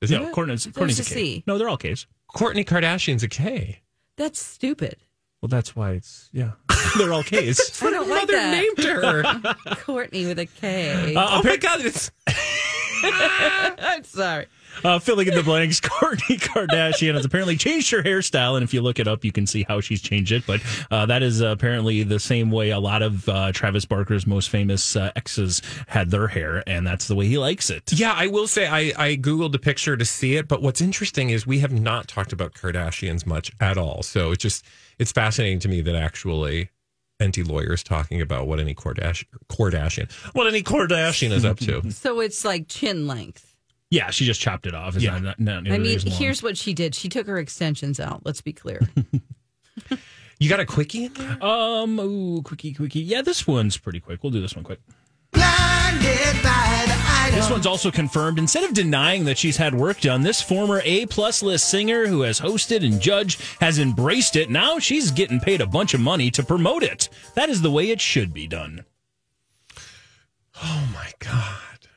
Is 0.00 0.10
No, 0.10 0.24
it? 0.26 0.32
Kourtney's, 0.32 0.64
There's 0.64 0.74
Kourtney's 0.74 0.98
a 0.98 1.02
a 1.02 1.04
K. 1.04 1.14
C. 1.14 1.44
No, 1.46 1.56
they're 1.56 1.68
all 1.68 1.76
K's. 1.76 2.06
Kourtney 2.34 2.64
Kardashian's 2.64 3.22
a 3.22 3.28
K. 3.28 3.78
That's 4.16 4.40
stupid. 4.44 4.96
Well, 5.40 5.48
that's 5.48 5.74
why 5.74 5.92
it's 5.92 6.28
yeah. 6.32 6.52
they're 6.98 7.12
all 7.12 7.22
K's. 7.22 7.82
I 7.82 7.90
don't 7.90 8.08
like 8.08 8.22
Mother 8.22 8.32
that. 8.34 8.52
named 8.52 8.88
her. 8.88 9.22
Kourtney 9.84 10.26
with 10.26 10.38
a 10.38 10.46
K. 10.46 11.14
Uh, 11.14 11.26
oh 11.30 11.42
my 11.42 11.56
God! 11.56 11.80
It's 11.82 12.10
I'm 13.02 14.04
sorry. 14.04 14.46
Uh, 14.84 14.98
filling 14.98 15.26
in 15.26 15.34
the 15.34 15.42
blanks, 15.42 15.80
Kourtney 15.80 16.38
Kardashian 16.38 17.14
has 17.14 17.24
apparently 17.24 17.56
changed 17.56 17.90
her 17.90 18.02
hairstyle, 18.02 18.54
and 18.54 18.62
if 18.62 18.72
you 18.72 18.80
look 18.82 18.98
it 18.98 19.08
up, 19.08 19.24
you 19.24 19.32
can 19.32 19.46
see 19.46 19.64
how 19.66 19.80
she's 19.80 20.00
changed 20.00 20.32
it. 20.32 20.46
But 20.46 20.60
uh, 20.90 21.06
that 21.06 21.22
is 21.22 21.42
uh, 21.42 21.46
apparently 21.46 22.02
the 22.02 22.20
same 22.20 22.50
way 22.50 22.70
a 22.70 22.78
lot 22.78 23.02
of 23.02 23.28
uh, 23.28 23.52
Travis 23.52 23.84
Barker's 23.84 24.26
most 24.26 24.48
famous 24.48 24.94
uh, 24.94 25.10
exes 25.16 25.60
had 25.86 26.10
their 26.10 26.28
hair, 26.28 26.62
and 26.66 26.86
that's 26.86 27.08
the 27.08 27.14
way 27.14 27.26
he 27.26 27.36
likes 27.36 27.68
it. 27.70 27.92
Yeah, 27.92 28.12
I 28.14 28.28
will 28.28 28.46
say 28.46 28.68
I, 28.68 28.92
I 28.96 29.16
Googled 29.16 29.52
the 29.52 29.58
picture 29.58 29.96
to 29.96 30.04
see 30.04 30.36
it, 30.36 30.46
but 30.46 30.62
what's 30.62 30.80
interesting 30.80 31.30
is 31.30 31.46
we 31.46 31.58
have 31.60 31.72
not 31.72 32.06
talked 32.06 32.32
about 32.32 32.54
Kardashians 32.54 33.26
much 33.26 33.50
at 33.60 33.76
all. 33.76 34.02
So 34.02 34.30
it's 34.30 34.42
just, 34.42 34.64
it's 35.00 35.10
fascinating 35.10 35.58
to 35.60 35.68
me 35.68 35.80
that 35.80 35.96
actually 35.96 36.70
Enty 37.20 37.46
Lawyer's 37.46 37.82
talking 37.82 38.20
about 38.20 38.46
what 38.46 38.60
any 38.60 38.74
Kardashian, 38.74 39.24
Kardashian, 39.48 40.10
what 40.34 40.46
any 40.46 40.62
Kardashian 40.62 41.32
is 41.32 41.44
up 41.44 41.58
to. 41.60 41.82
So 41.90 42.20
it's 42.20 42.44
like 42.44 42.68
chin 42.68 43.06
length. 43.08 43.56
Yeah, 43.90 44.10
she 44.10 44.24
just 44.24 44.40
chopped 44.40 44.66
it 44.66 44.74
off. 44.74 44.94
It's 44.94 45.04
Yeah. 45.04 45.18
not, 45.18 45.40
not, 45.40 45.64
not 45.64 45.72
I 45.72 45.78
mean, 45.78 45.82
nearly 45.82 45.98
long. 46.10 46.18
here's 46.18 46.42
what 46.42 46.56
she 46.56 46.72
did. 46.74 46.94
She 46.94 47.08
took 47.08 47.26
her 47.26 47.38
extensions 47.38 47.98
out. 47.98 48.22
Let's 48.24 48.40
be 48.40 48.52
clear. 48.52 48.80
You 50.38 50.48
got 50.48 50.58
a 50.58 50.64
quickie 50.64 51.04
in 51.04 51.12
there? 51.12 51.44
um, 51.44 52.00
ooh, 52.00 52.40
quickie, 52.40 52.72
quickie. 52.72 53.00
Yeah, 53.00 53.20
this 53.20 53.46
one's 53.46 53.76
pretty 53.76 54.00
quick. 54.00 54.22
We'll 54.22 54.32
do 54.32 54.40
this 54.40 54.54
one 54.56 54.64
quick. 54.64 54.80
Blinded 55.32 56.29
This 57.40 57.50
one's 57.50 57.66
also 57.66 57.90
confirmed. 57.90 58.38
Instead 58.38 58.64
of 58.64 58.74
denying 58.74 59.24
that 59.24 59.38
she's 59.38 59.56
had 59.56 59.74
work 59.74 60.02
done, 60.02 60.20
this 60.20 60.42
former 60.42 60.82
A 60.84 61.06
plus 61.06 61.42
list 61.42 61.70
singer 61.70 62.06
who 62.06 62.20
has 62.20 62.38
hosted 62.38 62.84
and 62.84 63.00
judged 63.00 63.40
has 63.62 63.78
embraced 63.78 64.36
it. 64.36 64.50
Now 64.50 64.78
she's 64.78 65.10
getting 65.10 65.40
paid 65.40 65.62
a 65.62 65.66
bunch 65.66 65.94
of 65.94 66.00
money 66.00 66.30
to 66.32 66.42
promote 66.42 66.82
it. 66.82 67.08
That 67.36 67.48
is 67.48 67.62
the 67.62 67.70
way 67.70 67.88
it 67.88 67.98
should 67.98 68.34
be 68.34 68.46
done. 68.46 68.84
Oh 70.62 70.86
my 70.92 71.12
God. 71.18 71.88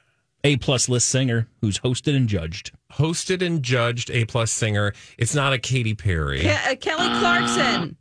A 0.46 0.56
plus 0.56 0.88
list 0.88 1.10
singer 1.10 1.50
who's 1.60 1.80
hosted 1.80 2.16
and 2.16 2.30
judged. 2.30 2.72
Hosted 2.94 3.46
and 3.46 3.62
judged 3.62 4.12
A 4.12 4.24
plus 4.24 4.50
singer. 4.50 4.94
It's 5.18 5.36
not 5.36 5.52
a 5.52 5.60
Katy 5.60 5.94
Perry. 5.94 6.40
Ke- 6.40 6.68
uh, 6.70 6.76
Kelly 6.78 7.20
Clarkson 7.20 7.98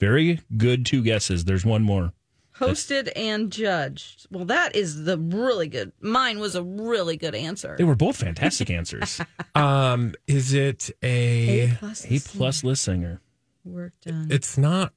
Very 0.00 0.40
good 0.56 0.84
two 0.84 1.04
guesses. 1.04 1.44
There's 1.44 1.64
one 1.64 1.84
more. 1.84 2.12
Hosted 2.58 3.10
and 3.16 3.50
judged. 3.52 4.26
Well, 4.30 4.44
that 4.46 4.74
is 4.76 5.04
the 5.04 5.18
really 5.18 5.68
good. 5.68 5.92
Mine 6.00 6.38
was 6.38 6.54
a 6.54 6.62
really 6.62 7.16
good 7.16 7.34
answer. 7.34 7.74
They 7.78 7.84
were 7.84 7.94
both 7.96 8.16
fantastic 8.16 8.70
answers. 8.70 9.20
Um, 9.54 10.14
is 10.28 10.52
it 10.54 10.88
a? 11.02 11.70
A 11.72 11.74
plus. 11.76 12.04
A 12.08 12.20
plus 12.20 12.62
list 12.62 12.82
singer. 12.84 13.20
work 13.64 13.92
done. 14.04 14.28
It's 14.30 14.56
not 14.56 14.92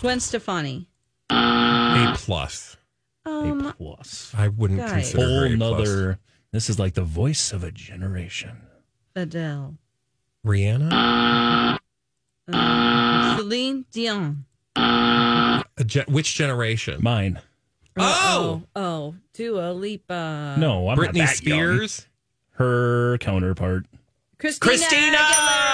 Gwen 0.00 0.20
Stefani. 0.20 0.88
A 1.30 2.12
plus. 2.16 2.76
Um, 3.26 3.66
a 3.66 3.72
plus. 3.74 4.32
I 4.36 4.48
wouldn't 4.48 4.80
Guys. 4.80 5.12
consider 5.12 5.22
her 5.26 5.46
Whole 5.48 5.52
A 5.54 5.56
plus. 5.56 5.88
nother. 5.88 6.18
This 6.52 6.70
is 6.70 6.78
like 6.78 6.94
the 6.94 7.02
voice 7.04 7.52
of 7.52 7.64
a 7.64 7.70
generation. 7.70 8.62
Adele. 9.16 9.76
Rihanna. 10.46 11.78
Uh, 12.52 13.36
Celine 13.36 13.84
Dion. 13.92 14.44
A 14.76 15.84
ge- 15.84 16.06
which 16.08 16.34
generation? 16.34 17.02
Mine. 17.02 17.40
Oh, 17.96 18.02
oh! 18.02 18.62
oh, 18.74 18.80
oh, 18.80 19.14
Dua 19.32 19.72
Lipa. 19.72 20.56
No, 20.58 20.88
I'm 20.88 20.98
not 20.98 21.08
Britney 21.08 21.18
that 21.18 21.42
young. 21.44 21.58
Spears. 21.58 22.06
Her 22.52 23.18
counterpart. 23.18 23.86
Christina. 24.38 24.76
Christina! 24.76 25.18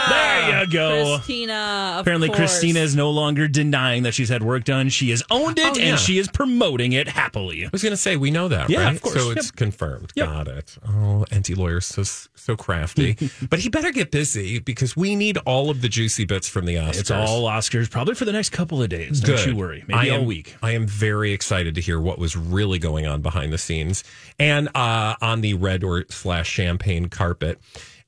There 0.09 0.61
you 0.61 0.67
go. 0.71 1.17
Christina. 1.17 1.93
of 1.95 2.01
Apparently, 2.03 2.29
course. 2.29 2.39
Christina 2.39 2.81
is 2.81 2.95
no 2.97 3.11
longer 3.11 3.49
denying 3.49 4.03
that 4.05 4.15
she's 4.15 4.29
had 4.29 4.43
work 4.43 4.65
done. 4.65 4.89
She 4.89 5.11
has 5.11 5.23
owned 5.31 5.59
it 5.59 5.77
Oh, 5.77 5.79
yeah. 5.79 5.91
and 5.91 5.99
she 5.99 6.19
is 6.19 6.29
promoting 6.29 6.93
it 6.93 7.09
happily. 7.09 7.65
I 7.65 7.69
was 7.73 7.83
going 7.83 7.93
to 7.93 7.97
say 7.97 8.17
we 8.17 8.31
know 8.31 8.49
that, 8.49 8.69
Yeah, 8.71 8.85
right? 8.85 8.97
of 8.97 9.03
course. 9.03 9.15
So 9.15 9.31
it's 9.31 9.51
confirmed. 9.51 10.13
Yep. 10.15 10.27
Got 10.27 10.49
it. 10.49 10.77
Oh, 10.87 11.25
Enty 11.31 11.57
Lawyer's 11.57 11.87
so 11.87 12.03
so 12.03 12.57
crafty, 12.57 13.17
but 13.51 13.59
he 13.59 13.69
better 13.69 13.93
get 13.93 14.11
busy 14.11 14.59
because 14.59 14.97
we 14.97 15.15
need 15.15 15.37
all 15.39 15.69
of 15.71 15.83
the 15.83 15.89
juicy 15.89 16.25
bits 16.25 16.49
from 16.49 16.65
the 16.65 16.77
Oscars. 16.77 17.01
It's 17.01 17.11
all 17.11 17.43
Oscars, 17.45 17.91
probably 17.91 18.15
for 18.15 18.25
the 18.25 18.33
next 18.33 18.51
couple 18.51 18.83
of 18.83 18.89
days. 18.89 19.21
Good. 19.21 19.37
Don't 19.37 19.47
you 19.47 19.57
worry. 19.57 19.85
Maybe 19.87 20.11
I 20.11 20.15
am, 20.15 20.21
all 20.21 20.27
week. 20.27 20.57
I 20.63 20.73
am 20.73 20.87
very 20.87 21.33
excited 21.33 21.75
to 21.75 21.81
hear 21.81 22.01
what 22.01 22.19
was 22.19 22.37
really 22.37 22.79
going 22.79 23.07
on 23.07 23.21
behind 23.21 23.53
the 23.53 23.59
scenes 23.59 24.05
and 24.39 24.69
uh, 24.75 25.17
on 25.21 25.41
the 25.43 25.55
red 25.55 25.85
or 25.85 26.05
slash 26.09 26.49
champagne 26.49 27.09
carpet 27.09 27.61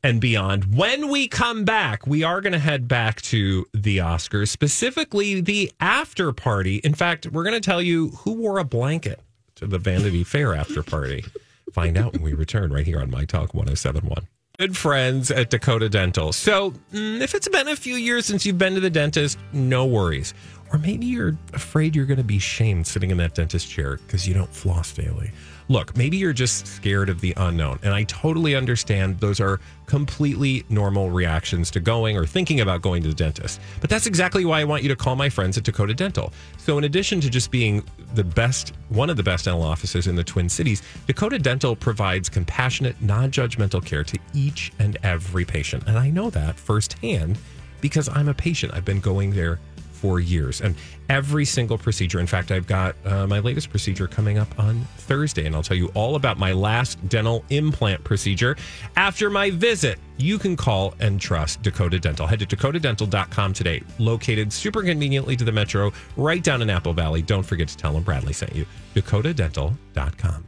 and 0.03 0.21
beyond. 0.21 0.75
When 0.77 1.09
we 1.09 1.29
come 1.29 1.65
back, 1.65 2.07
we 2.07 2.23
are 2.23 2.41
going 2.41 2.53
to 2.53 2.59
head 2.59 2.89
back 2.89 3.23
to 3.23 3.67
the 3.73 3.99
Oscars, 3.99 4.49
specifically 4.49 5.41
the 5.41 5.73
after 5.81 6.33
party. 6.33 6.77
In 6.77 6.95
fact, 6.95 7.27
we're 7.27 7.45
going 7.45 7.55
to 7.55 7.61
tell 7.61 7.83
you 7.83 8.09
who 8.09 8.33
wore 8.33 8.59
a 8.59 8.65
blanket 8.65 9.21
to 9.57 9.67
the 9.67 9.79
Vanity 9.79 10.25
Fair 10.25 10.55
after 10.55 10.83
party. 10.83 11.25
Find 11.73 11.97
out 11.97 12.13
when 12.13 12.23
we 12.23 12.33
return 12.35 12.73
right 12.73 12.87
here 12.87 13.01
on 13.01 13.11
My 13.11 13.25
Talk 13.25 13.55
1071 13.55 14.27
good 14.59 14.77
friends 14.77 15.31
at 15.31 15.51
Dakota 15.51 15.89
Dental. 15.89 16.33
So, 16.33 16.73
mm, 16.93 17.21
if 17.21 17.35
it's 17.35 17.49
been 17.49 17.67
a 17.67 17.75
few 17.75 17.97
years 17.97 18.27
since 18.27 18.47
you've 18.47 18.59
been 18.59 18.75
to 18.75 18.81
the 18.81 18.91
dentist, 18.91 19.37
no 19.53 19.87
worries. 19.87 20.35
Or 20.73 20.79
maybe 20.79 21.07
you're 21.07 21.37
afraid 21.53 21.97
you're 21.97 22.07
going 22.07 22.19
to 22.19 22.25
be 22.25 22.39
shamed 22.39 22.87
sitting 22.87 23.11
in 23.11 23.17
that 23.17 23.35
dentist 23.35 23.69
chair 23.69 23.97
because 23.97 24.29
you 24.29 24.35
don't 24.35 24.53
floss 24.55 24.93
daily. 24.93 25.33
Look, 25.69 25.97
maybe 25.97 26.17
you're 26.17 26.33
just 26.33 26.67
scared 26.67 27.09
of 27.09 27.21
the 27.21 27.35
unknown. 27.37 27.79
And 27.83 27.95
I 27.95 28.05
totally 28.05 28.55
understand 28.55 29.21
those 29.21 29.41
are 29.41 29.61
completely 29.87 30.65
normal 30.69 31.11
reactions 31.11 31.71
to 31.71 31.81
going 31.81 32.17
or 32.17 32.27
thinking 32.27 32.61
about 32.61 32.83
going 32.83 33.03
to 33.03 33.09
the 33.09 33.15
dentist. 33.15 33.61
But 33.81 33.91
that's 33.91 34.07
exactly 34.07 34.45
why 34.45 34.61
I 34.61 34.65
want 34.65 34.83
you 34.83 34.89
to 34.89 34.97
call 34.97 35.17
my 35.17 35.29
friends 35.29 35.59
at 35.59 35.65
Dakota 35.65 35.95
Dental. 35.95 36.33
So, 36.59 36.79
in 36.79 36.85
addition 36.85 37.21
to 37.21 37.31
just 37.31 37.51
being 37.51 37.85
the 38.15 38.25
best, 38.25 38.73
one 38.89 39.11
of 39.11 39.17
the 39.17 39.23
best 39.23 39.45
dental 39.45 39.63
offices 39.63 40.07
in 40.07 40.17
the 40.17 40.25
Twin 40.25 40.49
Cities, 40.49 40.83
Dakota 41.07 41.39
Dental 41.39 41.77
provides 41.77 42.29
compassionate, 42.29 43.01
non 43.01 43.31
judgmental 43.31 43.85
care 43.85 44.05
to 44.05 44.19
each 44.35 44.73
and 44.79 44.97
every 45.03 45.45
patient. 45.45 45.85
And 45.87 45.99
I 45.99 46.11
know 46.11 46.31
that 46.31 46.57
firsthand 46.57 47.39
because 47.81 48.09
I'm 48.09 48.29
a 48.29 48.35
patient. 48.35 48.73
I've 48.75 48.85
been 48.85 49.01
going 49.01 49.31
there 49.33 49.59
for 49.93 50.21
years. 50.21 50.61
And 50.61 50.75
every 51.13 51.45
single 51.45 51.77
procedure, 51.77 52.19
in 52.21 52.27
fact, 52.27 52.51
I've 52.51 52.67
got 52.67 52.97
uh, 53.05 53.27
my 53.27 53.39
latest 53.39 53.69
procedure 53.69 54.09
coming 54.09 54.39
up 54.39 54.59
on 54.59 54.81
Thursday, 54.97 55.45
and 55.45 55.55
I'll 55.55 55.63
tell 55.63 55.77
you 55.77 55.89
all 55.89 56.17
about 56.17 56.39
my 56.39 56.53
last 56.53 57.07
dental 57.11 57.45
implant 57.51 58.03
procedure 58.03 58.57
after 58.97 59.29
my 59.29 59.51
visit. 59.51 59.99
You 60.17 60.39
can 60.39 60.57
call 60.57 60.95
and 61.01 61.21
trust 61.21 61.61
Dakota 61.63 61.99
Dental. 61.99 62.27
Head 62.27 62.41
to 62.41 62.47
dakotadental.com 62.47 63.53
today. 63.53 63.83
Located 63.99 64.51
super 64.53 64.83
conveniently 64.83 65.37
to 65.37 65.45
the 65.45 65.53
metro, 65.53 65.93
right 66.17 66.43
down 66.43 66.63
in 66.63 66.71
Apple 66.71 66.95
Valley. 66.95 67.21
Don't 67.21 67.43
forget 67.43 67.69
to 67.69 67.77
tell 67.77 67.93
them 67.93 68.03
Bradley 68.03 68.33
sent 68.33 68.57
you. 68.57 68.65
dakotadental.com. 68.95 70.47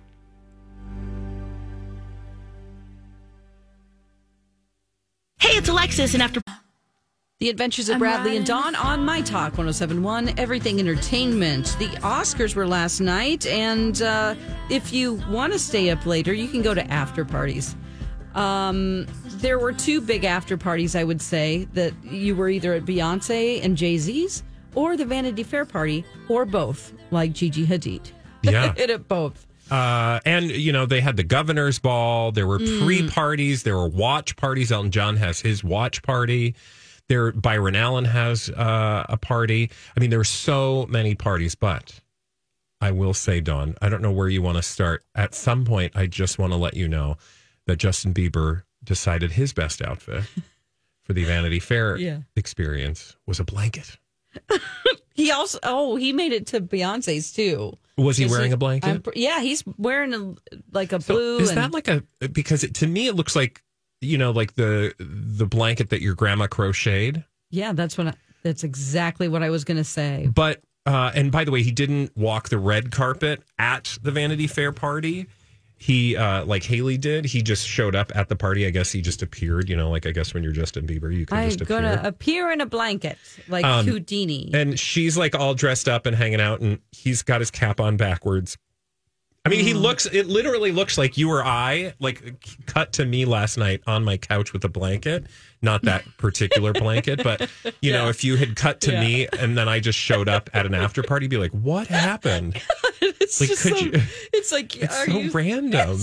Hey, 5.41 5.59
it's 5.59 5.69
Alexis, 5.69 6.15
and 6.15 6.23
after 6.23 6.41
The 7.41 7.51
Adventures 7.51 7.89
of 7.89 7.99
Bradley 7.99 8.37
and 8.37 8.47
Dawn 8.47 8.77
on 8.77 9.05
My 9.05 9.21
Talk 9.21 9.59
1071, 9.59 10.39
Everything 10.39 10.79
Entertainment. 10.79 11.75
The 11.81 11.89
Oscars 11.99 12.55
were 12.55 12.67
last 12.67 13.01
night, 13.01 13.45
and 13.47 14.01
uh, 14.03 14.37
if 14.71 14.93
you 14.93 15.15
want 15.29 15.53
to 15.53 15.59
stay 15.59 15.91
up 15.91 16.07
later, 16.07 16.33
you 16.33 16.47
can 16.47 16.63
go 16.63 16.75
to 16.75 16.91
after 16.93 17.25
parties. 17.25 17.75
Um, 18.37 19.07
there 19.41 19.59
were 19.59 19.73
two 19.73 20.01
big 20.01 20.23
after 20.23 20.57
parties, 20.57 20.95
I 20.95 21.03
would 21.03 21.21
say, 21.21 21.65
that 21.75 21.93
you 22.05 22.37
were 22.37 22.49
either 22.49 22.73
at 22.75 22.85
Beyonce 22.85 23.65
and 23.65 23.77
Jay 23.77 23.99
Z's 23.99 24.45
or 24.77 24.97
the 24.97 25.05
Vanity 25.05 25.43
Fair 25.43 25.65
party, 25.65 26.05
or 26.29 26.45
both, 26.45 26.93
like 27.11 27.33
Gigi 27.33 27.67
Hadid. 27.67 28.13
Yeah. 28.43 28.75
Hit 28.75 28.91
it 28.91 29.09
both. 29.09 29.47
Uh, 29.71 30.21
and 30.27 30.51
you 30.51 30.71
know 30.71 30.85
they 30.85 31.01
had 31.01 31.17
the 31.17 31.23
governor's 31.25 31.79
ball. 31.79 32.31
There 32.31 32.47
were 32.47 32.59
Mm. 32.59 32.85
pre-parties. 32.85 33.63
There 33.63 33.75
were 33.77 33.89
watch 33.89 34.37
parties. 34.37 34.71
Elton 34.71 34.91
John 34.91 35.17
has 35.17 35.41
his 35.41 35.65
watch 35.65 36.03
party. 36.03 36.55
There, 37.09 37.33
Byron 37.33 37.77
Allen 37.77 38.05
has 38.07 38.49
uh, 38.51 39.05
a 39.09 39.17
party. 39.17 39.71
I 39.97 40.01
mean, 40.01 40.11
there 40.11 40.21
are 40.21 40.25
so 40.25 40.87
many 40.89 41.15
parties. 41.15 41.55
But 41.55 42.01
I 42.81 42.91
will 42.93 43.15
say, 43.15 43.41
Dawn, 43.41 43.75
I 43.83 43.89
don't 43.89 44.03
know 44.03 44.13
where 44.13 44.29
you 44.29 44.43
want 44.43 44.57
to 44.57 44.63
start. 44.63 45.05
At 45.15 45.35
some 45.35 45.65
point, 45.65 45.93
I 45.97 46.07
just 46.07 46.39
want 46.39 46.53
to 46.53 46.57
let 46.57 46.75
you 46.75 46.89
know 46.89 47.17
that 47.67 47.77
Justin 47.77 48.15
Bieber 48.15 48.63
decided 48.83 49.33
his 49.33 49.53
best 49.53 49.83
outfit 49.83 50.25
for 51.03 51.13
the 51.13 51.25
Vanity 51.25 51.61
Fair 51.61 51.97
Yeah. 51.97 52.19
experience 52.37 53.17
was 53.27 53.41
a 53.41 53.45
blanket. 53.45 53.99
He 55.17 55.31
also, 55.31 55.61
oh, 55.63 55.95
he 55.95 56.13
made 56.13 56.33
it 56.33 56.49
to 56.49 56.61
Beyonce's 56.61 57.33
too. 57.33 57.79
Was 57.97 58.17
he 58.17 58.27
wearing 58.27 58.53
a 58.53 58.57
blanket? 58.57 58.89
I'm 58.91 59.03
yeah, 59.15 59.41
he's 59.41 59.63
wearing 59.79 60.13
a, 60.13 60.35
like 60.73 60.93
a 60.93 60.99
blue. 60.99 61.39
Is 61.39 61.51
and- 61.51 61.59
that 61.59 61.73
like 61.73 61.87
a 61.87 62.03
because 62.33 62.65
it, 62.65 62.75
to 62.75 62.89
me 62.89 63.07
it 63.07 63.15
looks 63.15 63.37
like 63.37 63.63
you 64.01 64.19
know 64.19 64.31
like 64.31 64.55
the 64.55 64.95
the 64.99 65.47
blanket 65.47 65.91
that 65.91 66.01
your 66.03 66.15
grandma 66.15 66.47
crocheted. 66.47 67.25
Yeah, 67.51 67.73
that's 67.73 67.97
what. 67.97 68.09
I, 68.09 68.15
that's 68.43 68.63
exactly 68.65 69.27
what 69.29 69.43
I 69.43 69.49
was 69.51 69.65
going 69.65 69.79
to 69.79 69.85
say. 69.85 70.29
But 70.33 70.61
uh, 70.85 71.13
and 71.15 71.33
by 71.33 71.45
the 71.45 71.51
way, 71.51 71.63
he 71.63 71.71
didn't 71.73 72.15
walk 72.17 72.51
the 72.51 72.59
red 72.59 72.91
carpet 72.91 73.43
at 73.59 73.97
the 74.03 74.11
Vanity 74.11 74.47
Fair 74.47 74.71
party. 74.73 75.27
He 75.77 76.17
uh, 76.17 76.45
like 76.45 76.63
Hailey 76.63 76.99
did. 76.99 77.25
He 77.25 77.43
just 77.43 77.67
showed 77.67 77.95
up 77.95 78.13
at 78.15 78.29
the 78.29 78.37
party. 78.37 78.67
I 78.67 78.71
guess 78.71 78.93
he 78.93 79.01
just 79.03 79.23
appeared. 79.23 79.69
You 79.69 79.77
know, 79.77 79.91
like 79.91 80.07
I 80.07 80.11
guess 80.13 80.33
when 80.35 80.43
you're 80.43 80.53
Justin 80.53 80.87
Bieber, 80.87 81.15
you 81.15 81.27
can 81.27 81.39
I'm 81.39 81.49
just 81.49 81.61
appear. 81.63 81.81
gonna 81.81 82.01
appear 82.05 82.53
in 82.53 82.61
a 82.61 82.67
blanket 82.67 83.19
like 83.49 83.65
Um, 83.65 83.87
Houdini. 83.87 84.51
And 84.55 84.79
she's 84.79 85.17
like 85.17 85.35
all 85.35 85.55
dressed 85.55 85.89
up 85.89 86.07
and 86.07 86.15
hanging 86.17 86.41
out, 86.41 86.61
and 86.61 86.79
he's 86.93 87.23
got 87.23 87.41
his 87.41 87.51
cap 87.51 87.81
on 87.81 87.97
backwards. 87.97 88.57
I 89.47 89.51
mean, 89.51 89.61
Mm. 89.61 89.65
he 89.69 89.75
looks, 89.75 90.07
it 90.07 90.27
literally 90.27 90.73
looks 90.73 90.97
like 90.97 91.19
you 91.19 91.31
or 91.31 91.45
I, 91.45 91.93
like 92.01 92.23
cut 92.67 92.93
to 92.95 93.05
me 93.05 93.27
last 93.27 93.59
night 93.59 93.83
on 93.87 94.03
my 94.03 94.17
couch 94.17 94.53
with 94.55 94.65
a 94.65 94.69
blanket. 94.71 95.27
Not 95.61 95.83
that 95.83 96.03
particular 96.19 96.73
blanket, 96.73 97.23
but, 97.23 97.51
you 97.83 97.93
know, 97.93 98.09
if 98.09 98.25
you 98.25 98.37
had 98.37 98.57
cut 98.57 98.81
to 98.83 98.93
Yeah. 98.93 99.01
me 99.01 99.27
and 99.39 99.57
then 99.59 99.69
I 99.69 99.81
just 99.81 99.99
showed 99.99 100.29
up 100.31 100.49
at 100.55 100.65
an 100.65 100.73
after 100.75 101.03
party, 101.03 101.27
be 101.27 101.37
like, 101.37 101.51
what 101.53 101.87
happened? 101.89 102.59
it's 103.03 103.39
like, 103.41 103.51
just 103.51 103.63
could 103.63 103.77
so, 103.77 103.85
you- 103.85 103.93
It's 104.33 104.51
like 104.51 104.77
It's 104.77 104.97
are 104.99 105.07
so 105.07 105.19
you, 105.19 105.31
random. 105.31 105.99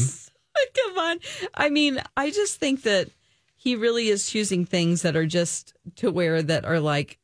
Come 0.75 0.97
on. 0.99 1.19
I 1.55 1.69
mean, 1.69 1.99
I 2.15 2.29
just 2.29 2.59
think 2.59 2.83
that 2.83 3.09
he 3.55 3.75
really 3.75 4.09
is 4.09 4.29
choosing 4.29 4.65
things 4.65 5.01
that 5.01 5.15
are 5.15 5.25
just 5.25 5.73
to 5.95 6.11
wear 6.11 6.43
that 6.43 6.63
are 6.65 6.79
like. 6.79 7.17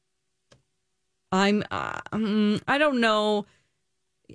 I'm. 1.31 1.63
Uh, 1.69 1.99
mm, 2.13 2.61
I 2.67 2.77
don't 2.77 3.01
know. 3.01 3.45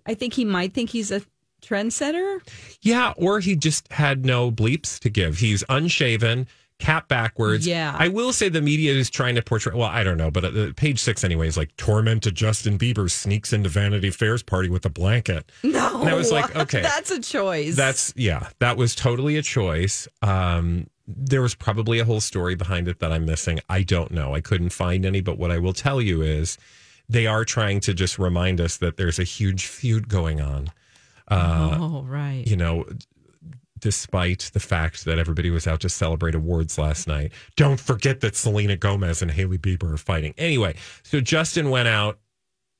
I 0.07 0.13
think 0.15 0.35
he 0.35 0.45
might 0.45 0.75
think 0.75 0.91
he's 0.91 1.11
a 1.11 1.23
trendsetter. 1.63 2.41
Yeah, 2.81 3.13
or 3.17 3.41
he 3.41 3.57
just 3.57 3.91
had 3.93 4.27
no 4.27 4.51
bleeps 4.51 4.99
to 5.01 5.09
give. 5.11 5.39
He's 5.39 5.65
unshaven, 5.69 6.47
cap 6.79 7.09
backwards. 7.09 7.67
Yeah. 7.67 7.95
I 7.97 8.09
will 8.09 8.33
say 8.33 8.49
the 8.49 8.61
media 8.61 8.93
is 8.93 9.09
trying 9.09 9.37
to 9.37 9.43
portray. 9.43 9.75
Well, 9.75 9.89
I 9.89 10.03
don't 10.03 10.19
know, 10.19 10.31
but 10.31 10.45
uh, 10.45 10.73
page 10.77 10.99
six 10.99 11.23
anyway 11.25 11.47
is 11.47 11.57
like 11.57 11.75
tormented 11.77 12.35
Justin 12.35 12.77
Bieber 12.79 13.11
sneaks 13.11 13.53
into 13.53 13.69
Vanity 13.69 14.11
Fair's 14.11 14.43
party 14.43 14.69
with 14.69 14.85
a 14.85 14.91
blanket. 14.91 15.51
No, 15.65 16.01
And 16.01 16.11
I 16.11 16.15
was 16.15 16.31
like, 16.33 16.55
okay, 16.65 16.83
that's 16.83 17.11
a 17.11 17.21
choice. 17.21 17.77
That's 17.77 18.13
yeah, 18.17 18.49
that 18.59 18.77
was 18.77 18.95
totally 18.95 19.37
a 19.37 19.43
choice. 19.43 20.07
Um, 20.21 20.89
there 21.07 21.41
was 21.41 21.55
probably 21.55 21.99
a 21.99 22.05
whole 22.05 22.21
story 22.21 22.55
behind 22.55 22.89
it 22.89 22.99
that 22.99 23.13
I'm 23.13 23.25
missing. 23.25 23.61
I 23.69 23.83
don't 23.83 24.11
know. 24.11 24.35
I 24.35 24.41
couldn't 24.41 24.71
find 24.71 25.07
any, 25.07 25.21
but 25.21 25.39
what 25.39 25.51
I 25.51 25.59
will 25.59 25.73
tell 25.73 26.01
you 26.01 26.21
is 26.23 26.59
they 27.09 27.27
are 27.27 27.45
trying 27.45 27.81
to 27.81 27.95
just 27.95 28.19
remind 28.19 28.61
us 28.61 28.77
that 28.79 28.97
there's 28.97 29.19
a 29.19 29.25
huge 29.25 29.67
feud 29.67 30.09
going 30.09 30.41
on. 30.41 30.71
Uh, 31.29 31.79
oh 31.81 32.03
right. 32.03 32.45
you 32.47 32.57
know, 32.57 32.85
despite 33.79 34.51
the 34.53 34.61
fact 34.61 35.05
that 35.05 35.19
everybody 35.19 35.51
was 35.51 35.67
out 35.67 35.81
to 35.81 35.89
celebrate 35.89 36.35
awards 36.35 36.79
last 36.79 37.09
night. 37.09 37.33
Don't 37.57 37.81
forget 37.81 38.21
that 38.21 38.37
Selena 38.37 38.77
Gomez 38.77 39.23
and 39.23 39.31
Hailey 39.31 39.59
Bieber 39.59 39.93
are 39.93 39.97
fighting. 39.97 40.35
Anyway, 40.39 40.77
so 41.03 41.21
Justin 41.21 41.69
went 41.69 41.89
out 41.89 42.19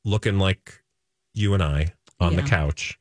looking 0.05 0.39
like 0.39 0.83
you 1.35 1.55
and 1.55 1.63
I 1.63 1.95
on 2.21 2.37
the 2.37 2.43
couch 2.43 2.99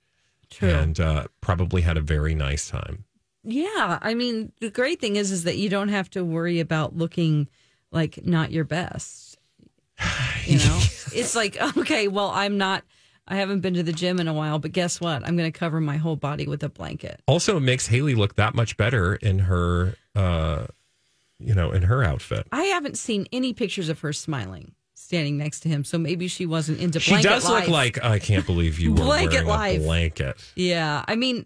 True. 0.50 0.70
and 0.70 1.00
uh, 1.00 1.28
probably 1.42 1.82
had 1.82 1.96
a 1.96 2.02
very 2.02 2.34
nice 2.34 2.68
time. 2.68 3.06
Yeah, 3.44 4.00
I 4.02 4.14
mean, 4.14 4.52
the 4.60 4.70
great 4.70 5.00
thing 5.00 5.16
is 5.16 5.32
is 5.32 5.44
that 5.44 5.58
you 5.58 5.70
don't 5.70 5.90
have 5.90 6.10
to 6.12 6.24
worry 6.24 6.60
about 6.60 6.96
looking 6.96 7.48
like 7.92 8.26
not 8.26 8.52
your 8.52 8.66
best. 8.66 9.38
You 10.44 10.58
know, 10.58 10.80
it's 11.14 11.36
like 11.36 11.56
okay, 11.78 12.08
well, 12.08 12.32
I'm 12.32 12.58
not. 12.58 12.84
I 13.28 13.36
haven't 13.36 13.62
been 13.62 13.76
to 13.76 13.84
the 13.84 13.94
gym 13.94 14.20
in 14.20 14.28
a 14.28 14.34
while, 14.34 14.60
but 14.60 14.72
guess 14.72 15.00
what? 15.00 15.26
I'm 15.28 15.38
going 15.38 15.52
to 15.52 15.58
cover 15.58 15.80
my 15.80 15.98
whole 15.98 16.16
body 16.16 16.48
with 16.48 16.64
a 16.64 16.70
blanket. 16.70 17.22
Also, 17.28 17.56
it 17.58 17.62
makes 17.62 17.88
Hailey 17.88 18.16
look 18.16 18.36
that 18.36 18.56
much 18.56 18.76
better 18.78 19.16
in 19.16 19.40
her, 19.40 19.96
uh, 20.16 20.66
you 21.40 21.54
know, 21.56 21.72
in 21.72 21.84
her 21.84 22.04
outfit. 22.04 22.48
I 22.52 22.64
haven't 22.64 22.98
seen 22.98 23.28
any 23.32 23.54
pictures 23.54 23.90
of 23.90 24.00
her 24.02 24.12
smiling 24.12 24.74
standing 24.96 25.38
next 25.38 25.62
to 25.62 25.70
him, 25.70 25.84
so 25.84 25.98
maybe 25.98 26.28
she 26.28 26.46
wasn't 26.46 26.80
into 26.80 27.00
She 27.00 27.12
blanket 27.12 27.30
does 27.30 27.46
life. 27.46 27.64
look 27.68 27.70
like 27.74 28.04
I 28.04 28.20
can't 28.20 28.46
believe 28.46 28.80
you 28.80 28.92
were 28.94 28.98
Blanket 28.98 29.34
wearing 29.46 29.48
life. 29.48 29.80
a 29.82 29.84
blanket. 29.84 30.52
Yeah, 30.56 31.04
I 31.08 31.16
mean, 31.16 31.46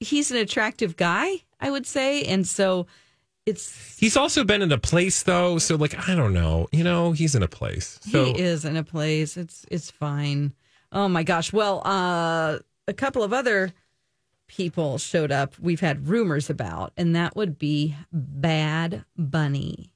he's 0.00 0.30
an 0.30 0.36
attractive 0.38 0.96
guy, 0.96 1.30
I 1.60 1.70
would 1.70 1.86
say, 1.86 2.22
and 2.24 2.46
so 2.46 2.86
it's 3.46 3.96
He's 3.98 4.16
also 4.16 4.44
been 4.44 4.62
in 4.62 4.72
a 4.72 4.78
place 4.78 5.22
though, 5.22 5.58
so 5.58 5.76
like 5.76 6.08
I 6.08 6.14
don't 6.14 6.32
know, 6.32 6.68
you 6.72 6.84
know, 6.84 7.12
he's 7.12 7.34
in 7.34 7.42
a 7.42 7.48
place. 7.48 7.98
So 8.10 8.24
he 8.24 8.40
is 8.40 8.64
in 8.64 8.76
a 8.76 8.84
place. 8.84 9.36
It's 9.36 9.64
it's 9.70 9.90
fine. 9.90 10.54
Oh 10.92 11.08
my 11.08 11.22
gosh. 11.22 11.52
Well, 11.52 11.82
uh, 11.86 12.58
a 12.86 12.92
couple 12.92 13.22
of 13.22 13.32
other 13.32 13.72
people 14.46 14.98
showed 14.98 15.32
up. 15.32 15.58
We've 15.58 15.80
had 15.80 16.08
rumors 16.08 16.48
about, 16.48 16.92
and 16.96 17.16
that 17.16 17.34
would 17.34 17.58
be 17.58 17.96
Bad 18.12 19.04
Bunny 19.16 19.90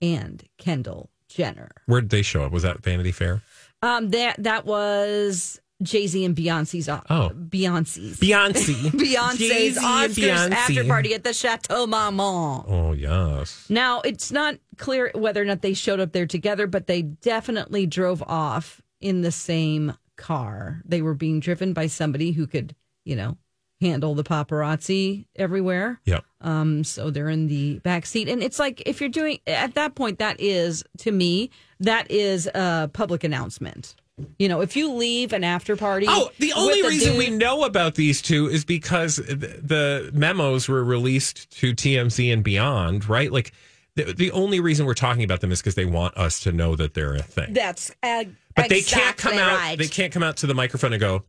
and 0.00 0.42
Kendall 0.58 1.10
Jenner. 1.28 1.70
where 1.86 2.00
did 2.02 2.10
they 2.10 2.22
show 2.22 2.42
up? 2.44 2.52
Was 2.52 2.62
that 2.64 2.82
Vanity 2.82 3.12
Fair? 3.12 3.42
Um, 3.80 4.10
that 4.10 4.42
that 4.42 4.66
was 4.66 5.60
Jay 5.82 6.06
Z 6.06 6.24
and 6.24 6.34
Beyonce's. 6.36 6.88
Uh, 6.88 7.00
Oh. 7.10 7.30
Beyonce's. 7.34 8.18
Beyonce. 8.18 8.74
Beyonce's 8.90 9.76
Oscars 9.78 10.14
Beyonce. 10.14 10.50
after 10.52 10.84
party 10.84 11.14
at 11.14 11.24
the 11.24 11.32
Chateau 11.32 11.86
Marmont. 11.86 12.66
Oh 12.68 12.92
yes. 12.92 13.66
Now, 13.68 14.00
it's 14.02 14.30
not 14.32 14.56
clear 14.76 15.10
whether 15.14 15.42
or 15.42 15.44
not 15.44 15.62
they 15.62 15.74
showed 15.74 16.00
up 16.00 16.12
there 16.12 16.26
together, 16.26 16.66
but 16.66 16.86
they 16.86 17.02
definitely 17.02 17.86
drove 17.86 18.22
off 18.22 18.80
in 19.00 19.22
the 19.22 19.32
same 19.32 19.94
car. 20.16 20.80
They 20.84 21.02
were 21.02 21.14
being 21.14 21.40
driven 21.40 21.72
by 21.72 21.86
somebody 21.88 22.32
who 22.32 22.46
could, 22.46 22.74
you 23.04 23.16
know, 23.16 23.36
handle 23.80 24.14
the 24.14 24.22
paparazzi 24.22 25.26
everywhere. 25.34 26.00
Yep. 26.04 26.24
Um, 26.40 26.84
so 26.84 27.10
they're 27.10 27.28
in 27.28 27.48
the 27.48 27.80
back 27.80 28.06
seat. 28.06 28.28
And 28.28 28.40
it's 28.42 28.58
like 28.60 28.80
if 28.86 29.00
you're 29.00 29.10
doing 29.10 29.40
at 29.46 29.74
that 29.74 29.96
point, 29.96 30.20
that 30.20 30.40
is 30.40 30.84
to 30.98 31.10
me, 31.10 31.50
that 31.80 32.08
is 32.10 32.46
a 32.54 32.88
public 32.92 33.24
announcement. 33.24 33.96
You 34.38 34.48
know, 34.48 34.60
if 34.60 34.76
you 34.76 34.92
leave 34.92 35.32
an 35.32 35.42
after 35.42 35.74
party. 35.74 36.06
Oh, 36.08 36.30
the 36.38 36.52
only 36.52 36.82
reason 36.82 37.16
we 37.16 37.30
know 37.30 37.64
about 37.64 37.94
these 37.94 38.20
two 38.20 38.46
is 38.48 38.64
because 38.64 39.16
the 39.16 40.10
memos 40.12 40.68
were 40.68 40.84
released 40.84 41.50
to 41.58 41.74
TMZ 41.74 42.32
and 42.32 42.44
beyond, 42.44 43.08
right? 43.08 43.32
Like 43.32 43.52
the, 43.96 44.12
the 44.12 44.30
only 44.32 44.60
reason 44.60 44.84
we're 44.86 44.94
talking 44.94 45.24
about 45.24 45.40
them 45.40 45.50
is 45.50 45.60
because 45.60 45.76
they 45.76 45.86
want 45.86 46.16
us 46.16 46.40
to 46.40 46.52
know 46.52 46.76
that 46.76 46.94
they're 46.94 47.14
a 47.14 47.22
thing. 47.22 47.54
That's 47.54 47.90
uh, 48.02 48.24
But 48.54 48.68
they 48.68 48.82
can't 48.82 49.16
come 49.16 49.32
exactly 49.32 49.38
out. 49.38 49.56
right. 49.58 49.78
They 49.78 49.88
can't 49.88 50.12
come 50.12 50.22
out 50.22 50.38
to 50.38 50.46
the 50.46 50.54
microphone 50.54 50.92
and 50.92 51.00
go, 51.00 51.24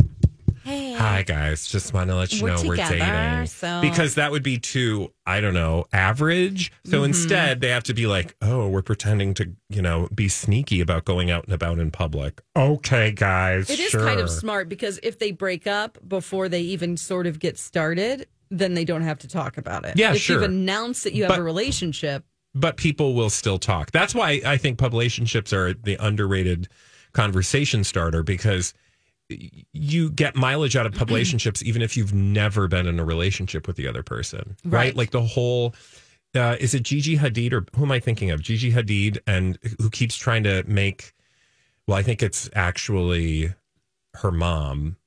"Hi 0.65 1.23
guys, 1.25 1.67
just 1.67 1.93
want 1.93 2.09
to 2.09 2.15
let 2.15 2.31
you 2.33 2.43
We're 2.43 2.55
know 2.55 2.63
we're 2.65 2.75
dating," 2.77 3.47
so- 3.47 3.81
because 3.81 4.15
that 4.15 4.31
would 4.31 4.43
be 4.43 4.57
too, 4.57 5.11
I 5.25 5.41
don't 5.41 5.53
know, 5.53 5.85
average. 5.91 6.71
So 6.85 6.97
Mm-hmm. 6.97 7.05
instead, 7.05 7.61
they 7.61 7.69
have 7.69 7.83
to 7.83 7.93
be 7.93 8.07
like, 8.07 8.35
"Oh, 8.41 8.67
we're 8.69 8.81
pretending 8.81 9.33
to, 9.35 9.49
you 9.69 9.81
know, 9.81 10.07
be 10.13 10.27
sneaky 10.29 10.79
about 10.81 11.05
going 11.05 11.29
out 11.31 11.45
and 11.45 11.53
about 11.53 11.79
in 11.79 11.91
public." 11.91 12.41
Okay, 12.55 13.11
guys, 13.11 13.69
It 13.69 13.79
is 13.79 13.89
sure. 13.91 14.05
kind 14.05 14.19
of 14.19 14.29
smart 14.29 14.69
because 14.69 14.99
if 15.03 15.19
they 15.19 15.31
break 15.31 15.67
up 15.67 15.97
before 16.07 16.47
they 16.49 16.61
even 16.61 16.95
sort 16.97 17.27
of 17.27 17.39
get 17.39 17.57
started, 17.59 18.27
then 18.49 18.73
they 18.73 18.85
don't 18.85 19.01
have 19.01 19.19
to 19.19 19.27
talk 19.27 19.57
about 19.57 19.83
it. 19.85 19.95
Yeah, 19.97 20.13
if 20.13 20.21
sure. 20.21 20.35
you've 20.35 20.49
announced 20.49 21.03
that 21.03 21.13
you 21.13 21.23
have 21.23 21.29
But- 21.29 21.39
a 21.39 21.43
relationship, 21.43 22.23
but 22.55 22.77
people 22.77 23.15
will 23.15 23.31
still 23.31 23.57
talk. 23.57 23.91
That's 23.91 24.13
why 24.13 24.39
I 24.45 24.57
think 24.57 24.77
publicationships 24.77 25.51
are 25.53 25.73
the 25.73 25.95
underrated 25.99 26.67
conversation 27.11 27.83
starter 27.83 28.21
because 28.23 28.73
you 29.29 30.11
get 30.11 30.35
mileage 30.35 30.75
out 30.75 30.85
of 30.85 30.93
publicationships 30.93 31.63
even 31.63 31.81
if 31.81 31.95
you've 31.97 32.13
never 32.13 32.67
been 32.67 32.87
in 32.87 32.99
a 32.99 33.05
relationship 33.05 33.67
with 33.67 33.75
the 33.75 33.87
other 33.87 34.03
person, 34.03 34.55
right? 34.65 34.73
Right. 34.73 34.95
Like 34.95 35.11
the 35.11 35.21
whole. 35.21 35.75
Uh, 36.35 36.55
is 36.59 36.73
it 36.73 36.81
Gigi 36.81 37.15
Hadid 37.15 37.53
or 37.53 37.63
who 37.75 37.83
am 37.83 37.91
I 37.91 37.99
thinking 37.99 38.31
of? 38.31 38.41
Gigi 38.41 38.71
Hadid 38.71 39.19
and 39.27 39.59
who 39.79 39.89
keeps 39.89 40.15
trying 40.15 40.43
to 40.43 40.63
make. 40.65 41.13
Well, 41.87 41.97
I 41.97 42.01
think 42.01 42.23
it's 42.23 42.49
actually 42.55 43.53
her 44.15 44.31
mom. 44.31 44.97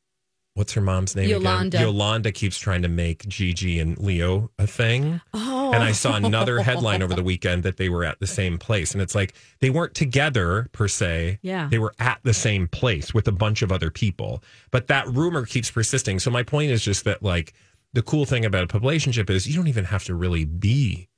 What's 0.57 0.73
her 0.73 0.81
mom's 0.81 1.15
name? 1.15 1.27
again? 1.27 1.41
Yolanda. 1.43 1.79
Yolanda 1.81 2.33
keeps 2.33 2.59
trying 2.59 2.81
to 2.83 2.89
make 2.89 3.29
Gigi 3.29 3.79
and 3.79 3.97
Leo 3.99 4.51
a 4.59 4.67
thing. 4.67 5.21
oh, 5.35 5.73
And 5.75 5.83
I 5.83 5.93
saw 5.93 6.17
another 6.17 6.59
headline 6.63 7.03
over 7.03 7.15
the 7.15 7.23
weekend 7.23 7.63
that 7.65 7.77
they 7.77 7.89
were 7.91 8.05
at 8.05 8.21
the 8.21 8.27
same 8.27 8.57
place. 8.59 8.93
And 8.93 9.03
it's 9.03 9.15
like 9.15 9.35
they 9.61 9.69
weren't 9.69 9.95
together 9.95 10.69
per 10.73 10.89
se. 10.89 11.39
Yeah. 11.43 11.69
They 11.71 11.79
were 11.79 11.95
at 11.99 12.21
the 12.23 12.33
same 12.33 12.69
place 12.69 13.13
with 13.13 13.29
a 13.29 13.33
bunch 13.33 13.61
of 13.61 13.71
other 13.71 13.91
people. 13.91 14.43
But 14.71 14.87
that 14.87 15.07
rumor 15.09 15.45
keeps 15.45 15.71
persisting. 15.71 16.19
So 16.21 16.31
my 16.31 16.43
point 16.43 16.71
is 16.71 16.83
just 16.83 17.05
that 17.05 17.23
like 17.23 17.53
the 17.93 18.03
cool 18.03 18.25
thing 18.25 18.45
about 18.47 18.75
a 18.75 18.79
relationship 18.79 19.29
is 19.29 19.47
you 19.47 19.55
don't 19.57 19.69
even 19.69 19.85
have 19.85 20.05
to 20.05 20.15
really 20.15 20.47
be 20.47 21.09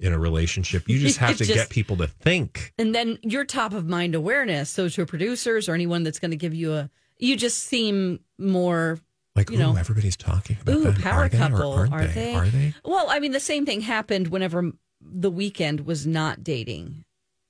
in 0.00 0.12
a 0.14 0.18
relationship. 0.18 0.88
You 0.88 0.98
just 0.98 1.18
have 1.18 1.36
to 1.38 1.44
Just- 1.44 1.52
get 1.54 1.68
people 1.68 1.96
to 1.98 2.06
think. 2.06 2.72
and 2.78 2.94
then 2.94 3.18
your 3.22 3.44
top 3.44 3.72
of 3.74 3.86
mind 3.86 4.14
awareness. 4.14 4.70
So 4.70 4.88
to 4.88 5.04
producers 5.06 5.68
or 5.68 5.74
anyone 5.74 6.02
that's 6.02 6.18
going 6.18 6.30
to 6.32 6.36
give 6.38 6.54
you 6.54 6.72
a, 6.72 6.90
you 7.18 7.36
just 7.36 7.64
seem 7.64 8.20
more. 8.38 8.98
Like, 9.34 9.50
You 9.50 9.58
know, 9.58 9.76
everybody's 9.76 10.16
talking 10.16 10.56
about 10.62 10.74
Ooh, 10.76 10.84
that. 10.84 10.98
power 11.02 11.24
are 11.24 11.28
couple. 11.28 11.72
aren't 11.72 11.92
are 11.92 12.06
they? 12.06 12.12
they? 12.14 12.34
Are 12.34 12.46
they? 12.46 12.74
Well, 12.84 13.06
I 13.10 13.18
mean, 13.20 13.32
the 13.32 13.40
same 13.40 13.66
thing 13.66 13.82
happened 13.82 14.28
whenever 14.28 14.70
the 15.02 15.30
Weeknd 15.30 15.84
was 15.84 16.06
not 16.06 16.42
dating 16.42 17.04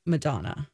Madonna. 0.05 0.69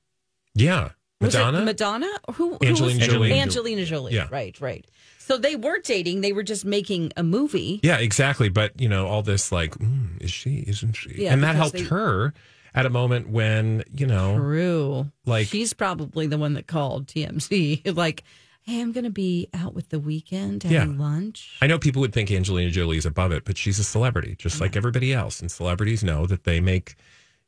Yeah. 0.55 0.91
Was 1.21 1.35
it 1.35 1.39
Madonna? 1.39 1.65
Madonna? 1.65 2.11
Who? 2.35 2.55
who 2.55 2.59
Angelina 2.67 2.99
was- 2.99 3.09
Jolie. 3.09 3.33
Angelina 3.33 3.85
Jolie. 3.85 4.15
Yeah. 4.15 4.29
Right. 4.31 4.59
Right. 4.61 4.87
So 5.19 5.37
they 5.37 5.55
weren't 5.55 5.85
dating. 5.85 6.21
They 6.23 6.33
were 6.33 6.43
just 6.43 6.65
making 6.65 7.13
a 7.17 7.23
movie. 7.23 7.79
Yeah, 7.83 7.99
exactly. 7.99 8.49
But 8.49 8.81
you 8.81 8.89
know, 8.89 9.07
all 9.07 9.23
this 9.23 9.53
like, 9.53 9.75
mm, 9.79 10.21
is 10.21 10.31
she? 10.33 10.65
Isn't 10.67 10.95
she? 10.95 11.11
Yeah, 11.25 11.33
and 11.33 11.43
that 11.45 11.55
helped 11.55 11.75
they- 11.75 11.83
her 11.85 12.33
at 12.75 12.87
a 12.87 12.91
moment 12.91 13.29
when 13.29 13.85
you 13.95 14.07
know, 14.07 14.37
True. 14.37 15.13
like 15.27 15.47
She's 15.47 15.75
probably 15.75 16.27
the 16.27 16.39
one 16.39 16.55
that 16.55 16.67
called 16.67 17.07
TMZ. 17.07 17.95
like, 17.97 18.25
hey, 18.63 18.81
I'm 18.81 18.93
going 18.93 19.05
to 19.05 19.11
be 19.11 19.49
out 19.53 19.75
with 19.75 19.89
the 19.91 19.99
Weeknd 20.01 20.65
Yeah. 20.65 20.81
having 20.81 20.99
lunch. 20.99 21.59
I 21.61 21.67
know 21.67 21.79
people 21.79 22.01
would 22.01 22.13
think 22.13 22.31
Angelina 22.31 22.71
Jolie 22.71 22.97
is 22.99 23.07
above 23.07 23.33
it, 23.33 23.45
but 23.45 23.57
she's 23.59 23.79
a 23.79 23.85
celebrity, 23.85 24.37
just 24.39 24.61
like 24.61 24.77
everybody 24.77 25.13
else. 25.13 25.41
And 25.41 25.51
celebrities 25.51 26.05
know 26.05 26.27
that 26.27 26.45
they 26.45 26.61
make, 26.61 26.95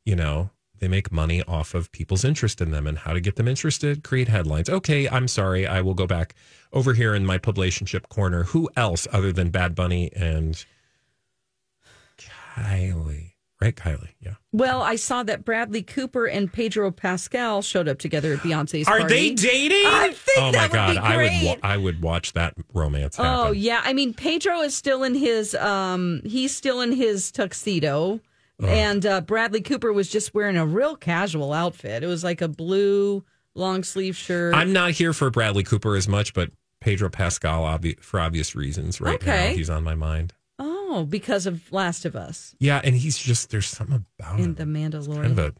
you 0.03 0.15
know, 0.15 0.49
they 0.79 0.89
make 0.89 1.11
money 1.13 1.41
off 1.43 1.73
of 1.73 1.89
people's 1.93 2.25
interest 2.25 2.59
in 2.59 2.71
them 2.71 2.85
and 2.85 2.97
how 2.97 3.13
to 3.13 3.21
get 3.21 3.37
them 3.37 3.47
interested, 3.47 4.03
create 4.03 4.27
headlines. 4.27 4.69
Okay, 4.69 5.07
I'm 5.07 5.29
sorry. 5.29 5.65
I 5.65 5.79
will 5.79 5.93
go 5.93 6.05
back 6.05 6.35
over 6.73 6.93
here 6.93 7.15
in 7.15 7.25
my 7.25 7.37
publicationship 7.37 8.09
corner. 8.09 8.43
Who 8.43 8.69
else 8.75 9.07
other 9.13 9.31
than 9.31 9.51
Bad 9.51 9.73
Bunny 9.73 10.11
and 10.13 10.65
Kylie? 12.17 13.34
Right, 13.61 13.73
Kylie. 13.75 14.09
Yeah. 14.19 14.33
Well, 14.51 14.81
I 14.81 14.97
saw 14.97 15.23
that 15.23 15.45
Bradley 15.45 15.81
Cooper 15.81 16.25
and 16.27 16.51
Pedro 16.51 16.91
Pascal 16.91 17.61
showed 17.61 17.87
up 17.87 17.99
together 17.99 18.33
at 18.33 18.39
Beyonce's 18.39 18.87
Are 18.87 18.99
party. 18.99 19.29
they 19.29 19.33
dating? 19.33 19.85
I 19.85 20.11
think 20.13 20.37
oh 20.37 20.45
my 20.47 20.51
that 20.51 20.61
would 20.71 20.75
god, 20.75 20.91
be 20.91 20.97
I 20.99 21.15
would 21.17 21.27
great. 21.29 21.45
wa- 21.45 21.57
I 21.63 21.77
would 21.77 22.01
watch 22.01 22.33
that 22.33 22.53
romance 22.73 23.15
happen. 23.15 23.31
Oh 23.47 23.51
yeah, 23.53 23.81
I 23.83 23.93
mean 23.93 24.13
Pedro 24.13 24.59
is 24.61 24.75
still 24.75 25.03
in 25.03 25.15
his 25.15 25.55
um 25.55 26.21
he's 26.25 26.53
still 26.55 26.81
in 26.81 26.91
his 26.91 27.31
tuxedo. 27.31 28.19
And 28.63 29.05
uh, 29.05 29.19
Bradley 29.19 29.59
Cooper 29.59 29.91
was 29.91 30.09
just 30.09 30.33
wearing 30.33 30.55
a 30.55 30.65
real 30.65 30.95
casual 30.95 31.51
outfit. 31.51 32.03
It 32.03 32.07
was 32.07 32.23
like 32.23 32.41
a 32.41 32.47
blue 32.47 33.23
long 33.53 33.83
sleeve 33.83 34.15
shirt. 34.15 34.55
I'm 34.55 34.71
not 34.71 34.91
here 34.91 35.11
for 35.11 35.29
Bradley 35.29 35.63
Cooper 35.63 35.97
as 35.97 36.07
much, 36.07 36.33
but 36.33 36.51
Pedro 36.79 37.09
Pascal 37.09 37.63
obvi- 37.63 37.99
for 37.99 38.17
obvious 38.19 38.55
reasons 38.55 39.01
right 39.01 39.15
Okay. 39.15 39.49
now 39.49 39.55
he's 39.57 39.69
on 39.69 39.83
my 39.83 39.93
mind. 39.95 40.33
Oh, 40.95 40.99
know 40.99 41.05
because 41.05 41.45
of 41.45 41.71
Last 41.71 42.05
of 42.05 42.15
Us 42.15 42.55
Yeah, 42.59 42.81
and 42.83 42.95
he's 42.95 43.17
just 43.17 43.49
there's 43.49 43.67
something 43.67 44.05
about 44.19 44.39
and 44.39 44.57
him. 44.57 44.73
The 44.73 44.79
Mandalorian. 44.79 45.21
Kind 45.21 45.39
of 45.39 45.39
a 45.39 45.53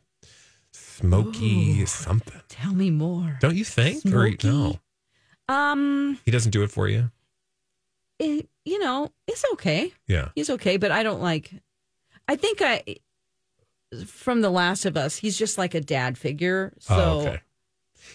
smoky 0.72 1.82
Ooh. 1.82 1.86
something. 1.86 2.42
Tell 2.50 2.74
me 2.74 2.90
more. 2.92 3.38
Don't 3.42 3.56
you 3.56 3.66
think? 3.66 4.02
Smoky? 4.02 4.48
Or 4.48 4.52
no? 4.52 4.80
Um, 5.48 6.20
He 6.26 6.32
doesn't 6.32 6.52
do 6.52 6.64
it 6.64 6.72
for 6.72 6.88
you? 6.88 7.12
it, 8.20 8.48
you 8.64 8.80
know, 8.80 9.12
it's 9.28 9.44
okay. 9.54 9.92
Yeah. 10.08 10.30
He's 10.36 10.50
okay, 10.50 10.78
but 10.78 10.92
I 10.92 11.04
don't 11.04 11.22
like. 11.22 11.52
I 12.28 12.36
think 12.36 12.62
I 12.62 12.84
from 14.08 14.42
The 14.42 14.50
Last 14.50 14.86
of 14.86 14.98
Us, 14.98 15.18
he's 15.18 15.38
just 15.38 15.58
like 15.58 15.74
a 15.74 15.82
dad 15.82 16.18
figure. 16.18 16.74
So 16.80 16.96
oh, 16.96 17.20
okay. 17.22 17.42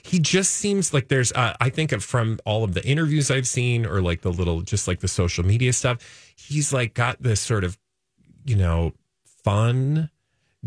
He 0.03 0.19
just 0.19 0.53
seems 0.53 0.95
like 0.95 1.09
there's, 1.09 1.33
uh, 1.33 1.55
I 1.61 1.71
think 1.71 1.93
from 2.01 2.39
all 2.45 2.65
of 2.65 2.75
the 2.75 2.85
interviews 2.87 3.31
I've 3.31 3.47
seen 3.47 3.87
or 3.87 4.01
like 4.01 4.23
the 4.23 4.33
little, 4.33 4.63
just 4.63 4.89
like 4.89 5.01
the 5.01 5.09
social 5.09 5.45
media 5.45 5.73
stuff, 5.73 5.99
he's 6.37 6.73
like 6.73 6.95
got 6.95 7.23
this 7.23 7.41
sort 7.41 7.65
of, 7.65 7.79
you 8.45 8.57
know, 8.57 8.93
fun, 9.45 10.11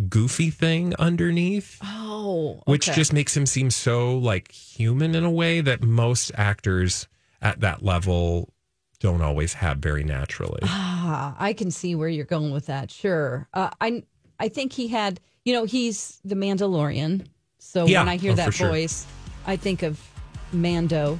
goofy 0.10 0.50
thing 0.50 0.96
underneath, 0.98 1.78
oh, 1.84 2.62
which 2.66 2.92
just 2.94 3.14
makes 3.14 3.36
him 3.36 3.46
seem 3.46 3.70
so 3.70 4.18
like 4.18 4.52
human 4.52 5.16
in 5.16 5.24
a 5.24 5.32
way 5.32 5.62
that 5.62 5.84
most 5.84 6.32
actors 6.36 7.08
at 7.42 7.60
that 7.60 7.84
level 7.84 8.54
don't 9.00 9.22
always 9.22 9.54
have 9.54 9.78
very 9.78 10.04
naturally. 10.04 10.62
Ah, 10.64 11.36
I 11.38 11.54
can 11.54 11.70
see 11.70 11.94
where 11.94 12.10
you're 12.10 12.26
going 12.26 12.52
with 12.52 12.68
that. 12.68 12.90
Sure. 12.90 13.48
Uh, 13.54 13.70
I 13.82 14.04
I 14.40 14.50
think 14.50 14.74
he 14.74 14.88
had, 14.88 15.20
you 15.46 15.54
know, 15.54 15.66
he's 15.66 16.20
the 16.24 16.36
Mandalorian. 16.36 17.28
So 17.64 17.86
Yeah. 17.88 18.02
when 18.02 18.10
I 18.10 18.18
hear 18.18 18.34
Oh, 18.34 18.36
that 18.36 18.46
for 18.48 18.52
sure. 18.52 18.68
voice, 18.70 19.06
I 19.48 19.56
think 19.56 19.82
of 19.84 20.00
Mando. 20.52 21.20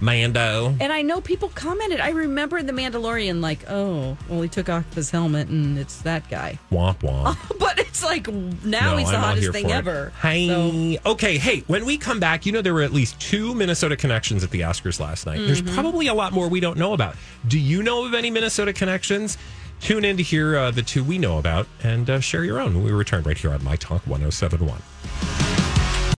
Mando. 0.00 0.74
And 0.80 0.92
I 0.92 1.02
know 1.02 1.20
people 1.20 1.48
commented. 1.54 2.00
I 2.00 2.10
remember 2.10 2.58
in 2.58 2.66
the 2.66 2.72
Mandalorian, 2.72 3.40
like, 3.40 3.60
oh, 3.70 4.16
well, 4.28 4.42
he 4.42 4.48
took 4.48 4.68
off 4.68 4.92
his 4.94 5.10
helmet 5.10 5.48
and 5.48 5.78
it's 5.78 5.98
that 6.02 6.28
guy. 6.30 6.58
Womp 6.72 6.98
womp. 7.00 7.36
but 7.58 7.78
it's 7.78 8.02
like 8.02 8.26
now 8.28 8.92
No, 8.92 8.96
he's 8.96 9.10
the 9.10 9.16
I'm 9.16 9.22
hottest 9.22 9.52
thing 9.52 9.70
ever. 9.70 10.12
Hey, 10.20 10.98
okay. 11.06 11.38
Hey, 11.38 11.60
when 11.68 11.84
we 11.86 11.96
come 11.96 12.18
back, 12.18 12.44
you 12.46 12.52
know 12.52 12.60
there 12.62 12.74
were 12.74 12.82
at 12.82 12.92
least 12.92 13.20
two 13.20 13.54
Minnesota 13.54 13.96
connections 13.96 14.42
at 14.42 14.50
the 14.50 14.60
Oscars 14.60 15.00
last 15.00 15.26
night. 15.26 15.38
There's 15.38 15.62
Mm-hmm. 15.62 15.74
probably 15.74 16.06
a 16.08 16.14
lot 16.14 16.32
more 16.32 16.48
we 16.48 16.60
don't 16.60 16.78
know 16.78 16.92
about. 16.92 17.16
Do 17.46 17.58
you 17.58 17.82
know 17.82 18.04
of 18.04 18.14
any 18.14 18.30
Minnesota 18.30 18.72
connections? 18.72 19.38
Tune 19.80 20.04
in 20.04 20.16
to 20.16 20.22
hear 20.22 20.56
uh, 20.56 20.70
the 20.70 20.82
two 20.82 21.04
we 21.04 21.18
know 21.18 21.38
about 21.38 21.66
and 21.82 22.08
uh, 22.10 22.20
share 22.20 22.44
your 22.44 22.58
own. 22.58 22.74
when 22.74 22.84
We 22.84 22.90
return 22.92 23.22
right 23.22 23.36
here 23.38 23.52
on 23.52 23.62
My 23.62 23.76
Talk 23.76 24.06
1071. 24.06 25.53